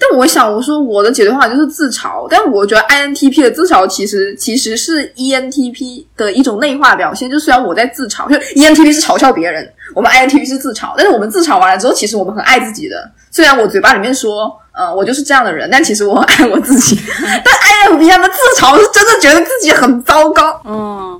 [0.00, 7.30] 但我想，我说我的解决方法就是自嘲，但我觉得 INTP 的自嘲其实其实是 ENTP 的一种内化表现。
[7.30, 13.10] 就虽然我在自嘲，就 ENTP 是嘲笑别人，我们 INTP 是自嘲，但是我们自嘲完了之后，其实我们很爱自己的。
[13.30, 16.98] 虽然我嘴巴里面说，呃，我就是这样的人，但其实我很爱我自己。
[17.20, 20.60] 但 INFP 他们自嘲是真的觉得自己很糟糕。
[20.64, 21.19] 嗯，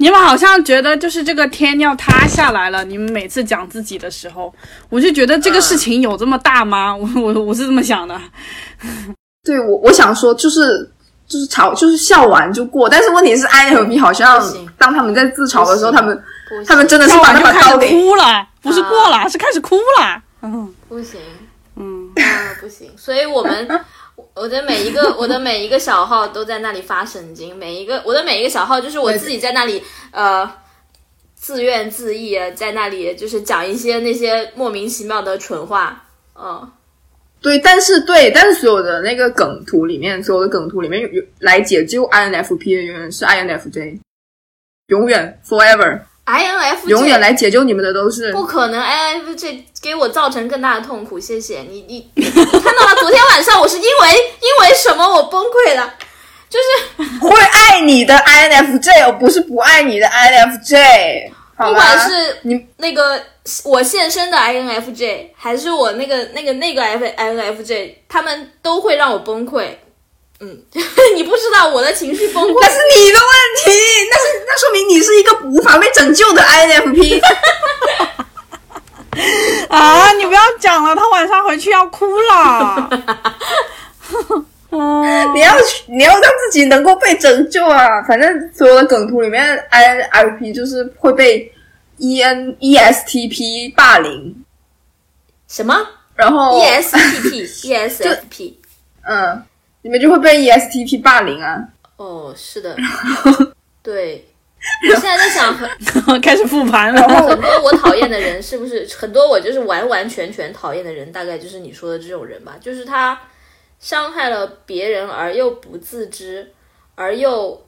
[0.00, 2.82] 你们好像觉得就是这个天要塌下来了。
[2.82, 4.52] 你们每次讲自己的时候，
[4.88, 6.96] 我就觉得这个事情有这么大吗？
[6.96, 8.18] 我我我是这么想的。
[9.44, 10.90] 对我，我想说就是
[11.26, 12.88] 就是嘲，就是笑完就过。
[12.88, 14.42] 但是问题是，INFP 好像
[14.78, 16.18] 当他们在自嘲的时候，他们
[16.66, 20.22] 他们真的是笑把完就开始那把刀给哭了，不是过了，是开始哭了。
[20.40, 21.20] 嗯不行，
[21.76, 22.90] 嗯，啊，不行。
[22.96, 23.68] 所以我们，
[24.34, 30.50] 我的每一个 我的每一个小号都在那里发神经，每一个我的每一个小号就是我自己在那里呃
[31.34, 36.70] 自怨自艾，在那里就是讲一些那些莫名其妙的蠢话，嗯。
[37.42, 43.98] 对，但是对，但是所有的那个梗图里面，所有的梗图里面有有来解救 INFP 的永远是 INFJ，
[44.88, 52.42] 永远 forever，INFJ 永远来解救你们的都是不可能，INFJ 给我造成更大的痛苦，谢谢你，你你看
[52.76, 53.88] 到了，昨天晚上我是因为
[54.40, 55.94] 因为什么我崩溃了，
[56.48, 61.74] 就是 会爱你的 INFJ，而不是不爱你的 INFJ，好不？
[61.74, 63.20] 管是你那个
[63.64, 69.68] 我现身的 INFJ，还是我那个那个那个 F INFJ，他们都会让我崩溃。
[70.40, 70.58] 嗯，
[71.14, 73.30] 你不知道我的情绪崩溃那是你的问
[73.64, 73.70] 题，
[74.10, 77.20] 那是那说明你是一个无法被拯救的 INFP。
[79.68, 82.88] 啊，你不要讲了，他晚上回去要哭了。
[84.70, 85.04] 哦，
[85.34, 85.54] 你要
[85.88, 88.00] 你要让自己能够被拯救啊！
[88.08, 91.52] 反正所有的梗图里面，INFP 就是会被
[91.98, 94.34] E EN ESTP 霸凌，
[95.48, 95.76] 什么
[96.14, 98.54] 然后 E ESTP ESFP？
[99.02, 99.42] 嗯，
[99.82, 101.62] 你们就会被 ESTP 霸凌啊！
[101.96, 102.76] 哦，是的，
[103.82, 104.26] 对。
[104.86, 105.54] 我现在在想，
[106.04, 107.00] 很 开始复盘了。
[107.02, 111.10] 很多我讨厌的人，是不是很多我就是完完全全讨厌的人？
[111.10, 113.18] 大概就是你说的这种人吧，就是他
[113.78, 116.52] 伤害了别人而又不自知，
[116.94, 117.64] 而又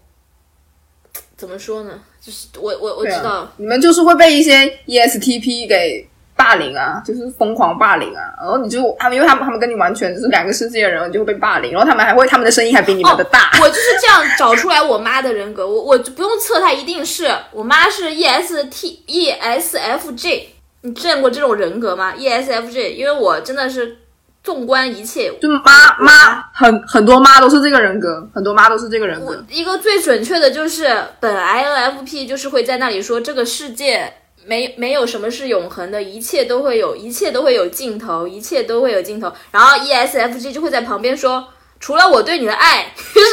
[1.34, 1.98] 怎么说呢？
[2.20, 4.52] 就是我我我知道啊，，你们就是会被一些
[4.86, 6.06] ESTP 给
[6.42, 13.52] 霸凌啊，就是疯狂霸凌啊，然后你就他们，因为他们他们跟你完全就是两个世界的人，你就会被霸凌，然后他们还会他们的声音还比你们的大。
[13.60, 20.42] 我就是这样找出来我妈的人格，我我就不用测，她一定是我妈是 E EST ESFJ。
[20.80, 23.98] 你见过这种人格吗？ESFJ，因为我真的是
[24.42, 29.44] 纵观一切，就妈妈很很多妈都是这个人格，很多妈都是这个人我格。
[29.48, 34.12] 一个最准确的就是本 INFP 就是会在那里说这个世界
[34.44, 39.32] 没没有什么是永恒的，一切都会有，一切都会有尽头，一切都会有尽头。
[39.50, 41.46] 然后 ESFG 就会在旁边说，
[41.80, 43.28] 除了我对你的爱， 就是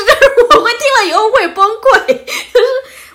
[0.50, 2.14] 我会听了以后会崩溃，就
[2.60, 2.66] 是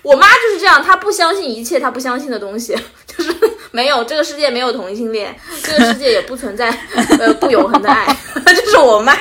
[0.01, 2.75] 我妈就是这样，她不相信一切她不相信的东西，
[3.07, 3.33] 就是
[3.71, 6.69] 没有这个世界没有同性恋，这个世界也不存在
[7.19, 8.05] 呃不永恒的爱，
[8.45, 9.15] 就是我妈。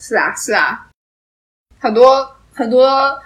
[0.00, 0.86] 是啊，是啊，
[1.80, 3.18] 很多很多，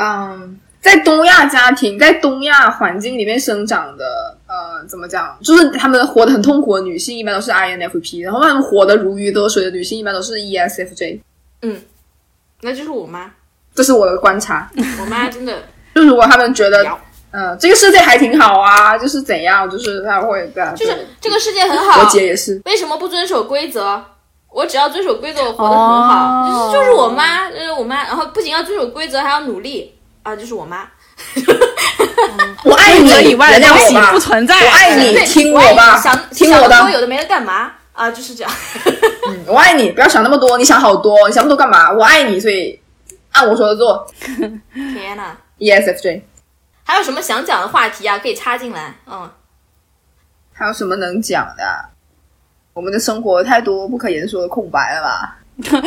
[0.00, 5.36] 嗯，在东亚家庭，在东亚环境里面生长的，呃，怎么讲？
[5.42, 11.20] 就是他们活得很痛苦的女性，一般都是 INFP，然后他们活得如鱼得水的女性，一般都是 E ESFJ。
[11.62, 11.80] 嗯
[12.60, 13.30] 那就是我妈。
[13.74, 14.70] 这是我的观察。
[15.00, 15.62] 我妈真的
[15.94, 16.98] 就如果他们觉得聊，
[17.30, 20.74] 嗯、这个世界还挺好啊，就是怎样，就是他会这样。
[20.74, 24.04] 就是这个世界很好我，姐也是，为什么不遵守规则？
[24.54, 26.46] 我只要遵守规则，我活得很好。
[26.46, 30.88] 哦就是就是我妈，就是我妈，然后不仅要遵守规则，还要努力啊，就是我妈。
[32.64, 34.54] 我爱你以外的东西不存在。
[34.56, 38.08] 我爱你对，听我爱你吧想听我的想得多有的没的干嘛啊？
[38.10, 38.52] 就是这样。
[39.28, 41.90] 嗯我爱你，不要想那么多，你想好多，你想那么多干嘛？
[41.92, 42.80] 我爱你，所以
[43.32, 44.06] 按我说的做。
[44.72, 46.22] 天呐，ESFJ，
[46.84, 48.18] 还有什么想讲的话题啊？
[48.18, 48.94] 可以插进来。
[49.06, 49.28] 嗯，
[50.52, 51.88] 还有什么能讲的？
[52.74, 55.38] 我们的生活太多不可言说的空白了吧？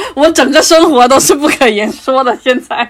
[0.16, 2.34] 我整个生活都是不可言说的。
[2.38, 2.90] 现在，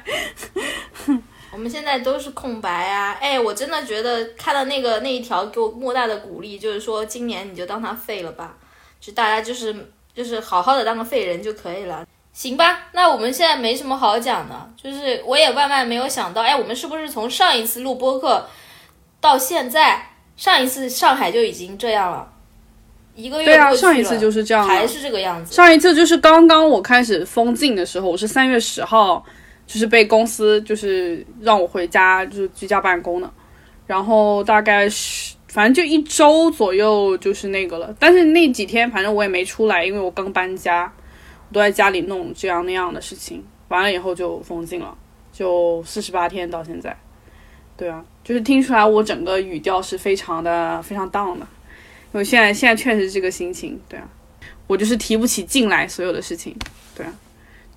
[1.51, 3.17] 我们现在都是空白啊！
[3.19, 8.55] 哎，我真的觉得看到那个那一条给我莫大的鼓励，就是说今年你就当他废了吧，
[9.01, 9.75] 就大家就是
[10.13, 12.05] 就是好好的当个废人就可以了。
[12.31, 18.47] 行吧，那我们现在没什么好讲的，就是我也万万没有想到，哎，我们是不是从上一次录播客
[19.19, 22.31] 到现在，上一次上海就已经这样了，
[23.17, 24.67] 一个月对啊，上一次就是这样啊。
[24.67, 25.53] 还是这个样子。
[25.53, 29.25] 上一次就是刚刚我开始封禁的时候，我是三月十号，
[29.65, 33.29] 就是被公司就是让我回家，就是居家办公的，
[33.87, 37.91] 然后大概是反正就一周左右就是那个了。
[37.97, 40.93] 但是那几天反正我也没出来，因为我刚搬家，
[41.49, 43.43] 我都在家里弄这样那样的事情。
[43.69, 44.95] 完了以后就封禁了，
[45.33, 46.95] 就四十八天到现在。
[47.75, 51.47] 对啊，就是听出来我整个语调是非常的非常 down 的，
[52.13, 53.79] 因为现在现在确实是这个心情。
[53.89, 54.07] 对啊。
[54.67, 56.53] 我就是提不起劲来所有的事情，
[56.93, 57.13] 对啊，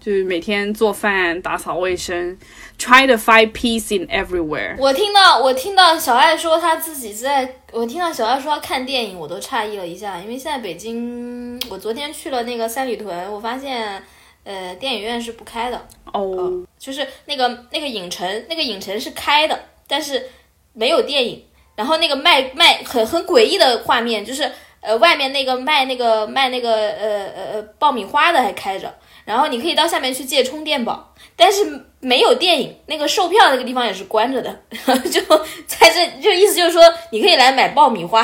[0.00, 2.36] 就是每天做饭、打扫卫生
[2.80, 4.74] ，try to find peace in everywhere。
[4.76, 14.02] 我听到我听到小爱说她自己在，我听到小爱说她看电影，我都诧异了一下，因为现在北京，我昨天去了那个三里屯，我发现，
[14.42, 20.26] 呃，电影院是不开的，哦，就是那个那个影城，那个影城是开的，但是
[20.72, 21.44] 没有电影。
[21.80, 24.52] 然后那个卖卖很很诡异的画面，就是
[24.82, 28.94] 呃外面那个卖那个卖那个呃呃呃爆米花的还开着，
[29.24, 34.54] 然后你可以到下面去借充电宝，但是没有电影，那个售票那个地方也是关着的，
[35.10, 35.22] 就
[35.66, 36.82] 在这就意思就是说
[37.12, 38.22] 你可以来买爆米花，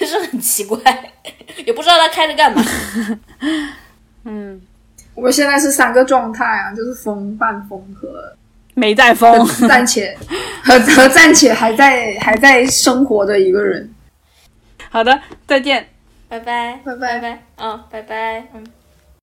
[0.00, 0.80] 就 是很奇怪，
[1.64, 2.60] 也不知道他开着干嘛。
[4.26, 4.60] 嗯
[5.14, 8.35] 我们现在是三个状态啊，就是疯、半疯和
[8.76, 9.44] 没在疯。
[9.66, 10.16] 暂且
[10.62, 13.92] 和和暂且还在还在生活的一个人。
[14.90, 15.88] 好的，再见。
[16.28, 18.64] 拜拜，拜拜拜拜，嗯，拜拜，嗯。